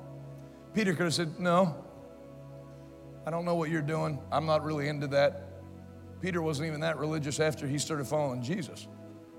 [0.74, 1.76] Peter could have said, No,
[3.26, 4.18] I don't know what you're doing.
[4.32, 5.48] I'm not really into that.
[6.20, 8.88] Peter wasn't even that religious after he started following Jesus.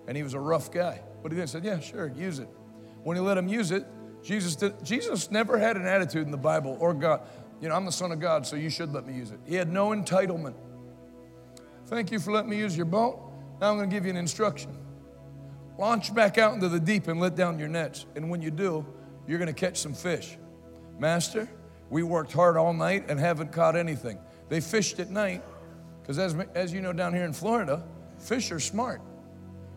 [0.08, 1.02] And he was a rough guy.
[1.24, 2.50] But he then said, Yeah, sure, use it.
[3.04, 3.86] When he let him use it,
[4.22, 7.22] Jesus did, Jesus never had an attitude in the Bible or God,
[7.60, 9.40] you know, I'm the son of God, so you should let me use it.
[9.46, 10.56] He had no entitlement.
[11.88, 13.20] Thank you for letting me use your boat.
[13.60, 14.78] Now I'm going to give you an instruction.
[15.78, 18.06] Launch back out into the deep and let down your nets.
[18.16, 18.86] And when you do,
[19.28, 20.38] you're going to catch some fish.
[21.00, 21.50] Master,
[21.90, 24.20] we worked hard all night and haven't caught anything.
[24.50, 25.44] They fished at night
[26.02, 27.84] because, as, as you know, down here in Florida,
[28.20, 29.02] fish are smart.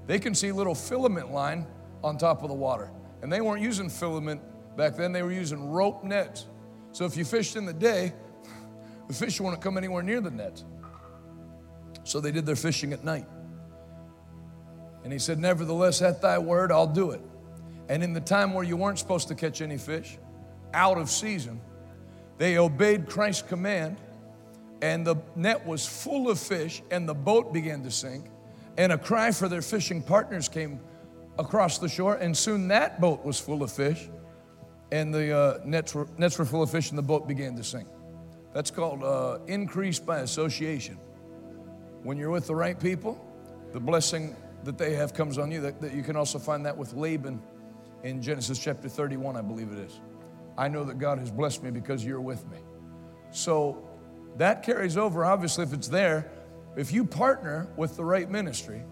[0.06, 1.66] They can see little filament line
[2.02, 2.90] on top of the water.
[3.22, 4.40] And they weren't using filament
[4.76, 6.46] back then, they were using rope nets.
[6.92, 8.12] So if you fished in the day,
[9.08, 10.64] the fish wouldn't come anywhere near the nets.
[12.04, 13.26] So they did their fishing at night.
[15.02, 17.20] And he said, Nevertheless, at thy word, I'll do it.
[17.88, 20.18] And in the time where you weren't supposed to catch any fish,
[20.74, 21.60] out of season,
[22.38, 23.96] they obeyed Christ's command,
[24.82, 28.26] and the net was full of fish, and the boat began to sink.
[28.78, 30.80] And a cry for their fishing partners came
[31.38, 34.08] across the shore, and soon that boat was full of fish,
[34.92, 37.64] and the uh, nets, were, nets were full of fish, and the boat began to
[37.64, 37.88] sink.
[38.52, 40.98] That's called uh, increase by association.
[42.02, 43.22] When you're with the right people,
[43.72, 45.60] the blessing that they have comes on you.
[45.60, 47.42] That, that you can also find that with Laban
[48.02, 50.00] in Genesis chapter 31, I believe it is.
[50.58, 52.58] I know that God has blessed me because you're with me.
[53.30, 53.88] So
[54.36, 56.30] that carries over, obviously, if it's there.
[56.76, 58.82] If you partner with the right ministry,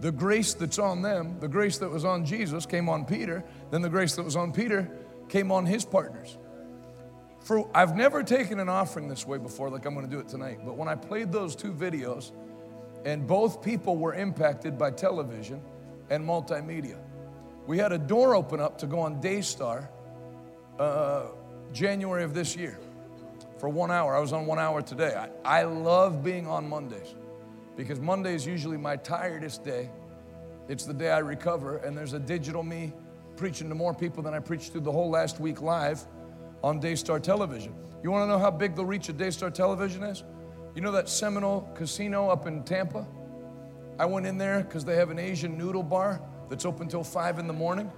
[0.00, 3.82] the grace that's on them, the grace that was on Jesus came on Peter, then
[3.82, 4.90] the grace that was on Peter
[5.28, 6.38] came on his partners.
[7.40, 10.60] For I've never taken an offering this way before, like I'm to do it tonight.
[10.64, 12.32] But when I played those two videos,
[13.04, 15.60] and both people were impacted by television
[16.08, 16.98] and multimedia,
[17.66, 19.88] we had a door open up to go on Daystar
[20.78, 21.26] uh,
[21.72, 22.78] January of this year
[23.62, 24.16] for one hour.
[24.16, 25.14] I was on one hour today.
[25.44, 27.14] I, I love being on Mondays
[27.76, 29.88] because Monday is usually my tiredest day.
[30.68, 32.92] It's the day I recover, and there's a digital me
[33.36, 36.04] preaching to more people than I preached through the whole last week live
[36.64, 37.72] on Daystar Television.
[38.02, 40.24] You want to know how big the reach of Daystar Television is?
[40.74, 43.06] You know that Seminole Casino up in Tampa?
[43.96, 47.38] I went in there because they have an Asian noodle bar that's open till five
[47.38, 47.92] in the morning.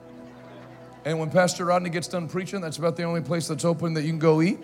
[1.07, 4.03] And when Pastor Rodney gets done preaching, that's about the only place that's open that
[4.03, 4.59] you can go eat.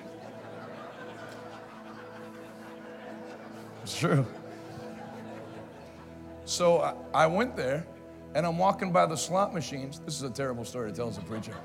[3.90, 4.24] It's true.
[6.44, 7.84] So I, went there
[8.36, 9.98] and I'm walking by the slot machines.
[9.98, 11.56] This is a terrible story to tell as a preacher.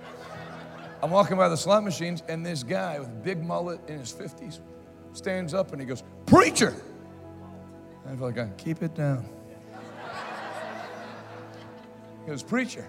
[1.03, 4.59] I'm walking by the slot machines, and this guy with big mullet in his 50s
[5.13, 6.73] stands up and he goes, Preacher!
[8.07, 9.29] I feel like, I keep it down.
[12.23, 12.87] He goes, Preacher,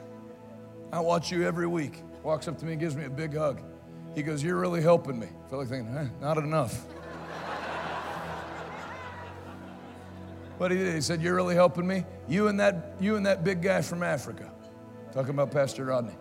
[0.94, 2.02] I watch you every week.
[2.22, 3.60] Walks up to me and gives me a big hug.
[4.14, 5.26] He goes, You're really helping me.
[5.26, 6.86] I feel like thinking, eh, Not enough.
[10.58, 10.94] But he did.
[10.94, 12.04] He said, You're really helping me?
[12.28, 14.50] You and that, you and that big guy from Africa.
[15.12, 16.14] Talking about Pastor Rodney.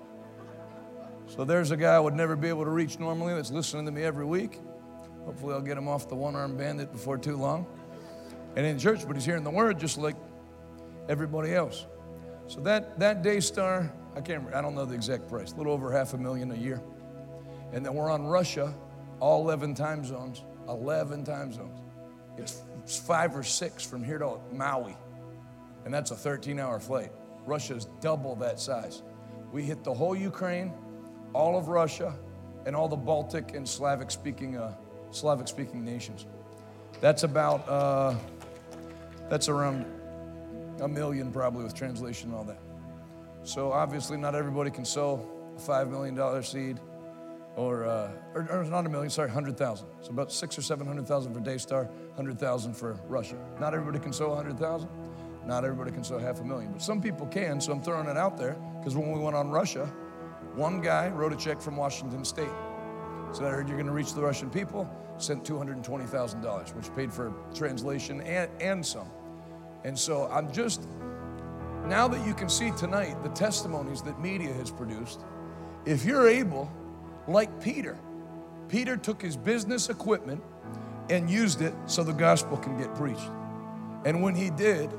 [1.28, 3.92] So there's a guy I would never be able to reach normally that's listening to
[3.92, 4.60] me every week.
[5.26, 7.66] Hopefully I'll get him off the one-armed bandit before too long.
[8.56, 10.16] And in church, but he's hearing the word just like
[11.10, 11.88] everybody else.
[12.48, 15.74] So that that Daystar, I can't remember, I don't know the exact price, a little
[15.74, 16.82] over half a million a year.
[17.74, 18.74] And then we're on Russia,
[19.20, 21.82] all 11 time zones, 11 time zones.
[22.38, 24.96] It's five or six from here to Maui,
[25.86, 27.12] and that's a 13 hour flight.
[27.46, 29.04] Russia's double that size.
[29.52, 30.74] We hit the whole Ukraine,
[31.34, 32.16] all of Russia,
[32.66, 34.74] and all the Baltic and Slavic speaking, uh,
[35.12, 36.26] Slavic speaking nations.
[37.02, 38.16] That's about, uh,
[39.30, 39.86] that's around
[40.82, 42.60] a million probably with translation and all that.
[43.44, 45.24] So obviously, not everybody can sow
[45.56, 46.80] a $5 million seed
[47.56, 49.88] or, uh, or, or, not a million, sorry, 100,000.
[50.02, 53.38] So about six or 700,000 for Daystar, 100,000 for Russia.
[53.60, 54.90] Not everybody can sow 100,000.
[55.46, 58.18] Not everybody can sow half a million, but some people can, so I'm throwing it
[58.18, 59.86] out there because when we went on Russia,
[60.56, 62.50] one guy wrote a check from Washington State.
[63.32, 67.34] Said, I heard you're going to reach the Russian people, sent $220,000, which paid for
[67.54, 69.10] translation and, and some.
[69.84, 70.88] And so I'm just,
[71.86, 75.20] now that you can see tonight the testimonies that media has produced,
[75.86, 76.72] if you're able,
[77.28, 77.98] like Peter.
[78.68, 80.42] Peter took his business equipment
[81.10, 83.30] and used it so the gospel can get preached.
[84.06, 84.90] And when he did,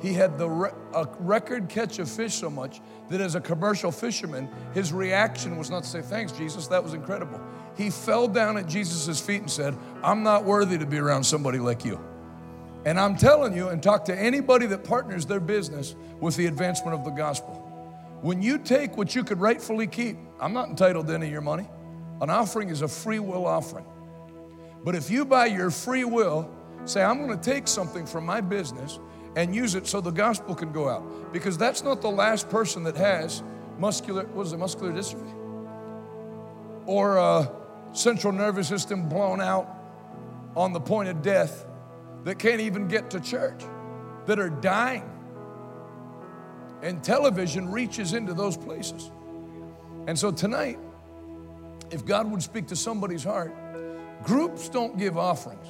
[0.00, 3.90] he had the re- a record catch of fish so much that as a commercial
[3.90, 7.40] fisherman, his reaction was not to say, Thanks, Jesus, that was incredible.
[7.76, 11.58] He fell down at Jesus' feet and said, I'm not worthy to be around somebody
[11.58, 11.98] like you.
[12.84, 16.94] And I'm telling you, and talk to anybody that partners their business with the advancement
[16.94, 17.54] of the gospel.
[18.20, 21.40] When you take what you could rightfully keep, I'm not entitled to any of your
[21.40, 21.66] money.
[22.20, 23.86] An offering is a free will offering.
[24.84, 26.50] But if you, by your free will,
[26.84, 28.98] say, I'm going to take something from my business
[29.36, 32.84] and use it so the gospel can go out, because that's not the last person
[32.84, 33.42] that has
[33.78, 35.32] muscular, what is it, muscular dystrophy?
[36.84, 37.46] Or uh,
[37.92, 39.66] central nervous system blown out
[40.54, 41.66] on the point of death
[42.24, 43.62] that can't even get to church,
[44.26, 45.10] that are dying.
[46.82, 49.10] And television reaches into those places.
[50.06, 50.78] And so tonight,
[51.90, 53.54] if God would speak to somebody's heart,
[54.22, 55.66] groups don't give offerings.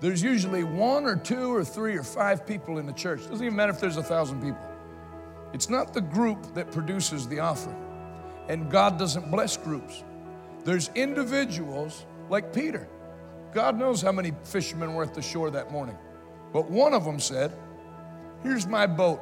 [0.00, 3.20] There's usually one or two or three or five people in the church.
[3.28, 4.66] Doesn't even matter if there's a thousand people.
[5.52, 7.76] It's not the group that produces the offering.
[8.48, 10.02] And God doesn't bless groups.
[10.64, 12.88] There's individuals like Peter.
[13.52, 15.98] God knows how many fishermen were at the shore that morning.
[16.52, 17.52] But one of them said,
[18.42, 19.20] Here's my boat.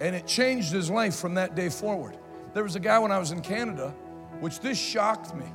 [0.00, 2.16] And it changed his life from that day forward.
[2.54, 3.94] There was a guy when I was in Canada,
[4.40, 5.46] which this shocked me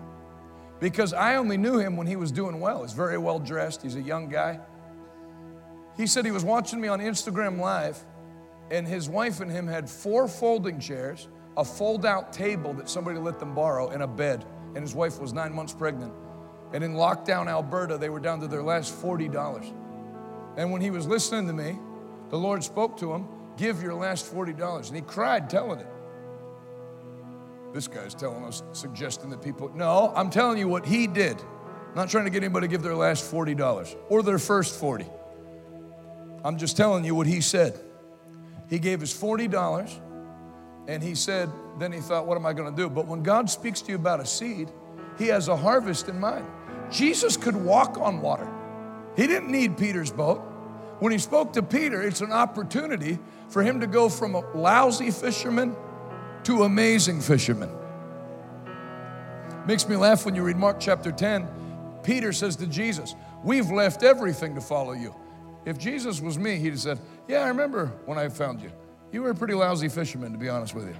[0.79, 2.83] because I only knew him when he was doing well.
[2.83, 4.59] He's very well dressed, he's a young guy.
[5.95, 8.03] He said he was watching me on Instagram Live,
[8.69, 13.17] and his wife and him had four folding chairs, a fold out table that somebody
[13.17, 14.45] let them borrow, and a bed.
[14.75, 16.13] And his wife was nine months pregnant.
[16.71, 19.73] And in lockdown Alberta, they were down to their last $40.
[20.57, 21.79] And when he was listening to me,
[22.29, 24.87] the Lord spoke to him, Give your last $40.
[24.87, 25.87] And he cried telling it.
[27.73, 31.39] This guy's telling us, suggesting that people, no, I'm telling you what he did.
[31.39, 35.05] I'm not trying to get anybody to give their last $40 or their first 40.
[36.43, 37.79] I'm just telling you what he said.
[38.69, 39.99] He gave his $40
[40.87, 42.89] and he said, then he thought, what am I going to do?
[42.89, 44.71] But when God speaks to you about a seed,
[45.17, 46.45] he has a harvest in mind.
[46.89, 48.47] Jesus could walk on water.
[49.15, 50.39] He didn't need Peter's boat.
[50.99, 55.11] When he spoke to Peter, it's an opportunity for him to go from a lousy
[55.11, 55.75] fisherman
[56.47, 57.69] to amazing fishermen.
[59.67, 61.45] Makes me laugh when you read Mark chapter 10.
[62.03, 65.13] Peter says to Jesus, We've left everything to follow you.
[65.65, 68.71] If Jesus was me, he'd have said, Yeah, I remember when I found you.
[69.11, 70.95] You were a pretty lousy fisherman, to be honest with you.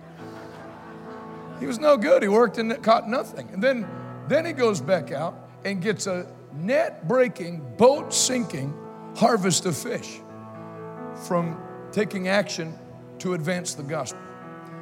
[1.61, 2.24] He was no good.
[2.24, 3.50] He worked and caught nothing.
[3.53, 3.88] And then,
[4.27, 8.74] then he goes back out and gets a net breaking, boat sinking
[9.16, 10.19] harvest of fish
[11.26, 11.58] from
[11.93, 12.77] taking action
[13.19, 14.26] to advance the gospel.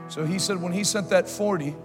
[0.07, 1.75] So he said when he sent that 40,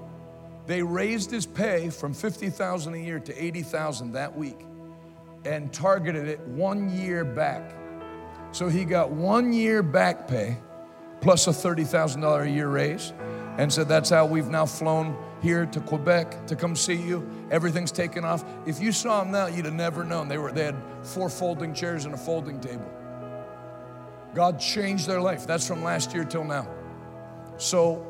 [0.67, 4.59] they raised his pay from 50,000 a year to 80,000 that week
[5.45, 7.75] and targeted it one year back.
[8.53, 10.59] So he got one year back pay
[11.21, 13.13] plus a $30,000 a year raise
[13.59, 17.29] and said that's how we've now flown here to Quebec to come see you.
[17.51, 18.45] Everything's taken off.
[18.67, 20.29] If you saw them now, you'd have never known.
[20.29, 22.91] They were they had four folding chairs and a folding table.
[24.35, 25.47] God changed their life.
[25.47, 26.69] That's from last year till now.
[27.57, 28.10] So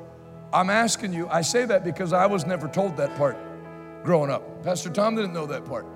[0.52, 3.36] I'm asking you, I say that because I was never told that part
[4.02, 4.64] growing up.
[4.64, 5.86] Pastor Tom didn't know that part.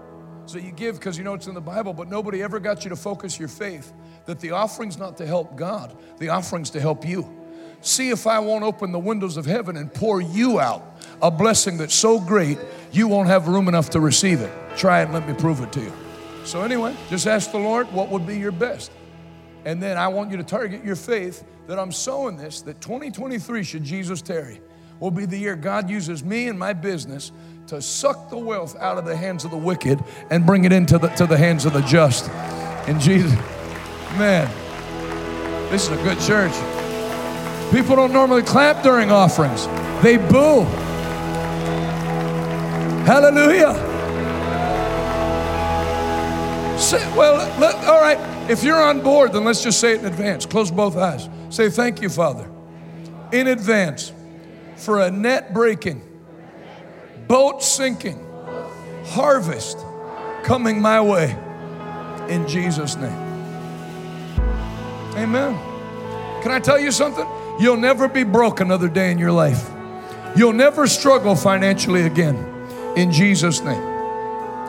[0.47, 2.91] So you give because you know it's in the Bible, but nobody ever got you
[2.91, 3.93] to focus your faith
[4.27, 7.29] that the offering's not to help God, the offering's to help you.
[7.81, 11.77] See if I won't open the windows of heaven and pour you out a blessing
[11.77, 12.59] that's so great
[12.93, 14.53] you won't have room enough to receive it.
[14.77, 15.93] Try it and let me prove it to you.
[16.45, 18.91] So, anyway, just ask the Lord what would be your best.
[19.65, 23.63] And then I want you to target your faith that I'm sowing this, that 2023,
[23.63, 24.61] should Jesus tarry,
[25.01, 27.33] will be the year God uses me and my business
[27.67, 30.99] to suck the wealth out of the hands of the wicked and bring it into
[30.99, 32.31] the, to the hands of the just.
[32.89, 33.33] In Jesus,
[34.19, 34.51] man,
[35.71, 36.53] this is a good church.
[37.73, 39.67] People don't normally clap during offerings,
[40.03, 40.65] they boo.
[43.05, 43.73] Hallelujah.
[47.17, 48.34] Well, let, all right.
[48.47, 50.45] If you're on board, then let's just say it in advance.
[50.45, 51.29] Close both eyes.
[51.49, 52.49] Say, Thank you, Father,
[53.33, 54.13] in advance
[54.77, 56.03] for a net breaking,
[57.27, 58.23] boat sinking,
[59.07, 59.79] harvest
[60.43, 61.35] coming my way
[62.29, 63.19] in Jesus' name.
[65.17, 65.55] Amen.
[66.43, 67.27] Can I tell you something?
[67.59, 69.71] You'll never be broke another day in your life.
[70.37, 72.37] You'll never struggle financially again
[72.95, 73.83] in Jesus' name.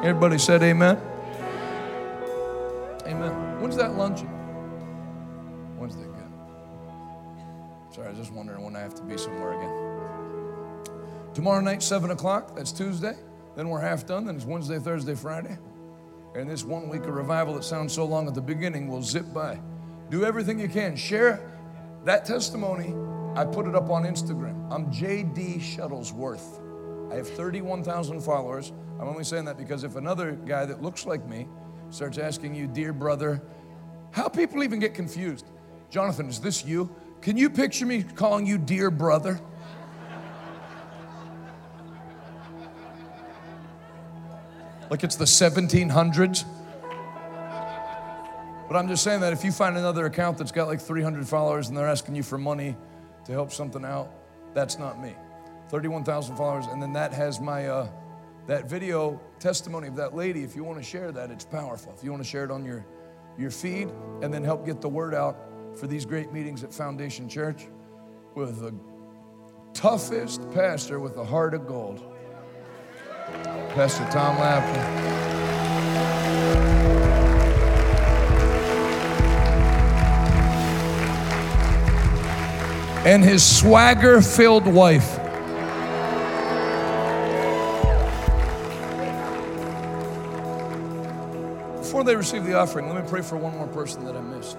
[0.03, 0.97] Everybody said amen.
[3.65, 4.29] When's that luncheon?
[5.79, 6.31] Wednesday, good.
[7.91, 11.33] Sorry, I was just wondering when I have to be somewhere again.
[11.33, 13.15] Tomorrow night, 7 o'clock, that's Tuesday.
[13.55, 14.27] Then we're half done.
[14.27, 15.57] Then it's Wednesday, Thursday, Friday.
[16.35, 19.33] And this one week of revival that sounds so long at the beginning will zip
[19.33, 19.59] by.
[20.11, 20.95] Do everything you can.
[20.95, 21.51] Share
[22.03, 22.93] that testimony.
[23.35, 24.71] I put it up on Instagram.
[24.71, 26.61] I'm JD Shuttlesworth.
[27.11, 28.73] I have 31,000 followers.
[28.99, 31.47] I'm only saying that because if another guy that looks like me
[31.89, 33.41] starts asking you, dear brother,
[34.11, 35.45] how people even get confused.
[35.89, 36.93] Jonathan, is this you?
[37.21, 39.39] Can you picture me calling you dear brother?
[44.89, 46.45] like it's the 1700s.
[48.67, 51.69] But I'm just saying that if you find another account that's got like 300 followers
[51.69, 52.75] and they're asking you for money
[53.25, 54.11] to help something out,
[54.53, 55.15] that's not me.
[55.69, 57.67] 31,000 followers, and then that has my.
[57.67, 57.87] Uh,
[58.47, 60.43] that video testimony of that lady.
[60.43, 61.93] If you want to share that, it's powerful.
[61.97, 62.85] If you want to share it on your
[63.37, 63.89] your feed,
[64.21, 65.37] and then help get the word out
[65.77, 67.67] for these great meetings at Foundation Church
[68.33, 68.73] with the
[69.73, 72.01] toughest pastor with a heart of gold,
[73.73, 75.15] Pastor Tom Lapton.
[83.05, 85.19] and his swagger filled wife.
[92.05, 94.57] They receive the offering, let me pray for one more person that I missed.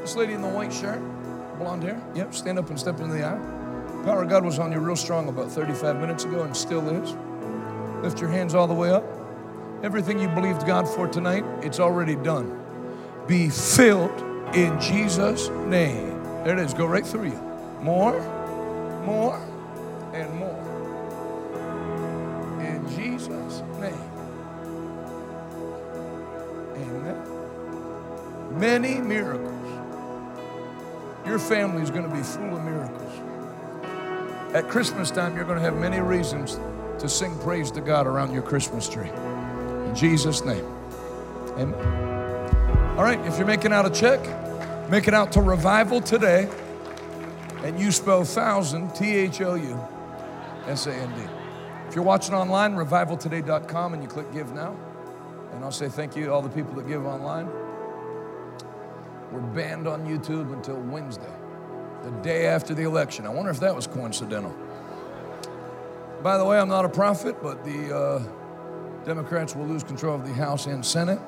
[0.00, 1.00] This lady in the white shirt,
[1.58, 4.02] blonde hair, yep, stand up and step into the aisle.
[4.04, 7.14] Power of God was on you real strong about 35 minutes ago and still is.
[8.02, 9.04] Lift your hands all the way up.
[9.82, 12.58] Everything you believed God for tonight, it's already done.
[13.26, 14.22] Be filled
[14.54, 16.22] in Jesus' name.
[16.44, 16.74] There it is.
[16.74, 17.40] Go right through you.
[17.82, 18.18] More,
[19.04, 19.36] more,
[20.14, 20.47] and more.
[28.58, 29.54] Many miracles.
[31.24, 33.12] Your family is going to be full of miracles.
[34.52, 36.58] At Christmas time, you're going to have many reasons
[36.98, 39.10] to sing praise to God around your Christmas tree.
[39.10, 40.64] In Jesus' name.
[41.56, 41.74] Amen.
[42.96, 44.20] All right, if you're making out a check,
[44.90, 46.48] make it out to revival today.
[47.62, 49.80] And you spell thousand, T H O U
[50.66, 51.22] S A N D.
[51.88, 54.76] If you're watching online, revivaltoday.com, and you click give now.
[55.52, 57.48] And I'll say thank you to all the people that give online.
[59.30, 61.32] We're banned on YouTube until Wednesday,
[62.02, 63.26] the day after the election.
[63.26, 64.56] I wonder if that was coincidental.
[66.22, 68.22] By the way, I'm not a prophet, but the uh,
[69.04, 71.20] Democrats will lose control of the House and Senate.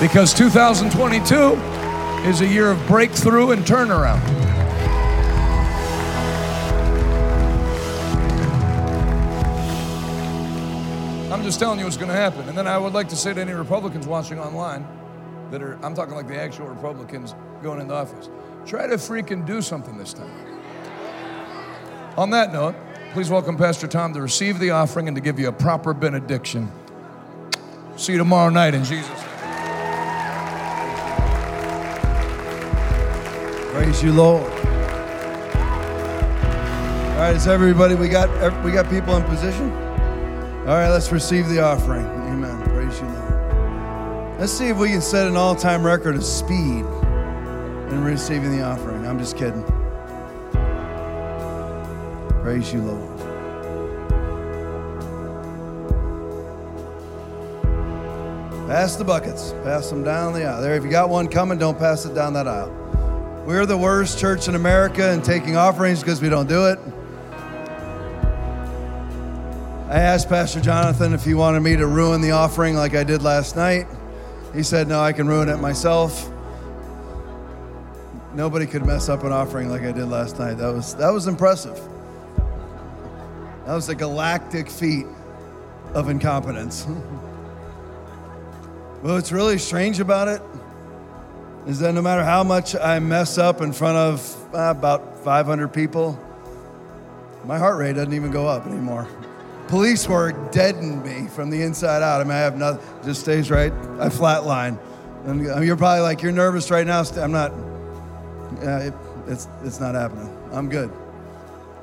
[0.00, 1.34] Because 2022
[2.28, 4.37] is a year of breakthrough and turnaround.
[11.38, 12.48] I'm just telling you what's going to happen.
[12.48, 14.84] And then I would like to say to any Republicans watching online
[15.52, 18.28] that are, I'm talking like the actual Republicans going into office,
[18.66, 20.32] try to freaking do something this time.
[22.16, 22.74] On that note,
[23.12, 26.72] please welcome Pastor Tom to receive the offering and to give you a proper benediction.
[27.96, 29.18] See you tomorrow night in Jesus' name.
[33.74, 34.42] Praise you, Lord.
[37.12, 37.94] All right, is everybody?
[37.94, 38.28] We got
[38.64, 39.87] we got people in position.
[40.68, 42.04] All right, let's receive the offering.
[42.04, 42.62] Amen.
[42.64, 44.38] Praise you, Lord.
[44.38, 49.06] Let's see if we can set an all-time record of speed in receiving the offering.
[49.06, 49.64] I'm just kidding.
[52.42, 53.18] Praise you, Lord.
[58.68, 59.54] Pass the buckets.
[59.64, 60.60] Pass them down the aisle.
[60.60, 63.44] There, if you got one coming, don't pass it down that aisle.
[63.46, 66.78] We're the worst church in America in taking offerings because we don't do it.
[69.88, 73.22] I asked Pastor Jonathan if he wanted me to ruin the offering like I did
[73.22, 73.86] last night.
[74.52, 76.30] He said, No, I can ruin it myself.
[78.34, 80.58] Nobody could mess up an offering like I did last night.
[80.58, 81.80] That was, that was impressive.
[83.64, 85.06] That was a galactic feat
[85.94, 86.84] of incompetence.
[89.02, 90.42] well, what's really strange about it
[91.66, 95.68] is that no matter how much I mess up in front of uh, about 500
[95.68, 96.18] people,
[97.46, 99.08] my heart rate doesn't even go up anymore.
[99.68, 102.20] Police work deadened me from the inside out.
[102.22, 103.70] I mean, I have nothing, just stays right.
[103.70, 104.78] I flatline.
[105.26, 107.02] And you're probably like, you're nervous right now.
[107.02, 107.52] I'm not,
[108.62, 108.94] uh, it,
[109.26, 110.34] it's, it's not happening.
[110.52, 110.90] I'm good.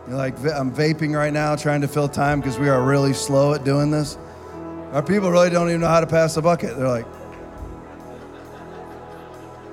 [0.07, 3.53] You're like, I'm vaping right now, trying to fill time because we are really slow
[3.53, 4.17] at doing this.
[4.91, 6.77] Our people really don't even know how to pass a bucket.
[6.77, 7.05] They're like,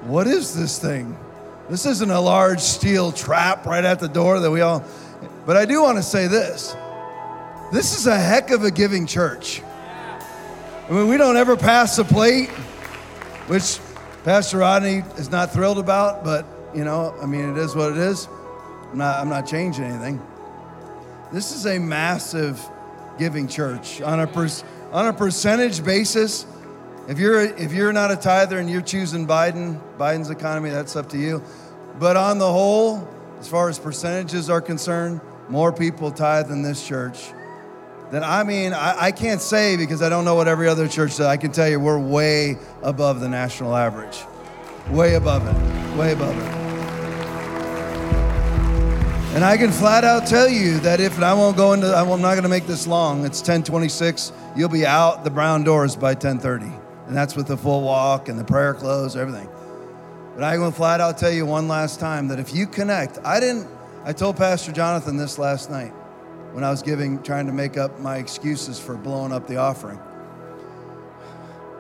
[0.03, 1.17] what is this thing?
[1.71, 4.85] This isn't a large steel trap right at the door that we all.
[5.47, 6.77] But I do want to say this
[7.73, 9.63] this is a heck of a giving church.
[9.63, 12.51] I mean, we don't ever pass the plate,
[13.49, 13.81] which
[14.25, 16.45] Pastor Rodney is not thrilled about, but
[16.75, 18.29] you know, I mean, it is what it is.
[18.91, 20.21] I'm not, I'm not changing anything.
[21.33, 22.63] This is a massive
[23.19, 24.49] giving church on a per,
[24.91, 26.45] on a percentage basis.
[27.09, 31.09] If you're if you're not a tither and you're choosing Biden, Biden's economy, that's up
[31.09, 31.43] to you.
[31.99, 33.09] But on the whole,
[33.41, 37.33] as far as percentages are concerned, more people tithe in this church.
[38.13, 41.17] Then I mean, I, I can't say because I don't know what every other church
[41.17, 41.21] does.
[41.23, 44.19] I can tell you we're way above the national average.
[44.91, 45.97] Way above it.
[45.97, 46.45] Way above it.
[49.35, 52.33] And I can flat out tell you that if I won't go into I'm not
[52.33, 53.25] going to make this long.
[53.25, 54.33] It's 10:26.
[54.55, 56.71] You'll be out the brown doors by 10:30.
[57.07, 59.49] And that's with the full walk and the prayer close, everything.
[60.35, 63.41] But I will flat out tell you one last time that if you connect, I
[63.41, 63.67] didn't
[64.05, 65.95] I told Pastor Jonathan this last night
[66.53, 69.99] when I was giving trying to make up my excuses for blowing up the offering.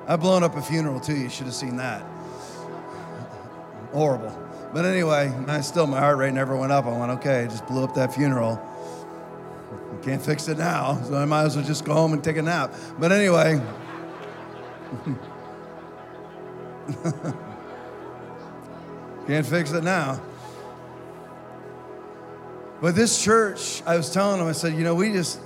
[0.08, 1.16] I've blown up a funeral too.
[1.16, 2.02] You should have seen that.
[3.92, 4.36] Horrible.
[4.72, 6.86] But anyway, I still my heart rate never went up.
[6.86, 8.60] I went, okay, I just blew up that funeral.
[10.02, 12.42] Can't fix it now, so I might as well just go home and take a
[12.42, 12.74] nap.
[12.98, 13.60] But anyway.
[19.26, 20.20] Can't fix it now.
[22.82, 25.38] But this church, I was telling them, I said, you know, we just,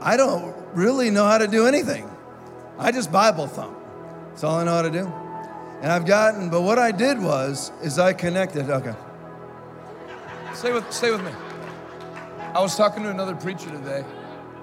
[0.00, 2.10] I don't really know how to do anything.
[2.76, 3.78] I just Bible thump.
[4.30, 5.06] That's all I know how to do.
[5.82, 8.68] And I've gotten, but what I did was, is I connected.
[8.68, 8.92] Okay.
[10.52, 11.30] Stay with, stay with me.
[12.52, 14.04] I was talking to another preacher today.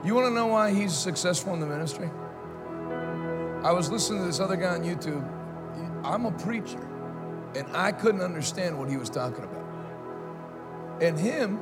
[0.03, 2.09] You want to know why he's successful in the ministry?
[3.63, 5.25] I was listening to this other guy on YouTube.
[6.03, 6.85] I'm a preacher,
[7.55, 9.63] and I couldn't understand what he was talking about.
[11.01, 11.57] And him,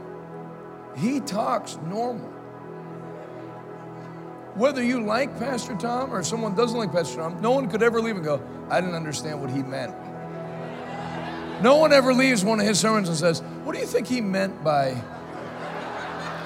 [0.96, 2.30] he talks normal.
[4.56, 8.00] Whether you like Pastor Tom or someone doesn't like Pastor Tom, no one could ever
[8.00, 9.96] leave and go, I didn't understand what he meant.
[11.64, 14.22] No one ever leaves one of his sermons and says, What do you think he
[14.22, 15.02] meant by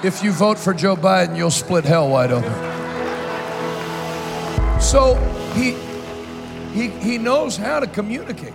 [0.04, 2.52] if you vote for Joe Biden, you'll split hell wide open?
[4.80, 5.16] So
[5.56, 5.72] he,
[6.72, 8.54] he, he knows how to communicate.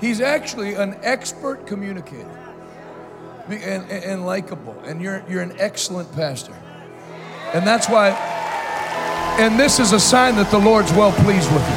[0.00, 2.39] He's actually an expert communicator
[3.52, 4.78] and, and, and likable.
[4.84, 6.54] And you're, you're an excellent pastor.
[7.52, 8.10] And that's why,
[9.38, 11.76] and this is a sign that the Lord's well pleased with you.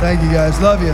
[0.00, 0.60] Thank you guys.
[0.60, 0.90] Love you.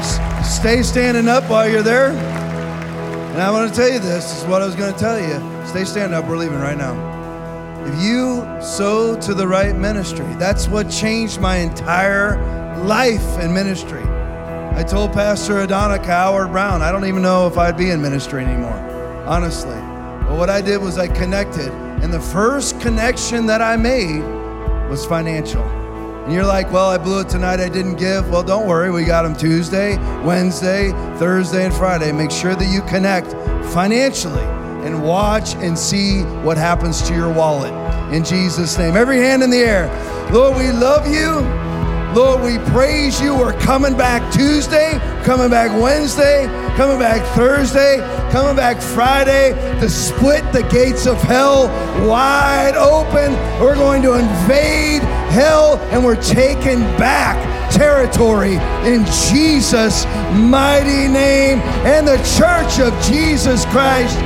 [0.00, 2.10] S- stay standing up while you're there.
[2.10, 5.18] And I want to tell you this, this is what I was going to tell
[5.18, 5.66] you.
[5.66, 6.26] Stay standing up.
[6.26, 7.20] We're leaving right now.
[7.86, 12.36] If you sow to the right ministry, that's what changed my entire
[12.84, 14.02] life in ministry.
[14.74, 18.42] I told Pastor Adonica Howard Browne, I don't even know if I'd be in ministry
[18.42, 18.72] anymore,
[19.26, 19.76] honestly.
[20.26, 21.70] But what I did was I connected,
[22.02, 24.22] and the first connection that I made
[24.88, 25.62] was financial.
[25.62, 28.30] And you're like, well, I blew it tonight, I didn't give.
[28.30, 32.10] Well, don't worry, we got them Tuesday, Wednesday, Thursday, and Friday.
[32.10, 33.32] Make sure that you connect
[33.72, 34.42] financially
[34.86, 37.74] and watch and see what happens to your wallet.
[38.12, 38.96] In Jesus' name.
[38.96, 39.86] Every hand in the air.
[40.32, 41.71] Lord, we love you.
[42.14, 43.34] Lord, we praise you.
[43.34, 46.44] We're coming back Tuesday, coming back Wednesday,
[46.76, 47.98] coming back Thursday,
[48.30, 51.68] coming back Friday to split the gates of hell
[52.06, 53.32] wide open.
[53.58, 55.00] We're going to invade
[55.32, 57.36] hell and we're taking back
[57.72, 61.60] territory in Jesus' mighty name.
[61.86, 64.18] And the church of Jesus Christ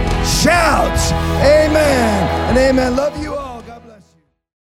[0.43, 2.97] shouts, Amen and Amen.
[2.97, 3.36] Love you.